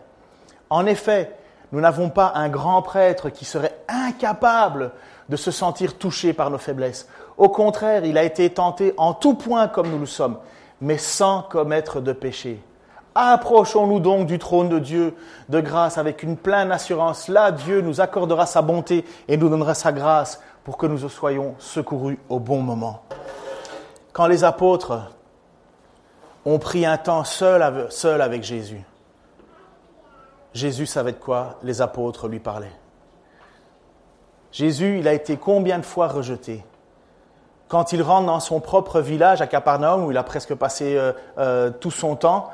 En 0.70 0.86
effet, 0.86 1.36
nous 1.72 1.82
n'avons 1.82 2.10
pas 2.10 2.34
un 2.36 2.50
grand 2.50 2.82
prêtre 2.82 3.30
qui 3.30 3.46
serait 3.46 3.78
incapable 3.88 4.92
de 5.30 5.36
se 5.36 5.52
sentir 5.52 5.98
touché 5.98 6.34
par 6.34 6.50
nos 6.50 6.58
faiblesses. 6.58 7.08
Au 7.38 7.50
contraire, 7.50 8.06
il 8.06 8.18
a 8.18 8.24
été 8.24 8.50
tenté 8.50 8.94
en 8.98 9.14
tout 9.14 9.34
point 9.34 9.68
comme 9.68 9.90
nous 9.90 10.00
le 10.00 10.06
sommes, 10.06 10.38
mais 10.82 10.98
sans 10.98 11.42
commettre 11.42 12.02
de 12.02 12.14
péché. 12.14 12.62
Approchons-nous 13.16 14.00
donc 14.00 14.28
du 14.28 14.40
trône 14.40 14.70
de 14.70 14.80
Dieu 14.80 15.16
de 15.48 15.62
grâce 15.62 15.98
avec 15.98 16.22
une 16.22 16.36
pleine 16.36 16.72
assurance. 16.72 17.30
Là, 17.30 17.52
Dieu 17.52 17.82
nous 17.82 18.02
accordera 18.02 18.46
sa 18.46 18.62
bonté 18.62 19.06
et 19.28 19.38
nous 19.38 19.50
donnera 19.50 19.74
sa 19.74 19.94
grâce 19.94 20.42
pour 20.66 20.78
que 20.78 20.88
nous 20.88 21.08
soyons 21.08 21.56
secourus 21.60 22.18
au 22.28 22.40
bon 22.40 22.60
moment. 22.62 23.04
Quand 24.12 24.26
les 24.26 24.44
apôtres 24.44 25.12
ont 26.44 26.58
pris 26.58 26.86
un 26.88 26.98
temps 26.98 27.24
seul 27.24 27.62
avec, 27.62 28.44
Jésus, 28.44 28.82
Jésus 30.54 30.88
savait 30.88 31.12
de 31.12 31.18
quoi 31.18 31.60
les 31.62 31.82
apôtres 31.82 32.28
lui 32.28 32.40
parlaient. 32.40 32.76
Jésus, 34.52 34.98
il 35.00 35.08
a 35.08 35.14
été 35.14 35.38
combien 35.38 35.78
de 35.78 35.86
fois 35.86 36.08
rejeté? 36.08 36.66
Quand 37.68 37.94
il 37.94 38.02
rentre 38.02 38.26
dans 38.26 38.40
son 38.40 38.60
propre 38.60 39.02
village 39.02 39.42
à 39.42 39.48
Capernaum, 39.48 40.06
où 40.06 40.12
il 40.12 40.18
a 40.18 40.24
presque 40.24 40.56
passé 40.56 40.96
euh, 40.98 41.12
euh, 41.38 41.70
tout 41.70 41.92
son 41.92 42.16
temps, 42.16 42.50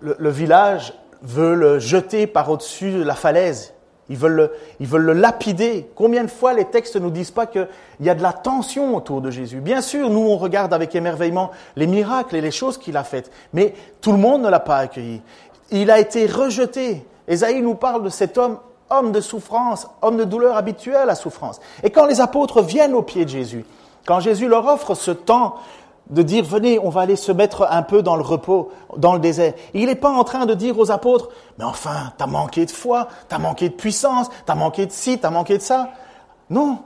le 0.00 0.30
village 0.30 0.94
veut 1.20 1.54
le 1.54 1.78
jeter 1.78 2.26
par 2.26 2.48
au-dessus 2.50 2.92
de 2.92 3.02
la 3.02 3.14
falaise. 3.14 3.73
Ils 4.10 4.16
veulent, 4.16 4.32
le, 4.32 4.52
ils 4.80 4.86
veulent 4.86 5.04
le 5.04 5.12
lapider. 5.14 5.88
Combien 5.94 6.24
de 6.24 6.30
fois 6.30 6.52
les 6.52 6.66
textes 6.66 6.96
ne 6.96 7.00
nous 7.00 7.10
disent 7.10 7.30
pas 7.30 7.46
qu'il 7.46 7.66
y 8.00 8.10
a 8.10 8.14
de 8.14 8.22
la 8.22 8.32
tension 8.32 8.94
autour 8.96 9.22
de 9.22 9.30
Jésus? 9.30 9.60
Bien 9.60 9.80
sûr, 9.80 10.10
nous, 10.10 10.20
on 10.20 10.36
regarde 10.36 10.74
avec 10.74 10.94
émerveillement 10.94 11.50
les 11.76 11.86
miracles 11.86 12.36
et 12.36 12.40
les 12.42 12.50
choses 12.50 12.76
qu'il 12.76 12.96
a 12.96 13.04
faites, 13.04 13.30
mais 13.52 13.74
tout 14.00 14.12
le 14.12 14.18
monde 14.18 14.42
ne 14.42 14.48
l'a 14.48 14.60
pas 14.60 14.76
accueilli. 14.76 15.22
Il 15.70 15.90
a 15.90 15.98
été 15.98 16.26
rejeté. 16.26 17.06
Esaïe 17.26 17.62
nous 17.62 17.74
parle 17.74 18.02
de 18.04 18.10
cet 18.10 18.36
homme, 18.36 18.58
homme 18.90 19.12
de 19.12 19.22
souffrance, 19.22 19.86
homme 20.02 20.18
de 20.18 20.24
douleur 20.24 20.56
habituel 20.56 21.08
à 21.08 21.14
souffrance. 21.14 21.60
Et 21.82 21.90
quand 21.90 22.04
les 22.04 22.20
apôtres 22.20 22.62
viennent 22.62 22.94
au 22.94 23.02
pied 23.02 23.24
de 23.24 23.30
Jésus, 23.30 23.64
quand 24.06 24.20
Jésus 24.20 24.48
leur 24.48 24.66
offre 24.66 24.94
ce 24.94 25.10
temps 25.10 25.56
de 26.10 26.22
dire 26.22 26.44
venez, 26.44 26.78
on 26.78 26.90
va 26.90 27.02
aller 27.02 27.16
se 27.16 27.32
mettre 27.32 27.66
un 27.70 27.82
peu 27.82 28.02
dans 28.02 28.16
le 28.16 28.22
repos, 28.22 28.70
dans 28.96 29.14
le 29.14 29.20
désert. 29.20 29.54
Il 29.72 29.86
n'est 29.86 29.94
pas 29.94 30.10
en 30.10 30.24
train 30.24 30.46
de 30.46 30.54
dire 30.54 30.78
aux 30.78 30.90
apôtres, 30.90 31.30
mais 31.58 31.64
enfin, 31.64 32.12
t'as 32.18 32.26
manqué 32.26 32.66
de 32.66 32.70
foi, 32.70 33.08
t'as 33.28 33.38
manqué 33.38 33.68
de 33.68 33.74
puissance, 33.74 34.28
t'as 34.46 34.54
manqué 34.54 34.86
de 34.86 34.92
ci, 34.92 35.18
t'as 35.18 35.30
manqué 35.30 35.56
de 35.56 35.62
ça. 35.62 35.90
Non. 36.50 36.78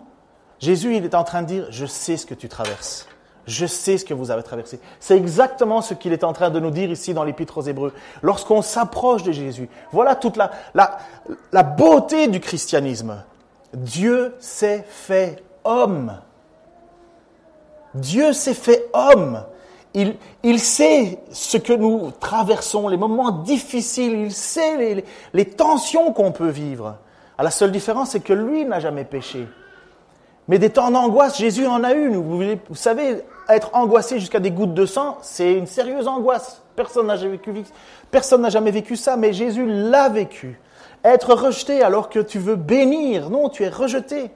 Jésus, 0.61 0.97
il 0.97 1.05
est 1.05 1.15
en 1.15 1.25
train 1.25 1.43
de 1.43 1.47
dire, 1.47 1.67
je 1.71 1.87
sais 1.87 2.17
ce 2.17 2.27
que 2.27 2.35
tu 2.35 2.49
traverses. 2.49 3.07
Je 3.47 3.65
sais 3.65 3.97
ce 3.97 4.05
que 4.05 4.13
vous 4.13 4.31
avez 4.31 4.43
traversé. 4.43 4.79
C'est 5.01 5.17
exactement 5.17 5.81
ce 5.81 5.95
qu'il 5.95 6.13
est 6.13 6.23
en 6.23 6.35
train 6.35 6.51
de 6.51 6.61
nous 6.61 6.71
dire 6.71 6.91
ici 6.91 7.15
dans 7.15 7.25
l'Épître 7.25 7.57
aux 7.57 7.63
Hébreux. 7.63 7.95
Lorsqu'on 8.21 8.61
s'approche 8.61 9.23
de 9.23 9.33
Jésus, 9.33 9.71
voilà 9.91 10.17
toute 10.17 10.37
la, 10.37 10.51
la, 10.75 10.99
la 11.53 11.63
beauté 11.63 12.29
du 12.29 12.41
christianisme. 12.41 13.25
Dieu 13.73 14.35
s'est 14.39 14.85
fait 14.87 15.43
homme. 15.65 16.21
Dieu 17.95 18.35
s'est 18.35 18.53
fait 18.53 18.78
Il, 19.95 20.17
il, 20.43 20.61
sait 20.61 21.19
ce 21.33 21.57
que 21.57 21.73
nous 21.73 22.11
traversons, 22.21 22.89
les 22.89 22.97
moments 22.97 23.31
difficiles, 23.31 24.13
il 24.13 24.33
sait 24.33 25.03
les, 25.33 25.45
tensions 25.47 26.13
qu'on 26.13 26.31
peut 26.31 26.49
vivre. 26.49 26.97
À 27.39 27.43
la 27.43 27.51
seule 27.51 27.73
différence, 27.73 28.11
c'est 28.11 28.21
que 28.21 28.33
lui 28.33 28.65
n'a 28.65 28.81
jamais 28.81 29.05
péché. 29.05 29.47
Mais 30.47 30.59
des 30.59 30.71
temps 30.71 30.91
d'angoisse, 30.91 31.39
Jésus 31.39 31.67
en 31.67 31.85
a 31.85 31.95
eu. 31.95 32.15
Vous, 32.15 32.43
vous 32.69 32.75
savez, 32.75 33.23
être 33.49 33.71
angoissé 33.73 34.19
jusqu'à 34.21 34.41
des 34.41 34.51
gouttes 34.51 34.75
de 34.75 34.87
sang, 34.87 35.19
c'est 35.23 35.55
une 35.55 35.67
sérieuse 35.67 36.07
angoisse. 36.07 36.63
Personne 36.77 37.07
n'a 37.07 37.17
jamais 37.17 37.41
personne 38.11 38.43
n'a 38.43 38.51
jamais 38.51 38.71
vécu 38.71 38.97
ça, 38.97 39.17
mais 39.17 39.33
Jésus 39.33 39.67
l'a 39.67 40.09
vécu. 40.09 40.61
Être 41.05 41.35
rejeté 41.35 41.83
alors 41.83 42.09
que 42.09 42.19
tu 42.19 42.39
veux 42.39 42.57
bénir, 42.57 43.31
non, 43.31 43.49
tu 43.49 43.65
es 43.65 43.69
rejeté. 43.69 44.31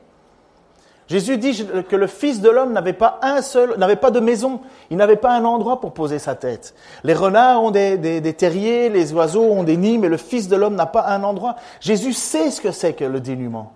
Jésus 1.13 1.37
dit 1.37 1.67
que 1.91 1.95
le 1.95 2.07
Fils 2.07 2.41
de 2.41 2.49
l'homme 2.49 2.73
n'avait 2.73 2.95
pas 2.95 3.19
un 3.21 3.43
seul, 3.43 3.77
n'avait 3.77 3.97
pas 3.97 4.11
de 4.11 4.19
maison, 4.19 4.61
il 4.89 4.97
n'avait 4.97 5.17
pas 5.17 5.33
un 5.33 5.45
endroit 5.45 5.79
pour 5.79 5.93
poser 5.93 6.19
sa 6.19 6.35
tête. 6.35 6.75
Les 7.05 7.13
renards 7.13 7.63
ont 7.63 7.71
des, 7.71 8.35
terriers, 8.35 8.89
les 8.89 9.13
oiseaux 9.13 9.43
ont 9.43 9.63
des 9.63 9.77
nids, 9.77 9.99
mais 9.99 10.09
le 10.09 10.17
Fils 10.17 10.49
de 10.49 10.57
l'homme 10.57 10.75
n'a 10.75 10.87
pas 10.87 11.05
un 11.09 11.23
endroit. 11.23 11.57
Jésus 11.81 12.15
sait 12.15 12.51
ce 12.51 12.63
que 12.63 12.73
c'est 12.73 12.95
que 12.95 13.05
le 13.05 13.21
dénuement. 13.21 13.75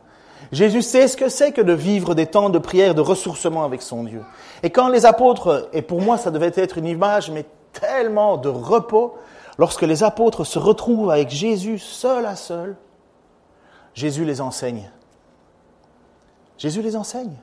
Jésus 0.51 0.81
sait 0.81 1.09
ce 1.09 1.19
que 1.19 1.29
c'est 1.29 1.53
que 1.53 1.61
de 1.61 1.75
vivre 1.75 2.15
des 2.15 2.25
temps 2.25 2.49
de 2.49 2.59
prière, 2.59 2.95
de 2.95 3.03
ressourcement 3.03 3.65
avec 3.65 3.83
son 3.83 4.05
Dieu. 4.05 4.23
Et 4.63 4.71
quand 4.71 4.89
les 4.89 5.05
apôtres, 5.05 5.69
et 5.75 5.83
pour 5.83 6.01
moi 6.01 6.17
ça 6.17 6.31
devait 6.31 6.53
être 6.55 6.79
une 6.79 6.87
image, 6.87 7.31
mais 7.31 7.45
tellement 7.75 8.39
de 8.39 8.49
repos, 8.49 9.15
lorsque 9.59 9.83
les 9.83 10.03
apôtres 10.03 10.45
se 10.45 10.59
retrouvent 10.59 11.11
avec 11.11 11.29
Jésus 11.29 11.79
seul 11.81 12.25
à 12.25 12.35
seul, 12.35 12.77
Jésus 13.93 14.25
les 14.25 14.41
enseigne. 14.41 14.91
Jésus 16.59 16.83
les 16.83 16.97
enseigne. 16.97 17.37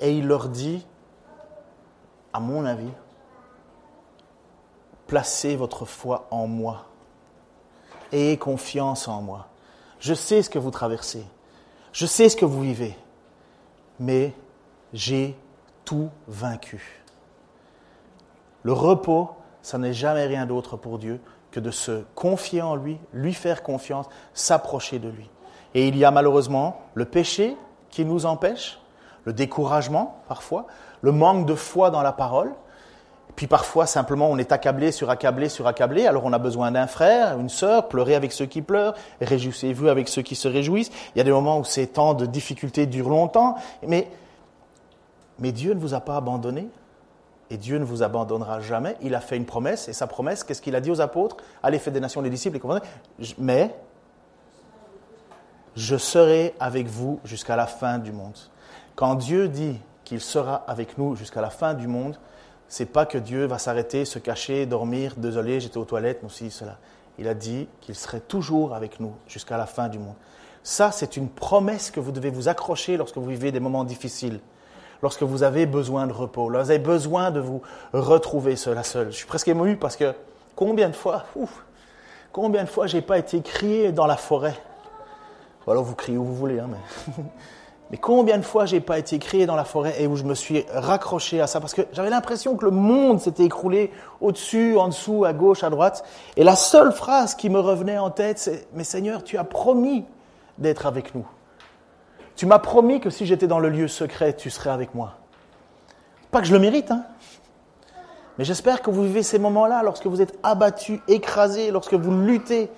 Et 0.00 0.16
il 0.16 0.26
leur 0.26 0.48
dit, 0.48 0.86
à 2.32 2.40
mon 2.40 2.64
avis, 2.64 2.90
placez 5.06 5.56
votre 5.56 5.84
foi 5.84 6.26
en 6.30 6.46
moi. 6.46 6.86
Ayez 8.10 8.36
confiance 8.36 9.08
en 9.08 9.22
moi. 9.22 9.48
Je 10.00 10.14
sais 10.14 10.42
ce 10.42 10.50
que 10.50 10.58
vous 10.58 10.70
traversez. 10.70 11.24
Je 11.92 12.06
sais 12.06 12.28
ce 12.28 12.36
que 12.36 12.44
vous 12.44 12.62
vivez. 12.62 12.96
mais 13.98 14.34
j'ai 14.92 15.36
tout 15.84 16.10
vaincu. 16.26 17.02
Le 18.62 18.72
repos, 18.72 19.30
ça 19.62 19.78
n'est 19.78 19.92
jamais 19.92 20.26
rien 20.26 20.46
d'autre 20.46 20.76
pour 20.76 20.98
Dieu 20.98 21.20
que 21.50 21.60
de 21.60 21.70
se 21.70 22.02
confier 22.14 22.62
en 22.62 22.74
lui, 22.74 22.98
lui 23.12 23.34
faire 23.34 23.62
confiance, 23.62 24.06
s'approcher 24.34 24.98
de 24.98 25.08
lui. 25.08 25.30
Et 25.74 25.88
il 25.88 25.96
y 25.96 26.04
a 26.04 26.10
malheureusement 26.10 26.80
le 26.94 27.04
péché 27.04 27.56
qui 27.90 28.04
nous 28.04 28.26
empêche, 28.26 28.80
le 29.24 29.32
découragement 29.32 30.22
parfois, 30.28 30.66
le 31.00 31.12
manque 31.12 31.46
de 31.46 31.54
foi 31.54 31.90
dans 31.90 32.02
la 32.02 32.12
parole, 32.12 32.52
puis 33.36 33.46
parfois, 33.46 33.86
simplement, 33.86 34.28
on 34.30 34.36
est 34.36 34.52
accablé 34.52 34.92
sur 34.92 35.08
accablé 35.08 35.48
sur 35.48 35.66
accablé. 35.66 36.06
Alors 36.06 36.24
on 36.24 36.32
a 36.32 36.38
besoin 36.38 36.70
d'un 36.70 36.86
frère, 36.86 37.38
une 37.38 37.48
sœur, 37.48 37.88
pleurer 37.88 38.14
avec 38.14 38.32
ceux 38.32 38.46
qui 38.46 38.60
pleurent, 38.62 38.94
réjouissez-vous 39.20 39.88
avec 39.88 40.08
ceux 40.08 40.22
qui 40.22 40.34
se 40.34 40.48
réjouissent. 40.48 40.90
Il 41.14 41.18
y 41.18 41.20
a 41.20 41.24
des 41.24 41.32
moments 41.32 41.58
où 41.58 41.64
ces 41.64 41.86
temps 41.86 42.14
de 42.14 42.26
difficulté 42.26 42.86
durent 42.86 43.08
longtemps, 43.08 43.56
mais, 43.86 44.08
mais 45.38 45.52
Dieu 45.52 45.72
ne 45.72 45.80
vous 45.80 45.94
a 45.94 46.00
pas 46.00 46.16
abandonné. 46.16 46.68
Et 47.50 47.58
Dieu 47.58 47.78
ne 47.78 47.84
vous 47.84 48.02
abandonnera 48.02 48.60
jamais. 48.60 48.96
Il 49.02 49.14
a 49.14 49.20
fait 49.20 49.36
une 49.36 49.44
promesse, 49.44 49.88
et 49.88 49.92
sa 49.92 50.06
promesse, 50.06 50.42
qu'est-ce 50.42 50.62
qu'il 50.62 50.74
a 50.74 50.80
dit 50.80 50.90
aux 50.90 51.02
apôtres? 51.02 51.36
Allez, 51.62 51.78
faites 51.78 51.92
des 51.92 52.00
nations 52.00 52.22
des 52.22 52.30
disciples 52.30 52.56
et 52.56 53.24
Mais 53.36 53.74
je 55.76 55.96
serai 55.96 56.54
avec 56.60 56.86
vous 56.86 57.20
jusqu'à 57.24 57.56
la 57.56 57.66
fin 57.66 57.98
du 57.98 58.12
monde. 58.12 58.36
Quand 58.94 59.14
Dieu 59.14 59.48
dit 59.48 59.78
qu'il 60.04 60.20
sera 60.20 60.56
avec 60.66 60.98
nous 60.98 61.16
jusqu'à 61.16 61.40
la 61.40 61.50
fin 61.50 61.74
du 61.74 61.86
monde, 61.86 62.16
c'est 62.68 62.86
pas 62.86 63.06
que 63.06 63.18
Dieu 63.18 63.46
va 63.46 63.58
s'arrêter, 63.58 64.04
se 64.04 64.18
cacher, 64.18 64.66
dormir, 64.66 65.14
désolé, 65.16 65.60
j'étais 65.60 65.78
aux 65.78 65.84
toilettes, 65.84 66.22
aussi, 66.24 66.50
cela. 66.50 66.78
Il 67.18 67.28
a 67.28 67.34
dit 67.34 67.68
qu'il 67.80 67.94
serait 67.94 68.20
toujours 68.20 68.74
avec 68.74 68.98
nous 68.98 69.12
jusqu'à 69.26 69.56
la 69.56 69.66
fin 69.66 69.88
du 69.88 69.98
monde. 69.98 70.14
Ça, 70.62 70.90
c'est 70.90 71.16
une 71.16 71.28
promesse 71.28 71.90
que 71.90 72.00
vous 72.00 72.12
devez 72.12 72.30
vous 72.30 72.48
accrocher 72.48 72.96
lorsque 72.96 73.18
vous 73.18 73.26
vivez 73.26 73.52
des 73.52 73.60
moments 73.60 73.84
difficiles, 73.84 74.40
lorsque 75.02 75.22
vous 75.22 75.42
avez 75.42 75.66
besoin 75.66 76.06
de 76.06 76.12
repos, 76.12 76.48
lorsque 76.48 76.66
vous 76.66 76.70
avez 76.70 76.78
besoin 76.78 77.30
de 77.30 77.40
vous 77.40 77.60
retrouver 77.92 78.56
cela 78.56 78.82
seul. 78.82 79.10
Je 79.10 79.16
suis 79.16 79.26
presque 79.26 79.48
ému 79.48 79.76
parce 79.76 79.96
que 79.96 80.14
combien 80.54 80.88
de 80.88 80.94
fois, 80.94 81.24
ouf, 81.36 81.64
combien 82.32 82.64
de 82.64 82.68
fois 82.68 82.86
j'ai 82.86 83.02
pas 83.02 83.18
été 83.18 83.42
crié 83.42 83.92
dans 83.92 84.06
la 84.06 84.16
forêt. 84.16 84.54
Ou 85.66 85.70
alors 85.70 85.84
vous 85.84 85.94
criez 85.94 86.18
où 86.18 86.24
vous 86.24 86.34
voulez, 86.34 86.58
hein, 86.58 86.68
mais 87.90 87.96
combien 87.96 88.38
de 88.38 88.42
fois 88.42 88.66
j'ai 88.66 88.80
pas 88.80 88.98
été 88.98 89.18
crié 89.18 89.46
dans 89.46 89.54
la 89.54 89.64
forêt 89.64 89.94
et 90.00 90.06
où 90.06 90.16
je 90.16 90.24
me 90.24 90.34
suis 90.34 90.64
raccroché 90.72 91.40
à 91.40 91.46
ça? 91.46 91.60
Parce 91.60 91.74
que 91.74 91.82
j'avais 91.92 92.10
l'impression 92.10 92.56
que 92.56 92.64
le 92.64 92.70
monde 92.70 93.20
s'était 93.20 93.44
écroulé 93.44 93.90
au-dessus, 94.20 94.76
en 94.76 94.88
dessous, 94.88 95.24
à 95.24 95.32
gauche, 95.32 95.62
à 95.62 95.70
droite. 95.70 96.04
Et 96.36 96.44
la 96.44 96.56
seule 96.56 96.92
phrase 96.92 97.34
qui 97.34 97.50
me 97.50 97.60
revenait 97.60 97.98
en 97.98 98.10
tête, 98.10 98.38
c'est 98.38 98.66
Mais 98.74 98.84
Seigneur, 98.84 99.22
tu 99.22 99.36
as 99.36 99.44
promis 99.44 100.04
d'être 100.58 100.86
avec 100.86 101.14
nous. 101.14 101.26
Tu 102.34 102.46
m'as 102.46 102.58
promis 102.58 103.00
que 103.00 103.10
si 103.10 103.26
j'étais 103.26 103.46
dans 103.46 103.58
le 103.58 103.68
lieu 103.68 103.88
secret, 103.88 104.34
tu 104.34 104.50
serais 104.50 104.70
avec 104.70 104.94
moi. 104.94 105.14
Pas 106.30 106.40
que 106.40 106.46
je 106.46 106.52
le 106.52 106.58
mérite, 106.58 106.90
hein. 106.90 107.04
Mais 108.38 108.44
j'espère 108.44 108.80
que 108.80 108.90
vous 108.90 109.02
vivez 109.02 109.22
ces 109.22 109.38
moments-là 109.38 109.82
lorsque 109.82 110.06
vous 110.06 110.22
êtes 110.22 110.38
abattu, 110.42 111.00
écrasé, 111.06 111.70
lorsque 111.70 111.94
vous 111.94 112.22
luttez. 112.22 112.70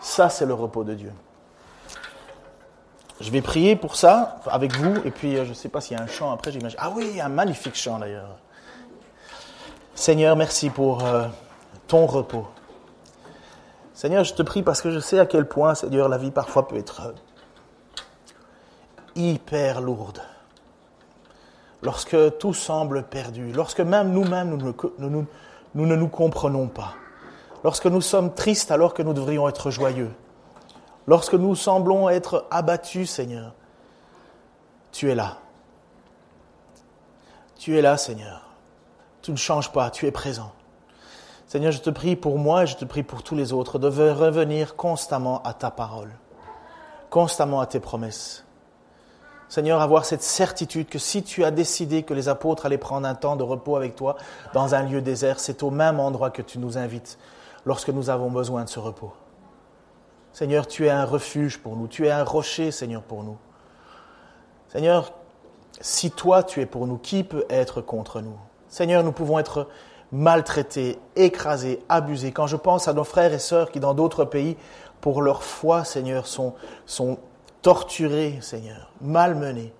Ça, 0.00 0.28
c'est 0.28 0.46
le 0.46 0.54
repos 0.54 0.82
de 0.82 0.94
Dieu. 0.94 1.12
Je 3.20 3.30
vais 3.30 3.42
prier 3.42 3.76
pour 3.76 3.94
ça 3.94 4.40
avec 4.46 4.74
vous, 4.76 4.96
et 5.04 5.10
puis 5.10 5.36
euh, 5.36 5.44
je 5.44 5.50
ne 5.50 5.54
sais 5.54 5.68
pas 5.68 5.80
s'il 5.80 5.96
y 5.96 6.00
a 6.00 6.02
un 6.02 6.08
chant 6.08 6.32
après, 6.32 6.50
j'imagine. 6.50 6.78
Ah 6.80 6.92
oui, 6.94 7.20
un 7.20 7.28
magnifique 7.28 7.76
chant 7.76 7.98
d'ailleurs. 7.98 8.38
Seigneur, 9.94 10.34
merci 10.34 10.68
pour 10.68 11.04
euh, 11.04 11.28
ton 11.86 12.06
repos. 12.06 12.48
Seigneur, 13.92 14.24
je 14.24 14.34
te 14.34 14.42
prie 14.42 14.64
parce 14.64 14.82
que 14.82 14.90
je 14.90 14.98
sais 14.98 15.20
à 15.20 15.26
quel 15.26 15.46
point, 15.46 15.76
Seigneur, 15.76 16.08
la 16.08 16.18
vie 16.18 16.32
parfois 16.32 16.66
peut 16.66 16.76
être 16.76 17.02
euh, 17.02 17.12
hyper 19.14 19.80
lourde. 19.80 20.20
Lorsque 21.82 22.16
tout 22.38 22.54
semble 22.54 23.04
perdu, 23.04 23.52
lorsque 23.52 23.80
même 23.80 24.10
nous-mêmes, 24.10 24.56
nous, 24.98 25.26
ne 25.74 25.96
nous 25.96 26.08
comprenons 26.08 26.66
pas. 26.66 26.94
Lorsque 27.62 27.86
nous 27.86 28.00
sommes 28.00 28.34
tristes 28.34 28.72
alors 28.72 28.92
que 28.94 29.02
nous 29.02 29.12
devrions 29.12 29.48
être 29.48 29.70
joyeux 29.70 30.10
lorsque 31.06 31.34
nous 31.34 31.54
semblons 31.54 32.08
être 32.08 32.46
abattus, 32.50 33.10
Seigneur, 33.10 33.54
tu 34.92 35.10
es 35.10 35.14
là. 35.14 35.38
Tu 37.56 37.78
es 37.78 37.82
là, 37.82 37.96
Seigneur. 37.96 38.42
Tu 39.22 39.32
ne 39.32 39.36
changes 39.36 39.72
pas, 39.72 39.90
tu 39.90 40.06
es 40.06 40.10
présent. 40.10 40.52
Seigneur, 41.46 41.72
je 41.72 41.80
te 41.80 41.90
prie 41.90 42.16
pour 42.16 42.38
moi 42.38 42.64
et 42.64 42.66
je 42.66 42.76
te 42.76 42.84
prie 42.84 43.02
pour 43.02 43.22
tous 43.22 43.34
les 43.34 43.52
autres 43.52 43.78
de 43.78 43.88
revenir 43.88 44.76
constamment 44.76 45.42
à 45.42 45.52
ta 45.54 45.70
parole, 45.70 46.10
constamment 47.10 47.60
à 47.60 47.66
tes 47.66 47.80
promesses. 47.80 48.44
Seigneur, 49.48 49.80
avoir 49.80 50.04
cette 50.04 50.22
certitude 50.22 50.88
que 50.88 50.98
si 50.98 51.22
tu 51.22 51.44
as 51.44 51.50
décidé 51.50 52.02
que 52.02 52.14
les 52.14 52.28
apôtres 52.28 52.66
allaient 52.66 52.78
prendre 52.78 53.06
un 53.06 53.14
temps 53.14 53.36
de 53.36 53.42
repos 53.42 53.76
avec 53.76 53.94
toi 53.94 54.16
dans 54.52 54.74
un 54.74 54.82
lieu 54.82 55.00
désert, 55.00 55.38
c'est 55.38 55.62
au 55.62 55.70
même 55.70 56.00
endroit 56.00 56.30
que 56.30 56.42
tu 56.42 56.58
nous 56.58 56.76
invites 56.76 57.18
lorsque 57.64 57.90
nous 57.90 58.10
avons 58.10 58.30
besoin 58.30 58.64
de 58.64 58.68
ce 58.68 58.80
repos. 58.80 59.12
Seigneur, 60.34 60.66
tu 60.66 60.86
es 60.86 60.90
un 60.90 61.04
refuge 61.04 61.58
pour 61.58 61.76
nous, 61.76 61.86
tu 61.86 62.08
es 62.08 62.10
un 62.10 62.24
rocher, 62.24 62.72
Seigneur, 62.72 63.02
pour 63.02 63.22
nous. 63.22 63.38
Seigneur, 64.68 65.12
si 65.80 66.10
toi 66.10 66.42
tu 66.42 66.60
es 66.60 66.66
pour 66.66 66.88
nous, 66.88 66.98
qui 66.98 67.22
peut 67.22 67.44
être 67.48 67.80
contre 67.80 68.20
nous? 68.20 68.36
Seigneur, 68.68 69.04
nous 69.04 69.12
pouvons 69.12 69.38
être 69.38 69.68
maltraités, 70.10 70.98
écrasés, 71.14 71.78
abusés. 71.88 72.32
Quand 72.32 72.48
je 72.48 72.56
pense 72.56 72.88
à 72.88 72.92
nos 72.92 73.04
frères 73.04 73.32
et 73.32 73.38
sœurs 73.38 73.70
qui, 73.70 73.78
dans 73.78 73.94
d'autres 73.94 74.24
pays, 74.24 74.56
pour 75.00 75.22
leur 75.22 75.44
foi, 75.44 75.84
Seigneur, 75.84 76.26
sont, 76.26 76.54
sont 76.84 77.18
torturés, 77.62 78.40
Seigneur, 78.42 78.90
malmenés, 79.00 79.72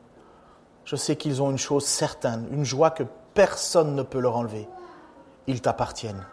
je 0.84 0.94
sais 0.94 1.16
qu'ils 1.16 1.42
ont 1.42 1.50
une 1.50 1.58
chose 1.58 1.84
certaine, 1.84 2.46
une 2.52 2.64
joie 2.64 2.90
que 2.90 3.02
personne 3.34 3.96
ne 3.96 4.04
peut 4.04 4.20
leur 4.20 4.36
enlever. 4.36 4.68
Ils 5.48 5.60
t'appartiennent. 5.60 6.24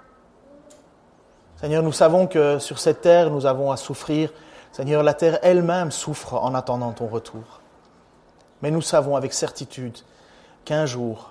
Seigneur, 1.62 1.84
nous 1.84 1.92
savons 1.92 2.26
que 2.26 2.58
sur 2.58 2.80
cette 2.80 3.02
terre, 3.02 3.30
nous 3.30 3.46
avons 3.46 3.70
à 3.70 3.78
souffrir. 3.78 4.34
Seigneur, 4.72 5.04
la 5.04 5.14
terre 5.14 5.38
elle-même 5.44 5.92
souffre 5.92 6.34
en 6.34 6.56
attendant 6.56 6.92
ton 6.92 7.06
retour. 7.06 7.62
Mais 8.64 8.72
nous 8.72 8.82
savons 8.82 9.16
avec 9.16 9.32
certitude 9.32 9.96
qu'un 10.66 10.88
jour, 10.88 11.30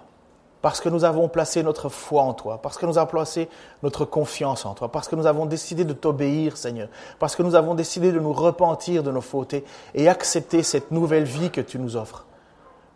parce 0.62 0.80
que 0.80 0.88
nous 0.88 1.04
avons 1.04 1.28
placé 1.28 1.64
notre 1.64 1.88
foi 1.88 2.22
en 2.22 2.32
toi, 2.32 2.60
parce 2.62 2.78
que 2.78 2.86
nous 2.86 2.96
avons 2.96 3.10
placé 3.10 3.48
notre 3.82 4.04
confiance 4.04 4.64
en 4.66 4.74
toi, 4.74 4.92
parce 4.92 5.08
que 5.08 5.16
nous 5.16 5.26
avons 5.26 5.46
décidé 5.46 5.84
de 5.84 5.92
t'obéir, 5.92 6.56
Seigneur, 6.56 6.90
parce 7.18 7.34
que 7.34 7.42
nous 7.42 7.56
avons 7.56 7.74
décidé 7.74 8.12
de 8.12 8.20
nous 8.20 8.32
repentir 8.32 9.02
de 9.02 9.10
nos 9.10 9.20
fautes 9.20 9.56
et 9.94 10.08
accepter 10.08 10.62
cette 10.62 10.92
nouvelle 10.92 11.24
vie 11.24 11.50
que 11.50 11.60
tu 11.60 11.80
nous 11.80 11.96
offres. 11.96 12.24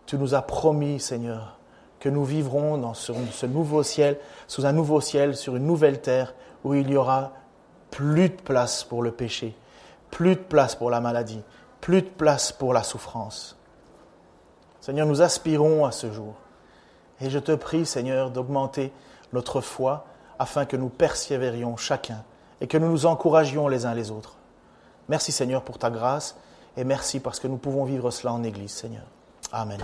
Tu 0.06 0.18
nous 0.18 0.36
as 0.36 0.42
promis, 0.42 1.00
Seigneur, 1.00 1.58
que 1.98 2.08
nous 2.08 2.24
vivrons 2.24 2.78
dans 2.78 2.94
ce 2.94 3.46
nouveau 3.46 3.82
ciel, 3.82 4.20
sous 4.46 4.66
un 4.66 4.72
nouveau 4.72 5.00
ciel, 5.00 5.34
sur 5.34 5.56
une 5.56 5.66
nouvelle 5.66 6.00
terre, 6.00 6.32
où 6.64 6.74
il 6.74 6.90
y 6.90 6.96
aura 6.96 7.32
plus 7.90 8.30
de 8.30 8.34
place 8.34 8.82
pour 8.82 9.02
le 9.02 9.12
péché, 9.12 9.54
plus 10.10 10.34
de 10.34 10.40
place 10.40 10.74
pour 10.74 10.90
la 10.90 11.00
maladie, 11.00 11.42
plus 11.80 12.02
de 12.02 12.08
place 12.08 12.50
pour 12.50 12.72
la 12.72 12.82
souffrance. 12.82 13.56
Seigneur, 14.80 15.06
nous 15.06 15.22
aspirons 15.22 15.84
à 15.84 15.92
ce 15.92 16.10
jour. 16.12 16.34
Et 17.20 17.30
je 17.30 17.38
te 17.38 17.52
prie, 17.52 17.86
Seigneur, 17.86 18.30
d'augmenter 18.30 18.92
notre 19.32 19.60
foi 19.60 20.06
afin 20.38 20.64
que 20.64 20.76
nous 20.76 20.88
persévérions 20.88 21.76
chacun 21.76 22.24
et 22.60 22.66
que 22.66 22.78
nous 22.78 22.90
nous 22.90 23.06
encouragions 23.06 23.68
les 23.68 23.86
uns 23.86 23.94
les 23.94 24.10
autres. 24.10 24.36
Merci, 25.08 25.32
Seigneur, 25.32 25.62
pour 25.62 25.78
ta 25.78 25.90
grâce 25.90 26.36
et 26.76 26.84
merci 26.84 27.20
parce 27.20 27.40
que 27.40 27.48
nous 27.48 27.58
pouvons 27.58 27.84
vivre 27.84 28.10
cela 28.10 28.32
en 28.32 28.42
Église, 28.42 28.72
Seigneur. 28.72 29.04
Amen. 29.52 29.80